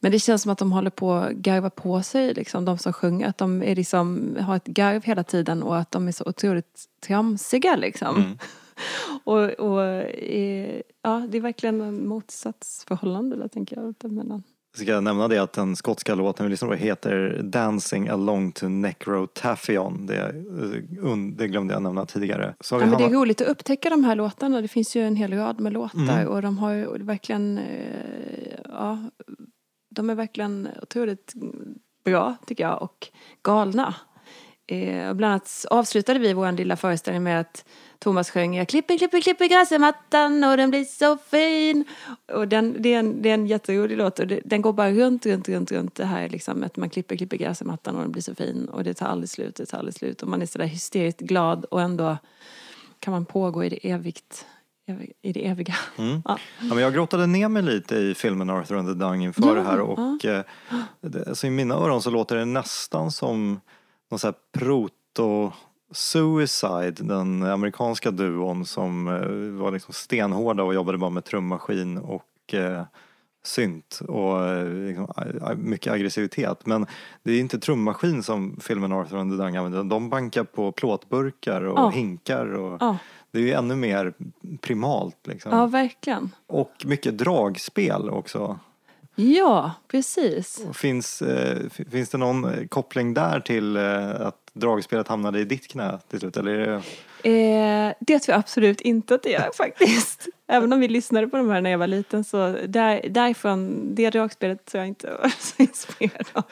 Men 0.00 0.12
det 0.12 0.18
känns 0.18 0.42
som 0.42 0.52
att 0.52 0.58
de 0.58 0.72
håller 0.72 0.90
på 0.90 1.12
att 1.12 1.32
garva 1.32 1.70
på 1.70 2.02
sig, 2.02 2.34
liksom, 2.34 2.64
de 2.64 2.78
som 2.78 2.92
sjunger. 2.92 3.28
Att 3.28 3.38
de 3.38 3.62
är 3.62 3.76
liksom, 3.76 4.36
har 4.40 4.56
ett 4.56 4.66
garv 4.66 5.04
hela 5.04 5.24
tiden 5.24 5.62
och 5.62 5.78
att 5.78 5.90
de 5.90 6.08
är 6.08 6.12
så 6.12 6.24
otroligt 6.26 6.84
tramsiga 7.06 7.76
liksom. 7.76 8.16
Mm. 8.16 8.38
och 9.24 9.50
och 9.50 9.82
eh, 9.82 10.80
ja, 11.02 11.26
det 11.28 11.38
är 11.38 11.42
verkligen 11.42 11.80
en 11.80 12.08
motsatsförhållande 12.08 13.36
där 13.36 13.48
tänker 13.48 13.76
jag. 13.76 14.12
Mellan. 14.12 14.42
Ska 14.74 14.84
jag 14.84 15.04
nämna 15.04 15.28
det 15.28 15.38
att 15.38 15.52
den 15.52 15.76
skotska 15.76 16.14
låten 16.14 16.46
vi 16.46 16.50
lyssnar 16.50 16.68
på 16.68 16.74
heter 16.74 17.40
Dancing 17.42 18.08
along 18.08 18.52
to 18.52 18.68
Necrotaphion. 18.68 20.06
Det, 20.06 20.16
eh, 20.16 21.16
det 21.36 21.48
glömde 21.48 21.74
jag 21.74 21.82
nämna 21.82 22.06
tidigare. 22.06 22.54
Ja, 22.70 22.78
men 22.78 22.90
det 22.90 23.04
är 23.04 23.10
roligt 23.10 23.40
att 23.40 23.48
upptäcka 23.48 23.90
de 23.90 24.04
här 24.04 24.16
låtarna. 24.16 24.60
Det 24.60 24.68
finns 24.68 24.96
ju 24.96 25.06
en 25.06 25.16
hel 25.16 25.34
rad 25.34 25.60
med 25.60 25.72
låtar 25.72 25.98
Mm. 26.20 26.28
och 26.28 26.42
de 26.42 26.58
har 26.58 26.72
ju 26.72 27.04
verkligen, 27.04 27.58
eh, 27.58 28.58
ja, 28.64 29.10
de 29.90 30.10
är 30.10 30.14
verkligen 30.14 30.68
otroligt 30.82 31.32
bra 32.04 32.36
tycker 32.46 32.64
jag 32.64 32.82
och 32.82 33.08
galna. 33.42 33.94
Eh, 34.66 35.14
bland 35.14 35.32
annat 35.32 35.64
avslutade 35.70 36.18
vi 36.18 36.32
vår 36.32 36.52
lilla 36.52 36.76
föreställning 36.76 37.22
med 37.22 37.40
att 37.40 37.64
Thomas 38.04 38.30
sjöng 38.30 38.56
Jag 38.56 38.68
klipper, 38.68 38.98
klipper, 38.98 39.20
klipper 39.20 39.48
gräsmattan 39.48 40.44
och 40.44 40.56
den 40.56 40.70
blir 40.70 40.84
så 40.84 41.16
fin. 41.16 41.84
Och 42.32 42.48
den, 42.48 42.76
det, 42.82 42.94
är 42.94 42.98
en, 42.98 43.22
det 43.22 43.30
är 43.30 43.34
en 43.34 43.46
jätterolig 43.46 43.96
låt 43.96 44.18
och 44.18 44.26
det, 44.26 44.40
den 44.44 44.62
går 44.62 44.72
bara 44.72 44.90
runt, 44.90 45.26
runt, 45.26 45.48
runt, 45.48 45.72
runt 45.72 45.94
det 45.94 46.04
här 46.04 46.28
liksom 46.28 46.62
att 46.62 46.76
man 46.76 46.90
klipper, 46.90 47.16
klipper 47.16 47.36
gräsmattan 47.36 47.96
och 47.96 48.02
den 48.02 48.12
blir 48.12 48.22
så 48.22 48.34
fin 48.34 48.68
och 48.68 48.84
det 48.84 48.94
tar 48.94 49.06
aldrig 49.06 49.30
slut, 49.30 49.56
det 49.56 49.66
tar 49.66 49.78
aldrig 49.78 49.94
slut 49.94 50.22
och 50.22 50.28
man 50.28 50.42
är 50.42 50.46
sådär 50.46 50.66
hysteriskt 50.66 51.20
glad 51.20 51.64
och 51.64 51.80
ändå 51.80 52.16
kan 52.98 53.12
man 53.12 53.24
pågå 53.24 53.64
i 53.64 53.68
det 53.68 53.90
evigt, 53.90 54.46
evig, 54.86 55.12
i 55.22 55.32
det 55.32 55.46
eviga. 55.46 55.74
Mm. 55.96 56.22
Ja. 56.24 56.38
Ja, 56.60 56.74
men 56.74 56.78
jag 56.78 56.94
grottade 56.94 57.26
ner 57.26 57.48
mig 57.48 57.62
lite 57.62 57.96
i 57.96 58.14
filmen 58.14 58.50
Arthur 58.50 58.76
and 58.76 58.88
the 58.88 58.94
Dung 58.94 59.24
inför 59.24 59.42
Ja, 59.46 59.54
det 59.54 59.62
här 59.62 59.80
och 59.80 60.24
eh, 60.24 60.44
det, 61.00 61.28
alltså 61.28 61.46
i 61.46 61.50
mina 61.50 61.74
öron 61.74 62.02
så 62.02 62.10
låter 62.10 62.36
det 62.36 62.44
nästan 62.44 63.10
som 63.10 63.60
någon 64.10 64.18
sån 64.18 64.28
här 64.28 64.60
proto 64.60 65.52
Suicide, 65.94 66.90
den 66.90 67.42
amerikanska 67.42 68.10
duon 68.10 68.66
som 68.66 69.08
eh, 69.08 69.62
var 69.62 69.70
liksom 69.72 69.94
stenhårda 69.94 70.62
och 70.62 70.74
jobbade 70.74 70.98
bara 70.98 71.10
med 71.10 71.24
trummaskin 71.24 71.98
och 71.98 72.54
eh, 72.54 72.82
synt 73.44 74.00
och 74.08 74.46
eh, 74.48 74.68
liksom, 74.68 75.08
mycket 75.56 75.92
aggressivitet. 75.92 76.66
Men 76.66 76.86
det 77.22 77.32
är 77.32 77.40
inte 77.40 77.58
trummaskin 77.58 78.22
som 78.22 78.56
filmen 78.60 78.92
Arthur 78.92 79.18
and 79.18 79.32
the 79.32 79.36
Dung 79.44 79.56
använder. 79.56 79.84
De 79.84 80.10
bankar 80.10 80.44
på 80.44 80.72
plåtburkar 80.72 81.60
och 81.64 81.78
Ja. 81.78 81.88
hinkar 81.90 82.46
och 82.54 82.76
Ja, 82.80 82.96
det 83.30 83.38
är 83.38 83.42
ju 83.42 83.52
ännu 83.52 83.76
mer 83.76 84.12
primalt 84.60 85.26
liksom. 85.26 85.52
ja, 85.52 85.66
verkligen. 85.66 86.30
Och 86.46 86.72
mycket 86.84 87.18
dragspel 87.18 88.10
också. 88.10 88.58
Ja, 89.14 89.70
precis. 89.88 90.64
Och 90.68 90.76
Finns, 90.76 91.22
eh, 91.22 91.68
finns 91.90 92.08
det 92.08 92.18
någon 92.18 92.44
eh, 92.44 92.66
koppling 92.66 93.14
där 93.14 93.40
till 93.40 93.76
eh, 93.76 94.10
att 94.20 94.43
dragspelet 94.54 95.08
hamnade 95.08 95.40
i 95.40 95.44
ditt 95.44 95.68
knä 95.68 95.98
till 96.08 96.20
slut? 96.20 96.36
Eller 96.36 96.52
är 96.52 96.66
det... 96.66 96.82
Eh, 97.26 97.94
det 98.00 98.18
tror 98.18 98.32
jag 98.32 98.38
absolut 98.38 98.80
inte 98.80 99.14
att 99.14 99.22
det 99.22 99.30
gör 99.30 99.50
faktiskt. 99.56 100.28
Även 100.46 100.72
om 100.72 100.80
vi 100.80 100.88
lyssnade 100.88 101.28
på 101.28 101.36
de 101.36 101.50
här 101.50 101.60
när 101.60 101.70
jag 101.70 101.78
var 101.78 101.86
liten 101.86 102.24
så 102.24 102.56
där, 102.66 103.08
därifrån, 103.10 103.88
det 103.94 104.10
dragspelet 104.10 104.64
tror 104.64 104.78
jag 104.80 104.88
inte 104.88 105.10
var 105.22 105.28
så 105.38 105.62
inspirerad 105.62 106.26
av. 106.32 106.44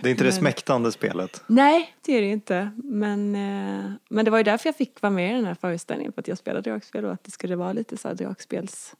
det 0.00 0.08
är 0.08 0.10
inte 0.10 0.24
det 0.24 0.30
Men- 0.30 0.38
smäktande 0.40 0.92
spelet? 0.92 1.42
Nej, 1.46 1.94
det 2.06 2.12
är 2.16 2.20
det 2.20 2.26
inte. 2.30 2.70
Men, 2.84 3.34
eh, 3.34 3.92
men 4.10 4.24
det 4.24 4.30
var 4.30 4.38
ju 4.38 4.44
därför 4.44 4.68
jag 4.68 4.76
fick 4.76 5.02
vara 5.02 5.10
med 5.10 5.30
i 5.30 5.34
den 5.34 5.44
här 5.44 5.54
föreställningen. 5.54 6.12
För 6.12 6.20
att 6.20 6.28
jag 6.28 6.38
spelade 6.38 6.70
dragspel 6.70 7.04
och 7.04 7.12
att 7.12 7.24
det 7.24 7.30
skulle 7.30 7.56
vara 7.56 7.72
lite 7.72 7.96
så 7.96 8.08
här 8.08 8.14
dragspels... 8.14 8.94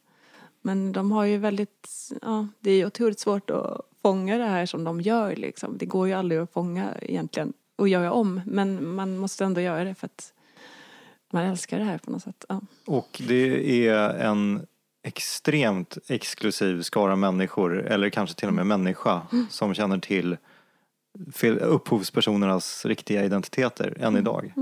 Men 0.63 0.93
de 0.93 1.13
har 1.13 1.25
ju 1.25 1.39
väldigt... 1.39 1.89
Ja, 2.23 2.49
det 2.61 2.71
är 2.71 2.77
ju 2.77 2.87
otroligt 2.87 3.21
svårt 3.21 3.51
att 3.51 3.81
fånga 4.03 4.39
det 4.39 4.45
här 4.45 4.67
som 4.67 4.85
de 4.85 5.01
gör 5.01 5.37
liksom. 5.37 5.79
Det 5.79 5.87
går 5.87 6.09
ju 6.09 6.15
aldrig 6.15 6.41
att 6.41 6.53
fånga 6.53 6.95
egentligen 7.03 7.53
och 7.81 7.89
göra 7.89 8.13
om. 8.13 8.41
Men 8.47 8.95
man 8.95 9.19
måste 9.19 9.45
ändå 9.45 9.61
göra 9.61 9.85
det 9.85 9.95
för 9.95 10.07
att 10.07 10.33
man 11.33 11.45
älskar 11.45 11.79
det 11.79 11.85
här 11.85 11.99
på 11.99 12.11
något 12.11 12.23
sätt. 12.23 12.45
Ja. 12.49 12.61
Och 12.87 13.23
det 13.29 13.87
är 13.89 14.15
en 14.15 14.67
extremt 15.03 15.99
exklusiv 16.09 16.83
skara 16.83 17.17
människor, 17.17 17.87
eller 17.87 18.11
kanske 18.11 18.37
till 18.37 18.49
och 18.49 18.55
med 18.55 18.67
människa, 18.67 19.23
som 19.51 19.75
känner 19.75 19.99
till 19.99 20.37
upphovspersonernas 21.61 22.87
riktiga 22.87 23.25
identiteter 23.25 23.97
än 24.01 24.17
idag. 24.17 24.53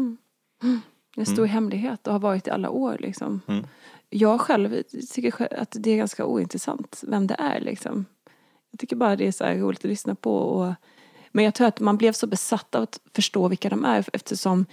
En 1.17 1.27
stor 1.27 1.47
hemlighet 1.47 2.07
och 2.07 2.13
har 2.13 2.21
varit 2.21 2.47
i 2.47 2.51
alla 2.51 2.71
år 2.71 2.97
liksom. 3.01 3.41
Mm. 3.47 3.67
Jag 4.11 4.41
själv 4.41 4.83
tycker 5.11 5.61
att 5.61 5.77
det 5.79 5.91
är 5.91 5.97
ganska 5.97 6.25
ointressant 6.25 7.05
vem 7.07 7.27
det 7.27 7.37
är 7.39 7.61
liksom. 7.61 8.05
Jag 8.71 8.81
tycker 8.81 8.97
bara 8.97 9.17
det 9.17 9.27
är 9.27 9.33
så 9.33 9.45
roligt 9.45 9.79
att 9.79 9.85
lyssna 9.91 10.15
på 10.15 10.37
och 10.37 10.75
men 11.39 11.45
jag 11.45 11.55
tror 11.55 11.67
att 11.67 11.81
man 11.81 11.97
blev 11.97 12.13
så 12.13 12.27
besatt 12.27 12.75
av 12.75 12.83
att 12.83 13.01
förstå 13.15 13.49
vilka 13.49 13.69
de 13.69 13.85
är 13.85 14.05
eftersom 14.13 14.67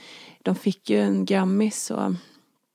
de 0.44 0.56
fick 0.56 0.90
ju 0.90 1.02
en 1.02 1.26
Grammis 1.26 1.92
och, 1.92 2.12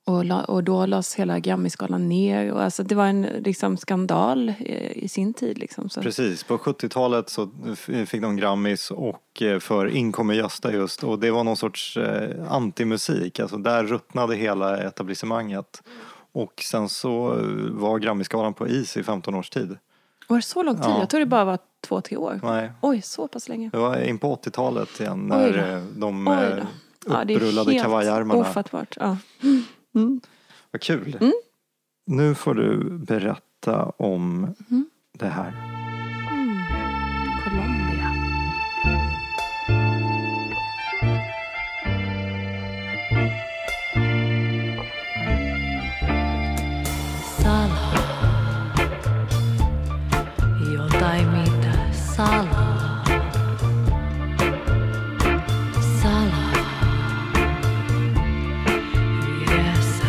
och, 0.05 0.25
la, 0.25 0.43
och 0.43 0.63
då 0.63 0.85
lades 0.85 1.15
hela 1.15 1.39
Grammisgalan 1.39 2.09
ner 2.09 2.51
och 2.51 2.63
alltså 2.63 2.83
det 2.83 2.95
var 2.95 3.05
en 3.05 3.21
liksom 3.21 3.77
skandal 3.77 4.49
i, 4.49 5.03
i 5.03 5.07
sin 5.07 5.33
tid 5.33 5.57
liksom. 5.57 5.89
Så. 5.89 6.01
Precis, 6.01 6.43
på 6.43 6.57
70-talet 6.57 7.29
så 7.29 7.49
fick 8.05 8.21
de 8.21 8.35
Grammis 8.35 8.91
och 8.91 9.41
eh, 9.41 9.59
för 9.59 9.87
In 9.87 10.11
kommer 10.11 10.33
Gösta 10.33 10.73
just 10.73 11.03
och 11.03 11.19
det 11.19 11.31
var 11.31 11.43
någon 11.43 11.57
sorts 11.57 11.97
eh, 11.97 12.51
antimusik, 12.51 13.39
alltså 13.39 13.57
där 13.57 13.83
ruttnade 13.83 14.35
hela 14.35 14.77
etablissemanget. 14.77 15.83
Och 16.31 16.53
sen 16.61 16.89
så 16.89 17.39
eh, 17.39 17.45
var 17.71 17.99
Grammisgalan 17.99 18.53
på 18.53 18.67
is 18.67 18.97
i 18.97 19.03
15 19.03 19.35
års 19.35 19.49
tid. 19.49 19.77
Var 20.31 20.37
det 20.37 20.41
så 20.41 20.63
lång 20.63 20.75
tid? 20.75 20.85
Ja. 20.85 20.99
Jag 20.99 21.09
tror 21.09 21.19
det 21.19 21.25
bara 21.25 21.45
var 21.45 21.59
två, 21.87 22.01
tre 22.01 22.17
år. 22.17 22.39
Nej, 22.43 22.71
Oj, 22.81 23.01
så 23.01 23.27
pass 23.27 23.49
länge. 23.49 23.69
det 23.73 23.77
var 23.77 24.01
in 24.01 24.17
på 24.17 24.35
80-talet 24.35 24.99
igen 24.99 25.27
när 25.27 25.75
eh, 25.75 25.83
de 25.95 26.27
Oj 26.27 26.33
eh, 26.35 26.55
då. 26.55 26.63
Ja, 27.13 27.21
upprullade 27.35 27.71
helt 27.71 27.83
kavajärmarna. 27.83 28.39
ofattbart. 28.39 28.97
Ja. 28.99 29.17
Vad 30.71 30.81
kul. 30.81 31.17
Mm. 31.21 31.33
Nu 32.05 32.35
får 32.35 32.53
du 32.53 32.97
berätta 32.97 33.85
om 33.85 34.43
Mm. 34.69 34.85
det 35.19 35.27
här. 35.27 35.53
Colombia. 37.43 37.80
Salah, 56.01 56.53
Yes. 59.49 60.01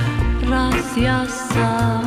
Gracias. 0.42 2.01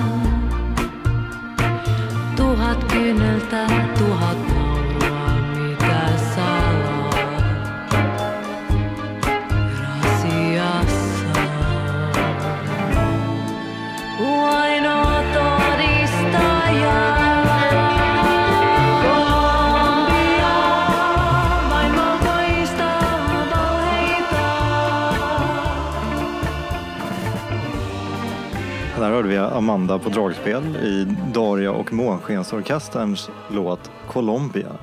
Hörde 29.26 29.38
vi 29.50 29.56
Amanda 29.56 30.00
på 30.00 30.10
dragspel 30.10 30.76
i 30.76 31.08
Daria 31.34 31.72
och 31.72 31.94
Månskensorkesterns 31.94 33.30
låt 33.52 33.92
Colombia 34.08 34.78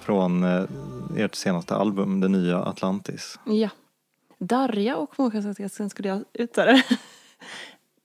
från 0.00 0.44
eh, 0.44 0.64
ert 1.16 1.34
senaste 1.34 1.74
album, 1.76 2.20
det 2.20 2.28
nya 2.28 2.58
Atlantis. 2.58 3.38
Ja. 3.44 3.68
Darja 4.38 4.96
och 4.96 5.18
Månskensorkestern 5.18 5.90
skulle 5.90 6.08
jag 6.08 6.24
uttala 6.32 6.72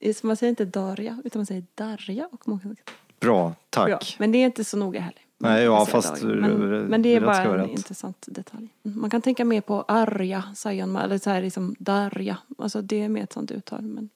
det. 0.00 0.22
Man 0.24 0.36
säger 0.36 0.50
inte 0.50 0.64
Darja, 0.64 1.18
utan 1.24 1.38
man 1.40 1.46
säger 1.46 1.64
Darja 1.74 2.28
och 2.32 2.48
Månskensorkestern. 2.48 2.94
Bra, 3.20 3.54
tack. 3.70 3.88
Ja, 3.90 3.98
men 4.18 4.32
det 4.32 4.38
är 4.38 4.46
inte 4.46 4.64
så 4.64 4.76
noga 4.76 5.00
heller. 5.00 5.20
Nej, 5.38 5.64
ja, 5.64 5.86
säga 5.86 5.92
fast 6.02 6.22
men, 6.22 6.44
r- 6.72 6.86
men 6.88 7.02
det 7.02 7.08
är 7.14 7.20
bara 7.20 7.42
en 7.42 7.52
rätt. 7.52 7.70
intressant 7.70 8.24
detalj. 8.28 8.68
Mm, 8.84 9.00
Man 9.00 9.10
kan 9.10 9.22
tänka 9.22 9.44
mer 9.44 9.60
på 9.60 9.84
Arja, 9.88 10.44
Sayan, 10.54 10.96
eller 10.96 11.18
så 11.18 11.30
här 11.30 11.42
liksom 11.42 11.74
Darja. 11.78 12.38
Alltså 12.58 12.82
det 12.82 13.02
är 13.02 13.08
mer 13.08 13.22
ett 13.22 13.32
sånt 13.32 13.50
uttal. 13.50 13.82
Men 13.82 14.08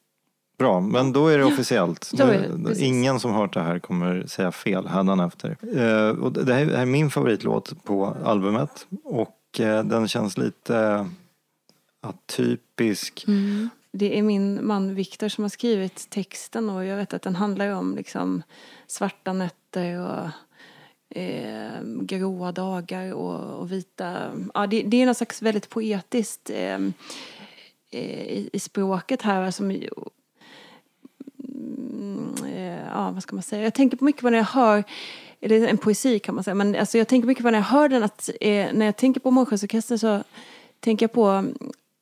Bra, 0.63 0.81
men 0.81 1.13
då 1.13 1.29
är 1.29 1.39
det 1.39 1.45
officiellt. 1.45 2.13
Är 2.21 2.49
det. 2.57 2.81
Ingen 2.81 3.21
som 3.21 3.33
hört 3.33 3.55
det 3.55 3.61
här 3.61 3.79
kommer 3.79 4.27
säga 4.27 4.53
fel 4.53 4.87
hädanefter. 4.87 5.57
Eh, 5.77 6.09
och 6.09 6.33
det 6.33 6.55
här 6.55 6.67
är 6.67 6.87
min 6.87 7.11
favoritlåt 7.11 7.85
på 7.85 8.17
albumet 8.25 8.87
och 9.05 9.61
eh, 9.61 9.85
den 9.85 10.09
känns 10.09 10.39
lite 10.39 11.07
atypisk. 12.01 13.25
Det 13.93 14.19
är 14.19 14.23
min 14.23 14.67
man 14.67 14.95
Viktor 14.95 15.29
som 15.29 15.45
har 15.45 15.49
skrivit 15.49 16.11
texten 16.11 16.71
och 16.71 16.85
jag 16.85 16.97
vet 16.97 17.15
att 17.15 17.23
den 17.23 17.37
handlar 17.37 17.69
om 17.69 17.97
liksom 17.97 18.43
svarta 18.87 19.33
nätter 19.33 20.01
och 20.01 20.29
eh, 21.19 21.83
gråa 22.01 22.53
dagar 22.53 23.13
och, 23.13 23.61
och 23.61 23.73
vita... 23.73 24.33
Ja, 24.55 24.67
det, 24.67 24.83
det 24.83 25.03
är 25.03 25.07
något 25.07 25.17
slags 25.17 25.43
väldigt 25.43 25.69
poetiskt 25.69 26.51
eh, 26.51 26.79
eh, 27.91 28.23
i, 28.27 28.51
i 28.53 28.59
språket 28.59 29.23
här 29.23 29.51
som 29.51 29.71
mm, 29.71 29.89
Eh, 32.47 32.87
ja, 32.95 33.11
vad 33.11 33.23
ska 33.23 33.37
man 33.37 33.43
säga? 33.43 33.63
Jag 33.63 33.75
tänker 33.75 33.97
på 33.97 34.05
mycket 34.05 34.23
på 34.23 34.31
när 34.31 34.39
jag 34.39 34.45
hör, 34.45 34.85
eller 35.41 35.69
en 35.69 35.79
poesi 35.79 36.19
kan 36.19 36.35
man 36.35 36.45
säga, 36.45 36.55
men 36.55 36.77
alltså 36.77 36.99
jag 36.99 37.09
tänker 37.09 37.27
mycket 37.27 37.45
på 37.45 37.51
när 37.51 37.59
jag 37.59 37.65
hör 37.65 37.89
den 37.89 38.03
att 38.03 38.31
eh, 38.41 38.67
när 38.73 38.87
jag 38.87 38.97
tänker 38.97 39.21
på 39.21 39.31
Månskensorkestern 39.31 39.99
så 39.99 40.23
tänker 40.81 41.05
jag 41.05 41.13
på 41.13 41.25
mm, 41.25 41.57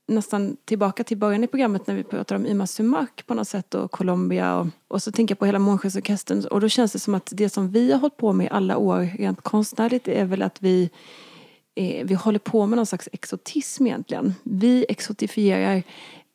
nästan 0.07 0.57
tillbaka 0.65 1.05
till 1.05 1.17
början 1.17 1.45
i 1.45 1.47
programmet 1.47 1.87
när 1.87 1.95
vi 1.95 2.03
pratar 2.03 2.37
om 2.37 2.47
Ima 2.47 2.67
Sumak 2.67 3.27
på 3.27 3.35
något 3.35 3.49
sätt 3.49 3.75
och 3.75 3.91
Colombia 3.91 4.57
och, 4.57 4.67
och 4.89 5.03
så 5.03 5.13
tänker 5.13 5.33
jag 5.33 5.39
på 5.39 5.47
hela 5.47 5.59
Månskensorkestern 5.59 6.45
och 6.45 6.61
då 6.61 6.69
känns 6.69 6.93
det 6.93 6.99
som 6.99 7.15
att 7.15 7.33
det 7.33 7.49
som 7.49 7.71
vi 7.71 7.93
har 7.93 7.99
hållit 7.99 8.17
på 8.17 8.33
med 8.33 8.47
i 8.47 8.51
alla 8.51 8.77
år 8.77 9.09
rent 9.19 9.41
konstnärligt 9.43 10.09
är 10.09 10.25
väl 10.25 10.43
att 10.43 10.63
vi 10.63 10.91
eh, 11.75 12.07
vi 12.07 12.15
håller 12.15 12.39
på 12.39 12.67
med 12.67 12.77
någon 12.77 12.87
slags 12.87 13.09
exotism 13.13 13.87
egentligen. 13.87 14.35
Vi 14.43 14.87
exotifierar 14.89 15.83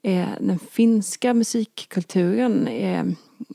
eh, 0.05 0.29
den 0.39 0.59
finska 0.59 1.33
musikkulturen 1.33 2.67
eh, 2.67 2.99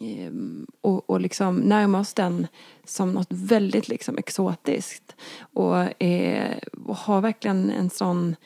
eh, 0.00 0.32
och, 0.80 1.10
och 1.10 1.20
liksom 1.20 1.56
närma 1.56 2.00
oss 2.00 2.14
den 2.14 2.46
som 2.84 3.12
något 3.12 3.28
väldigt 3.30 3.88
liksom 3.88 4.18
exotiskt. 4.18 5.16
Och, 5.40 6.02
eh, 6.02 6.58
och 6.84 6.96
ha 6.96 7.20
verkligen 7.20 7.70
en 7.70 7.90
sån 7.90 8.36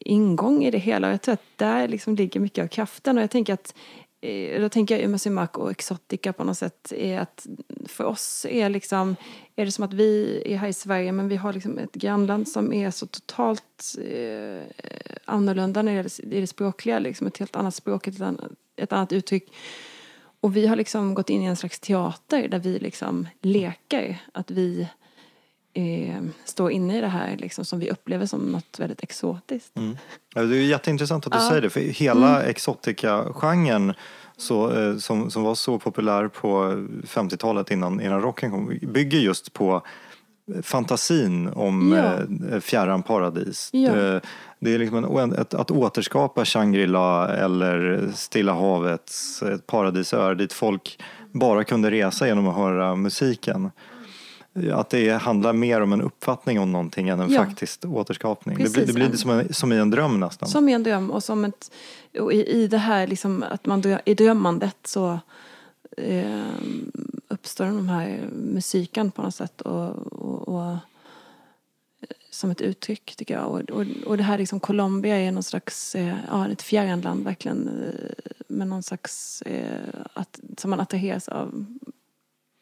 ingång 0.00 0.64
i 0.64 0.70
det 0.70 0.78
hela. 0.78 1.06
Och 1.06 1.12
jag 1.12 1.22
tror 1.22 1.32
att 1.32 1.58
där 1.58 1.88
liksom 1.88 2.14
ligger 2.14 2.40
mycket 2.40 2.64
av 2.64 2.68
kraften. 2.68 3.16
Och 3.16 3.22
jag 3.22 3.30
tänker 3.30 3.54
att 3.54 3.74
Eh, 4.22 4.60
då 4.60 4.68
tänker 4.68 4.94
jag 4.94 5.04
Umasimak 5.04 5.58
och 5.58 5.70
Exotica 5.70 6.32
på 6.32 6.44
något 6.44 6.58
sätt 6.58 6.92
är 6.92 7.18
att 7.18 7.46
för 7.86 8.04
oss 8.04 8.46
är 8.50 8.68
liksom 8.68 9.16
är 9.56 9.64
det 9.64 9.72
som 9.72 9.84
att 9.84 9.92
vi 9.92 10.42
är 10.46 10.56
här 10.56 10.68
i 10.68 10.72
Sverige 10.72 11.12
men 11.12 11.28
vi 11.28 11.36
har 11.36 11.52
liksom 11.52 11.78
ett 11.78 11.92
grannland 11.92 12.48
som 12.48 12.72
är 12.72 12.90
så 12.90 13.06
totalt 13.06 13.94
eh, 14.04 14.62
annorlunda 15.24 15.82
när 15.82 15.92
det 15.92 15.96
gäller 15.96 16.40
det 16.40 16.46
språkliga 16.46 16.98
liksom 16.98 17.26
ett 17.26 17.38
helt 17.38 17.56
annat 17.56 17.74
språk, 17.74 18.06
ett 18.06 18.20
annat, 18.20 18.50
ett 18.76 18.92
annat 18.92 19.12
uttryck. 19.12 19.52
Och 20.40 20.56
vi 20.56 20.66
har 20.66 20.76
liksom 20.76 21.14
gått 21.14 21.30
in 21.30 21.42
i 21.42 21.46
en 21.46 21.56
slags 21.56 21.80
teater 21.80 22.48
där 22.48 22.58
vi 22.58 22.78
liksom 22.78 23.28
leker 23.40 24.18
att 24.32 24.50
vi 24.50 24.88
eh, 25.74 26.22
står 26.44 26.70
inne 26.72 26.98
i 26.98 27.00
det 27.00 27.06
här 27.06 27.36
liksom, 27.36 27.64
som 27.64 27.78
vi 27.78 27.90
upplever 27.90 28.26
som 28.26 28.40
något 28.40 28.78
väldigt 28.78 29.02
exotiskt. 29.02 29.72
Ja, 30.34 30.42
Det 30.42 30.56
är 30.56 30.62
jätteintressant 30.62 31.26
att 31.26 31.32
du 31.32 31.38
Ja. 31.38 31.48
säger 31.48 31.62
det, 31.62 31.70
för 31.70 31.80
hela 31.80 32.42
exotica-genren 32.42 33.94
så, 34.36 34.70
eh, 34.80 34.96
som, 34.96 35.30
som 35.30 35.42
var 35.42 35.54
så 35.54 35.78
populär 35.78 36.28
på 36.28 36.54
50-talet 37.06 37.70
innan, 37.70 38.00
innan 38.00 38.20
rocken 38.22 38.50
kom, 38.50 38.78
bygger 38.82 39.18
just 39.18 39.52
på 39.52 39.82
fantasin 40.62 41.48
om 41.48 41.92
Ja. 41.92 42.54
eh, 42.54 42.60
fjärran 42.60 43.02
paradis. 43.02 43.70
Ja. 43.72 43.92
Det, 44.60 44.74
är 44.74 44.78
liksom 44.78 45.18
en, 45.18 45.32
ett, 45.32 45.54
att 45.54 45.70
återskapa 45.70 46.44
Shangri-La 46.44 47.28
eller 47.28 48.08
Stilla 48.14 48.52
havets 48.52 49.42
ett 49.42 49.66
paradisöar 49.66 50.34
dit 50.34 50.52
folk 50.52 51.02
bara 51.32 51.64
kunde 51.64 51.90
resa 51.90 52.26
genom 52.26 52.48
att 52.48 52.56
höra 52.56 52.96
musiken. 52.96 53.70
Att 54.72 54.90
det 54.90 55.10
handlar 55.10 55.52
mer 55.52 55.80
om 55.80 55.92
en 55.92 56.02
uppfattning 56.02 56.60
om 56.60 56.72
någonting 56.72 57.08
än 57.08 57.20
en 57.20 57.32
Ja. 57.32 57.44
faktisk 57.44 57.84
återskapning. 57.84 58.56
det 58.56 58.64
Precis, 58.64 58.76
blir, 58.76 58.86
det 58.86 58.92
blir 59.08 59.18
som, 59.18 59.30
en, 59.30 59.54
som 59.54 59.72
i 59.72 59.76
en 59.76 59.90
dröm 59.90 60.20
nästan. 60.20 60.48
Som 60.48 60.68
i 60.68 60.72
en 60.72 60.82
dröm 60.82 61.10
och 61.10 61.24
som 61.24 61.44
ett, 61.44 61.70
och 62.20 62.32
i, 62.32 62.44
i 62.46 62.68
det 62.68 62.78
här 62.78 63.06
liksom 63.06 63.44
att 63.50 63.66
man 63.66 63.80
drö, 63.80 63.98
i 64.04 64.14
drömmandet 64.14 64.76
så 64.84 65.18
eh, 65.96 66.42
uppstår 67.28 67.64
de 67.66 67.88
här 67.88 68.20
musiken 68.32 69.10
på 69.10 69.22
något 69.22 69.34
sätt 69.34 69.60
och, 69.60 69.88
och, 70.12 70.48
och 70.48 70.70
eh, 70.70 70.76
som 72.30 72.50
ett 72.50 72.60
uttryck 72.60 73.16
tycker 73.16 73.34
jag. 73.34 73.46
Och, 73.48 73.60
och, 73.70 73.86
och 74.06 74.16
det 74.16 74.22
här 74.22 74.38
liksom 74.38 74.60
Colombia 74.60 75.16
är 75.16 75.32
någon 75.32 75.42
slags, 75.42 75.94
eh, 75.94 76.16
ja 76.30 76.48
ett 76.48 76.62
fjärranland 76.62 77.24
verkligen 77.24 77.68
eh, 77.68 78.32
med 78.48 78.66
någon 78.68 78.82
slags, 78.82 79.42
eh, 79.42 79.88
att, 80.14 80.40
som 80.58 80.70
man 80.70 80.80
attraheras 80.80 81.28
av. 81.28 81.66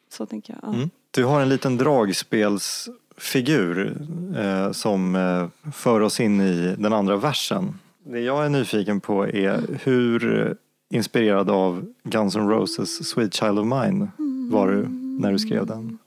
Så 0.09 0.25
tänker 0.25 0.53
jag. 0.53 0.73
Ja. 0.73 0.75
Mm. 0.75 0.89
Du 1.11 1.25
har 1.25 1.41
en 1.41 1.49
liten 1.49 1.77
dragspelsfigur 1.77 3.97
eh, 4.37 4.71
som 4.71 5.15
eh, 5.15 5.47
för 5.71 6.01
oss 6.01 6.19
in 6.19 6.41
i 6.41 6.75
den 6.77 6.93
andra 6.93 7.15
versen. 7.15 7.79
Det 8.03 8.19
jag 8.19 8.45
är 8.45 8.49
nyfiken 8.49 9.01
på 9.01 9.27
är 9.27 9.79
hur 9.83 10.55
inspirerad 10.93 11.49
av 11.49 11.85
Guns 12.03 12.35
N' 12.35 12.49
Roses 12.49 13.09
Sweet 13.09 13.33
Child 13.33 13.59
of 13.59 13.65
Mine 13.65 14.07
var 14.51 14.67
du 14.71 14.87
när 15.21 15.31
du 15.31 15.39
skrev 15.39 15.65
den? 15.65 15.97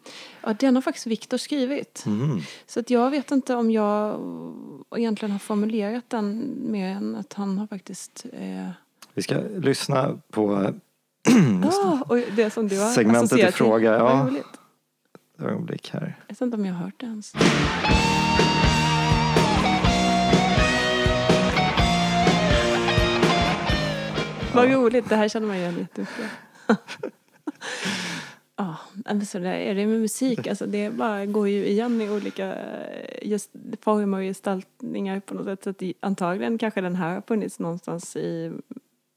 ja, 0.42 0.54
den 0.60 0.74
har 0.74 0.82
faktiskt 0.82 1.06
Viktor 1.06 1.38
skrivit. 1.38 2.02
Mm. 2.06 2.40
Så 2.66 2.80
att 2.80 2.90
jag 2.90 3.10
vet 3.10 3.30
inte 3.30 3.54
om 3.54 3.70
jag 3.70 4.20
egentligen 4.96 5.32
har 5.32 5.38
formulerat 5.38 6.04
den 6.08 6.54
mer 6.70 6.88
än 6.88 7.16
att 7.16 7.32
han 7.32 7.58
har 7.58 7.66
faktiskt... 7.66 8.26
Eh, 8.32 8.68
Vi 9.14 9.22
ska 9.22 9.34
lyssna 9.56 10.18
på 10.30 10.52
ah, 11.64 11.98
och 12.08 12.18
det 12.36 12.50
som 12.50 12.68
du 12.68 12.80
har 12.80 12.90
Segmentet 12.90 13.38
i 13.38 13.52
fråga, 13.52 13.92
ja. 13.92 14.30
Ett 15.38 15.44
ögonblick 15.44 15.90
här. 15.90 16.16
Jag 16.26 16.34
vet 16.34 16.40
inte 16.40 16.56
om 16.56 16.64
jag 16.64 16.74
har 16.74 16.84
hört 16.84 17.00
det 17.00 17.06
ens. 17.06 17.32
Vad 24.54 24.70
roligt, 24.70 25.08
det 25.08 25.16
här 25.16 25.28
känner 25.28 25.46
man 25.46 25.56
igen 25.56 25.78
jättemycket. 25.78 26.30
Ja, 28.56 28.76
men 29.04 29.26
så 29.26 29.38
där 29.38 29.52
är 29.52 29.74
det 29.74 29.86
med 29.86 30.00
musik. 30.00 30.46
Alltså 30.46 30.66
det 30.66 30.90
bara 30.90 31.26
går 31.26 31.48
ju 31.48 31.66
igen 31.66 32.00
i 32.00 32.10
olika 32.10 32.54
eh, 32.54 33.28
just 33.28 33.50
former 33.80 34.18
och 34.18 34.24
gestaltningar 34.24 35.20
på 35.20 35.34
något 35.34 35.44
sätt. 35.44 35.64
Så 35.64 35.70
att 35.70 35.82
antagligen 36.00 36.58
kanske 36.58 36.80
den 36.80 36.96
här 36.96 37.14
har 37.14 37.22
funnits 37.28 37.58
någonstans 37.58 38.16
i 38.16 38.52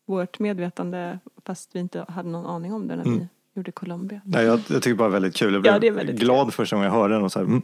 vårt 0.07 0.39
medvetande 0.39 1.19
fast 1.45 1.75
vi 1.75 1.79
inte 1.79 2.05
hade 2.07 2.29
någon 2.29 2.45
aning 2.45 2.73
om 2.73 2.87
det 2.87 2.95
när 2.95 3.03
vi 3.03 3.09
Mm. 3.09 3.27
Gjorde 3.57 3.71
Colombia. 3.71 4.21
Nej, 4.25 4.45
jag, 4.45 4.59
jag 4.69 4.83
tycker 4.83 4.95
bara 4.95 5.09
väldigt 5.09 5.35
kul. 5.35 5.53
Jag 5.53 5.61
blev 5.61 5.73
Ja, 5.73 5.79
det 5.79 5.87
är 5.87 5.91
väldigt 5.91 6.19
glad 6.19 6.53
första 6.53 6.75
gången 6.75 6.91
jag 6.91 6.99
hörde 6.99 7.13
den 7.13 7.23
och 7.23 7.31
så 7.31 7.39
här, 7.39 7.45
mm, 7.45 7.61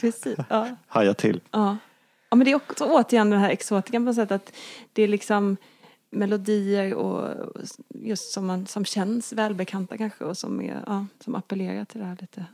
Precis. 0.00 0.36
Ja. 0.48 0.76
haja 0.86 1.14
till. 1.14 1.40
Ja. 1.50 1.76
ja, 2.30 2.36
men 2.36 2.44
det 2.44 2.50
är 2.50 2.54
också 2.56 2.84
återigen 2.84 3.30
den 3.30 3.40
här 3.40 3.50
exotikan 3.50 4.02
på 4.02 4.06
något 4.06 4.14
sätt 4.14 4.32
att 4.32 4.52
det 4.92 5.02
är 5.02 5.08
liksom 5.08 5.56
melodier 6.10 6.94
och 6.94 7.28
just 7.94 8.32
som, 8.32 8.46
man, 8.46 8.66
som 8.66 8.84
känns 8.84 9.32
välbekanta 9.32 9.98
kanske 9.98 10.24
och 10.24 10.38
som, 10.38 10.60
är, 10.60 10.82
ja, 10.86 11.06
som 11.24 11.34
appellerar 11.34 11.84
till 11.84 12.00
det 12.00 12.06
här 12.06 12.16
lite 12.20 12.44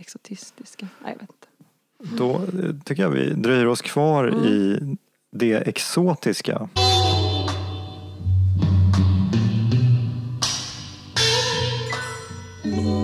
exotistiska. 0.00 0.88
Nej, 0.98 1.12
jag 1.12 1.20
vet 1.20 1.30
inte. 1.30 2.16
Då 2.16 2.34
eh, 2.34 2.74
tycker 2.84 3.02
jag 3.02 3.10
vi 3.10 3.30
dröjer 3.30 3.66
oss 3.66 3.82
kvar 3.82 4.24
Mm. 4.28 4.44
i 4.44 4.78
det 5.32 5.54
exotiska. 5.54 6.68
Mm-hmm. 12.62 12.99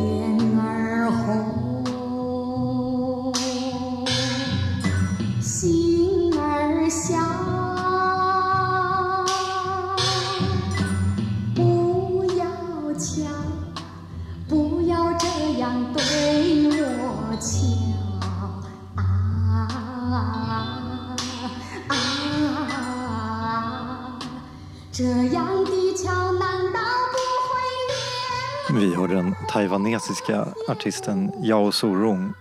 Taiwanesiska 30.06 30.54
artisten 30.68 31.32
Yao 31.44 31.72
Sorong 31.72 32.32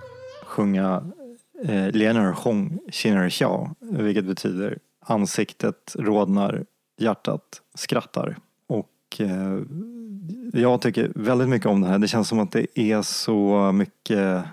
sjunga 0.45 1.03
eh, 1.63 1.89
Liener 1.91 2.32
Hong 2.32 2.80
Chiner 2.91 3.30
Xiao, 3.30 3.76
vilket 3.80 4.26
betyder 4.26 4.80
ansiktet 4.99 5.95
rodnar, 5.99 6.66
hjärtat 6.97 7.61
skrattar. 7.74 8.38
Och 8.68 9.22
eh, 9.22 9.59
jag 10.53 10.82
tycker 10.82 11.11
väldigt 11.16 11.49
mycket 11.49 11.68
om 11.68 11.82
det 11.82 11.88
här. 11.88 11.99
Det 11.99 12.07
känns 12.07 12.28
som 12.28 12.39
att 12.39 12.51
det 12.51 12.80
är 12.80 13.01
så 13.01 13.72
mycket 13.72 14.43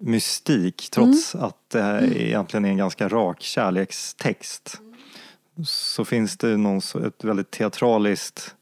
mystik 0.00 0.88
trots 0.90 1.34
att 1.34 1.70
det 1.70 1.82
här 1.82 2.16
egentligen 2.16 2.64
är 2.64 2.70
en 2.70 2.76
ganska 2.76 3.08
rak 3.08 3.42
kärlekstext. 3.42 4.80
Så 5.64 6.04
finns 6.04 6.36
det 6.36 6.56
någon, 6.56 6.78
ett 6.78 7.24
väldigt 7.24 7.50
teatraliskt 7.50 8.54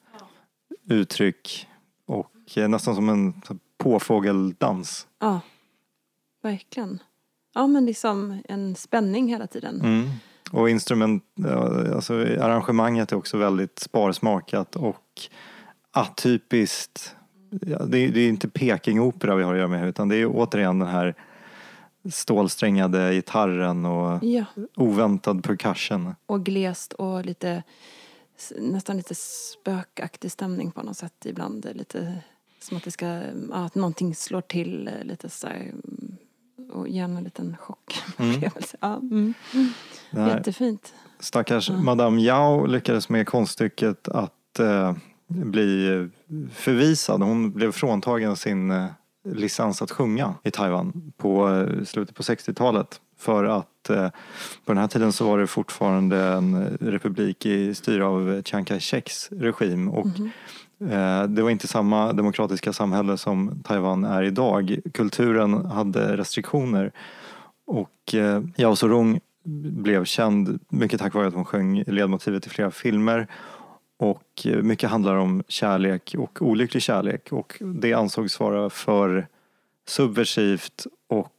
uttryck 0.89 1.67
och 2.07 2.33
eh, 2.57 2.69
nästan 2.69 2.95
som 2.95 3.09
en 3.09 3.43
påfågeldans. 3.79 5.07
Ja, 5.19 5.41
verkligen. 6.43 6.99
Ja, 7.55 7.67
men 7.67 7.87
liksom 7.87 8.43
en 8.49 8.75
spänning 8.75 9.29
hela 9.29 9.47
tiden. 9.47 9.81
Mm. 9.81 10.09
Och 10.53 10.71
instrument, 10.71 11.25
alltså 11.95 12.15
arrangemanget 12.15 13.13
är 13.13 13.17
också 13.17 13.37
väldigt 13.37 13.79
sparsmakat 13.79 14.77
och 14.77 15.21
atypiskt. 15.91 17.17
Det, 17.51 17.73
är, 17.73 18.09
det 18.13 18.21
är 18.21 18.29
inte 18.29 18.49
Pekingopera 18.49 19.37
vi 19.37 19.43
har 19.43 19.53
att 19.53 19.59
göra 19.59 19.69
med 19.69 19.89
utan 19.89 20.09
det 20.09 20.17
är 20.17 20.27
återigen 20.27 20.79
den 20.79 20.89
här 20.89 21.15
stålsträngade 22.11 23.15
gitarren 23.15 23.85
och 23.85 24.25
Ja, 24.25 24.45
oväntad 24.77 25.45
percussion. 25.45 26.15
och 26.27 26.45
glest 26.45 26.93
och 26.93 27.25
lite 27.25 27.63
nästan 28.59 28.97
lite 28.97 29.15
spökaktig 29.15 30.33
stämning 30.33 30.71
på 30.71 30.83
något 30.83 30.97
sätt 30.97 31.27
ibland. 31.27 31.67
Lite 31.75 32.19
som 32.61 32.77
att 32.77 32.85
det 32.85 32.91
ska, 32.91 33.07
ja, 33.51 33.65
att 33.65 33.75
någonting 33.75 34.15
slår 34.15 34.41
till 34.41 34.89
eh, 34.89 35.05
lite 35.05 35.29
så 35.29 35.47
här, 35.47 35.57
mm, 35.57 36.17
och 36.73 36.89
ger 36.89 37.05
en 37.05 37.25
liten 37.25 37.57
chockupplevelse. 37.57 38.77
Ja, 38.81 38.97
mm. 38.97 39.35
Här 40.11 40.37
Jättefint. 40.37 40.95
Stackars 41.21 41.69
Ja. 41.69 41.77
Madame 41.77 42.23
Yao 42.23 42.67
lyckades 42.67 43.09
med 43.09 43.27
konststycket 43.27 44.09
att 44.09 44.59
eh, 44.59 44.97
bli 45.27 46.09
förvisad. 46.53 47.23
Hon 47.23 47.53
blev 47.53 47.73
fråntagen 47.73 48.37
sin 48.37 48.71
eh, 48.71 48.87
licens 49.25 49.83
att 49.83 49.91
sjunga 49.91 50.35
i 50.43 50.51
Taiwan 50.51 51.13
på 51.17 51.49
eh, 51.49 51.85
slutet 51.85 52.17
på 52.17 52.23
60-talet. 52.23 53.01
För 53.19 53.45
att 53.45 53.91
eh, 53.91 54.09
på 54.65 54.73
den 54.73 54.79
här 54.79 54.89
tiden 54.89 55.13
så 55.13 55.27
var 55.27 55.39
det 55.39 55.47
fortfarande 55.47 56.19
en 56.19 56.55
eh, 56.55 56.87
republik 56.87 57.47
i 57.47 57.75
styre 57.75 58.05
av 58.05 58.43
Chiang 58.43 58.65
Kai-sheks 58.65 59.29
regim. 59.31 59.89
Och 59.89 60.07
eh, 60.07 60.27
Eh, 60.81 61.23
det 61.23 61.43
var 61.43 61.51
inte 61.51 61.69
samma 61.69 62.13
demokratiska 62.13 62.73
samhälle 62.73 63.19
som 63.19 63.63
Taiwan 63.63 64.05
är 64.05 64.23
idag. 64.23 64.79
Kulturen 64.95 65.67
hade 65.67 66.17
restriktioner. 66.17 66.93
Och 67.67 68.15
eh, 68.15 68.43
Yao 68.57 68.77
Sorong 68.77 69.21
blev 69.71 70.05
känd 70.05 70.61
mycket 70.69 71.01
tack 71.01 71.15
vare 71.15 71.27
att 71.27 71.35
hon 71.35 71.45
sjöng 71.45 71.83
ledmotivet 71.87 72.47
i 72.47 72.51
flera 72.51 72.71
filmer. 72.71 73.27
Och 73.99 74.47
eh, 74.47 74.63
mycket 74.63 74.91
handlar 74.91 75.17
om 75.17 75.43
kärlek 75.49 76.15
och 76.19 76.43
olycklig 76.43 76.83
kärlek 76.83 77.33
och 77.33 77.57
det 77.61 77.95
ansågs 77.95 78.41
vara 78.41 78.71
för 78.71 79.27
subversivt 79.89 80.87
och 81.09 81.33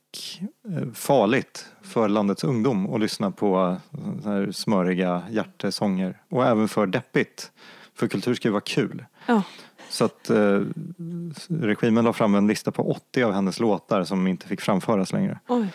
farligt 0.93 1.65
för 1.81 2.09
landets 2.09 2.43
ungdom 2.43 2.93
att 2.93 2.99
lyssna 2.99 3.31
på 3.31 3.77
här 4.25 4.51
smöriga 4.51 5.23
hjärtesånger. 5.29 6.21
Och 6.29 6.45
även 6.45 6.67
för 6.67 6.87
deppigt. 6.87 7.51
För 7.93 8.07
kultur 8.07 8.33
ska 8.33 8.47
ju 8.47 8.51
vara 8.51 8.61
kul. 8.61 9.05
Ja. 9.27 9.43
Så 9.89 10.05
att 10.05 10.29
eh, 10.29 10.61
regimen 11.49 12.05
la 12.05 12.13
fram 12.13 12.35
en 12.35 12.47
lista 12.47 12.71
på 12.71 12.91
80 12.91 13.23
av 13.23 13.31
hennes 13.31 13.59
låtar 13.59 14.03
som 14.03 14.27
inte 14.27 14.47
fick 14.47 14.61
framföras 14.61 15.13
längre. 15.13 15.39
Mm. 15.49 15.67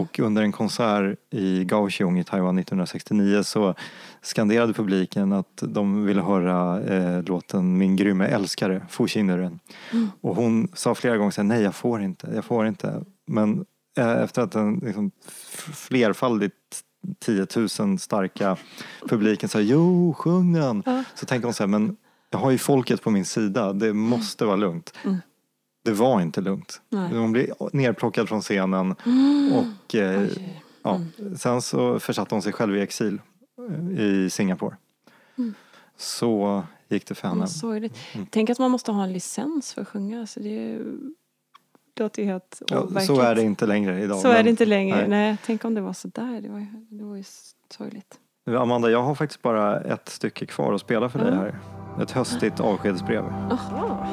Och 0.00 0.18
under 0.18 0.42
en 0.42 0.52
konsert 0.52 1.18
i 1.30 1.64
Kaohsiung 1.64 2.18
i 2.18 2.24
Taiwan 2.24 2.58
1969 2.58 3.42
så 3.42 3.74
skanderade 4.22 4.72
publiken 4.72 5.32
att 5.32 5.62
de 5.62 6.04
ville 6.04 6.22
höra 6.22 6.82
eh, 6.82 7.22
låten 7.22 7.78
Min 7.78 7.96
grymme 7.96 8.26
älskare, 8.26 8.86
Fu 8.88 9.06
Xineren. 9.06 9.60
Mm. 9.92 10.08
Och 10.20 10.36
hon 10.36 10.68
sa 10.74 10.94
flera 10.94 11.16
gånger 11.16 11.30
så 11.30 11.40
här, 11.40 11.48
nej 11.48 11.62
jag 11.62 11.74
får 11.74 12.02
inte, 12.02 12.30
jag 12.34 12.44
får 12.44 12.66
inte. 12.66 13.04
Men 13.26 13.64
eh, 13.98 14.22
efter 14.22 14.42
att 14.42 14.52
den 14.52 14.80
liksom 14.84 15.10
flerfaldigt 15.72 16.54
10 17.18 17.46
000 17.78 17.98
starka 17.98 18.56
publiken 19.08 19.48
sa 19.48 19.60
jo, 19.60 20.14
sjung 20.14 20.52
den. 20.52 20.82
Ja. 20.86 21.04
Så 21.14 21.26
tänkte 21.26 21.46
hon 21.46 21.54
så 21.54 21.62
här, 21.62 21.68
men 21.68 21.96
jag 22.30 22.38
har 22.38 22.50
ju 22.50 22.58
folket 22.58 23.02
på 23.02 23.10
min 23.10 23.24
sida, 23.24 23.72
det 23.72 23.92
måste 23.92 24.44
vara 24.44 24.56
lugnt. 24.56 24.92
Mm. 25.04 25.16
Det 25.84 25.92
var 25.92 26.20
inte 26.20 26.40
lugnt. 26.40 26.80
Nej. 26.88 27.14
Hon 27.14 27.32
blev 27.32 27.52
nerplockad 27.72 28.28
från 28.28 28.40
scenen 28.40 28.94
och 29.52 29.94
eh, 29.94 30.28
ja, 30.82 31.00
sen 31.38 31.62
så 31.62 31.98
försatte 32.00 32.34
hon 32.34 32.42
sig 32.42 32.52
själv 32.52 32.76
i 32.76 32.80
exil 32.80 33.20
eh, 33.98 34.00
i 34.00 34.30
Singapore. 34.30 34.76
Så 35.96 36.62
gick 36.88 37.06
det 37.06 37.14
för 37.14 37.28
henne. 37.28 37.46
Sorgligt. 37.46 37.96
Tänk 38.30 38.50
att 38.50 38.58
man 38.58 38.70
måste 38.70 38.92
ha 38.92 39.04
en 39.04 39.12
licens 39.12 39.74
för 39.74 39.82
att 39.82 39.88
sjunga. 39.88 40.20
Alltså 40.20 40.40
det, 40.40 40.72
är, 40.72 40.82
låter 41.98 42.22
ju 42.22 42.28
helt 42.28 42.62
Ja, 42.68 43.00
så 43.00 43.20
är 43.20 43.34
det 43.34 43.42
inte 43.42 43.66
längre 43.66 44.02
idag. 44.02 44.18
Så 44.18 44.28
är 44.28 44.32
men- 44.34 44.44
det 44.44 44.50
inte 44.50 44.66
längre. 44.66 44.96
nej. 44.96 45.08
Nej. 45.08 45.36
tänk 45.46 45.64
om 45.64 45.74
det 45.74 45.80
var 45.80 45.92
så 45.92 46.08
där. 46.08 46.40
Det 46.40 46.48
var, 46.48 46.58
ju- 46.58 46.86
det 46.90 47.04
var 47.04 47.16
ju 47.16 47.24
sorgligt. 47.70 48.20
Amanda, 48.46 48.90
jag 48.90 49.02
har 49.02 49.14
faktiskt 49.14 49.42
bara 49.42 49.80
ett 49.80 50.08
stycke 50.08 50.46
kvar 50.46 50.72
att 50.72 50.80
spela 50.80 51.08
för 51.08 51.18
dig 51.18 51.28
Mm. 51.28 51.40
här. 51.40 51.58
Ett 52.02 52.10
höstigt 52.10 52.60
avskedsbrev. 52.60 53.24
Aha. 53.50 54.05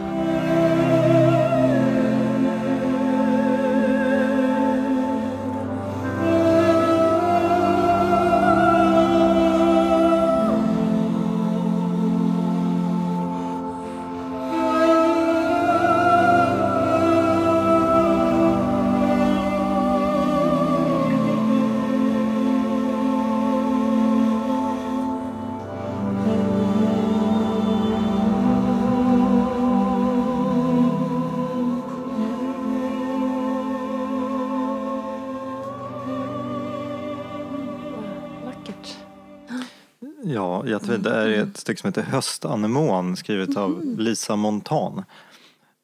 Det 41.04 41.16
är 41.16 41.30
ett 41.30 41.58
stycke 41.58 41.82
som 41.82 41.88
heter 41.88 42.02
Höstanemon 42.02 43.16
skrivet 43.16 43.58
av 43.58 43.84
Lisa 43.98 44.36
Montan. 44.36 45.04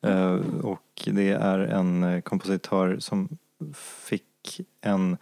Eh, 0.03 0.33
och 0.63 1.01
det 1.05 1.29
är 1.29 1.59
en 1.59 2.03
eh, 2.03 2.21
kompositör 2.21 2.99
som 2.99 3.29
fick 3.75 4.61
en 4.81 5.17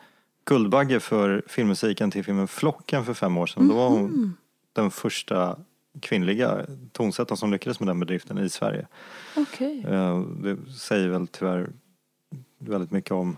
Guldbagge 0.45 1.00
för 1.00 1.43
filmmusiken 1.48 2.12
till 2.12 2.24
filmen 2.24 2.48
Flocken 2.48 3.06
för 3.06 3.14
fem 3.14 3.38
år 3.38 3.45
sedan. 3.48 3.68
Då 3.68 3.76
var 3.76 3.89
hon 3.89 4.38
den 4.74 4.91
första 4.91 5.60
kvinnliga 6.00 6.66
tonsättaren 6.91 7.38
som 7.38 7.52
lyckades 7.52 7.80
med 7.80 7.88
den 7.88 8.00
bedriften 8.00 8.38
i 8.38 8.50
Sverige. 8.50 8.88
Okej. 9.38 9.86
Eh, 9.88 10.20
Det 10.20 10.58
säger 10.72 11.10
väl 11.10 11.28
tyvärr 11.28 11.70
väldigt 12.60 12.91
mycket 12.91 13.12
om 13.12 13.38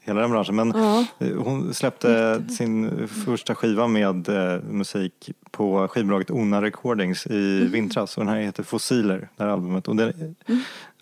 hela 0.00 0.20
den 0.20 0.30
branschen. 0.30 0.56
Men 0.56 0.72
Ja. 0.76 1.06
eh, 1.18 1.36
hon 1.36 1.74
släppte 1.74 2.42
sin 2.48 3.08
första 3.08 3.54
skiva 3.54 3.86
med 3.86 4.28
eh, 4.28 4.62
musik 4.62 5.30
på 5.50 5.88
skivbolaget 5.88 6.30
Ona 6.30 6.62
Recordings 6.62 7.26
i 7.26 7.66
vintras. 7.66 8.16
Och 8.18 8.24
den 8.24 8.34
här 8.34 8.40
heter 8.40 8.62
Fossiler, 8.62 9.28
det 9.36 9.42
här 9.42 9.50
albumet. 9.50 9.88
Och 9.88 9.96
det 9.96 10.04
är 10.04 10.34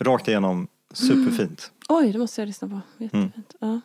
rakt 0.03 0.27
igenom 0.27 0.67
superfint. 0.93 1.71
Oj, 1.89 2.11
det 2.11 2.19
måste 2.19 2.41
jag 2.41 2.47
lyssna 2.47 2.67
på. 2.67 2.81
Jättefint. 3.03 3.55
Ja. 3.59 3.81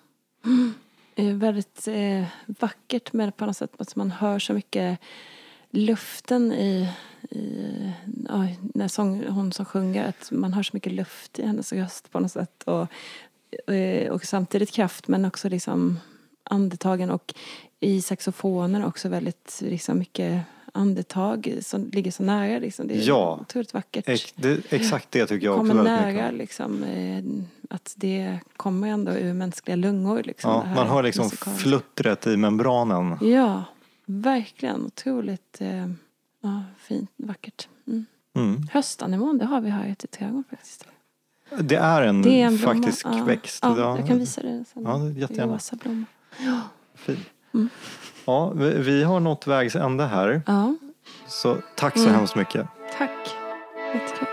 Eh, 1.16 1.35
väldigt 1.37 1.89
eh, 1.89 2.25
vackert 2.47 3.12
med 3.12 3.37
på 3.37 3.47
något 3.47 3.57
sätt 3.57 3.70
att 3.79 3.97
man 3.97 4.11
hör 4.11 4.39
så 4.39 4.53
mycket 4.53 4.99
luften 5.70 6.53
i, 6.53 6.89
i 7.31 7.93
ja, 8.29 8.47
när 8.75 8.89
sång, 8.89 9.25
hon 9.29 9.53
som 9.53 9.64
sjunger, 9.64 10.09
att 10.09 10.31
man 10.31 10.53
hör 10.53 10.62
så 10.62 10.70
mycket 10.72 10.93
luft 10.93 11.39
i 11.39 11.47
hennes 11.47 11.72
röst 11.72 12.12
på 12.12 12.20
något 12.20 12.33
sätt. 12.33 12.62
Och, 12.62 12.87
och 14.11 14.25
samtidigt 14.25 14.71
kraft 14.73 15.09
men 15.09 15.25
också 15.25 15.49
liksom 15.49 15.99
andetagen 16.45 17.11
och 17.11 17.35
i 17.81 18.03
saxofonen 18.03 18.85
också 18.85 19.09
väldigt 19.09 19.59
liksom 19.65 19.99
mycket 19.99 20.43
andetag 20.73 21.59
som 21.63 21.91
ligger 21.93 22.11
så 22.11 22.23
nära. 22.23 22.59
Liksom. 22.59 22.87
Det 22.89 22.95
är 22.95 23.09
Ja. 23.09 23.39
otroligt 23.41 23.75
vackert 23.75 24.09
Ex, 24.09 24.33
det, 24.37 24.73
exakt 24.73 25.11
det 25.11 25.27
tycker 25.27 25.47
jag 25.47 25.55
också 25.61 25.69
kommer 25.69 25.83
väldigt 25.85 26.07
mycket 26.07 26.15
nära 26.17 26.29
om. 26.29 26.37
liksom, 26.37 26.83
eh, 26.85 27.75
att 27.77 27.95
det 27.97 28.39
kommer 28.57 28.89
ändå 28.89 29.13
ur 29.13 29.33
mänskliga 29.35 29.77
lungor. 29.77 30.23
Liksom, 30.23 30.51
Ja, 30.51 30.75
man 30.75 30.89
hör 30.89 31.03
liksom 31.03 31.25
musikaliska. 31.25 31.63
fluttret 31.63 32.27
i 32.27 32.37
membranen. 32.37 33.19
Ja, 33.21 33.63
verkligen. 34.07 34.85
Otroligt 34.87 35.61
eh, 35.61 35.87
ja, 36.41 36.63
fint, 36.79 37.11
vackert. 37.17 37.69
Mm. 37.87 38.07
Mm. 38.37 38.69
Höstanemon, 38.73 39.39
det 39.39 39.45
har 39.45 39.61
vi 39.61 39.71
här 39.71 39.89
ute 39.89 40.05
i 40.05 40.09
trädgården 40.09 40.45
faktiskt. 40.51 40.87
Det 41.59 41.75
är 41.77 42.03
en, 42.03 42.23
Det 42.23 42.43
är 42.43 42.47
en 42.47 42.59
faktisk 42.59 43.07
ja. 43.07 43.25
växt. 43.25 43.59
Ja, 43.63 43.79
Ja, 43.79 43.99
jag 43.99 44.07
kan 44.07 44.19
visa 44.19 44.43
det 44.43 44.65
sen. 44.75 44.83
Ja, 44.83 45.09
jättegärna. 45.09 45.55
Rosa 45.55 45.77
blomma. 45.77 46.05
Fin. 46.95 47.25
Mm. 47.55 47.69
Ja, 48.25 48.51
vi, 48.51 48.79
vi 48.79 49.03
har 49.03 49.21
nått 49.21 49.47
vägs 49.47 49.77
ände 49.77 50.07
här. 50.07 50.43
Ja, 50.47 50.75
Så 51.27 51.57
tack 51.77 51.95
så 51.99 52.03
Mm. 52.05 52.15
hemskt 52.15 52.37
mycket. 52.37 52.67
tack. 52.99 53.11
Jättekul. 53.95 54.29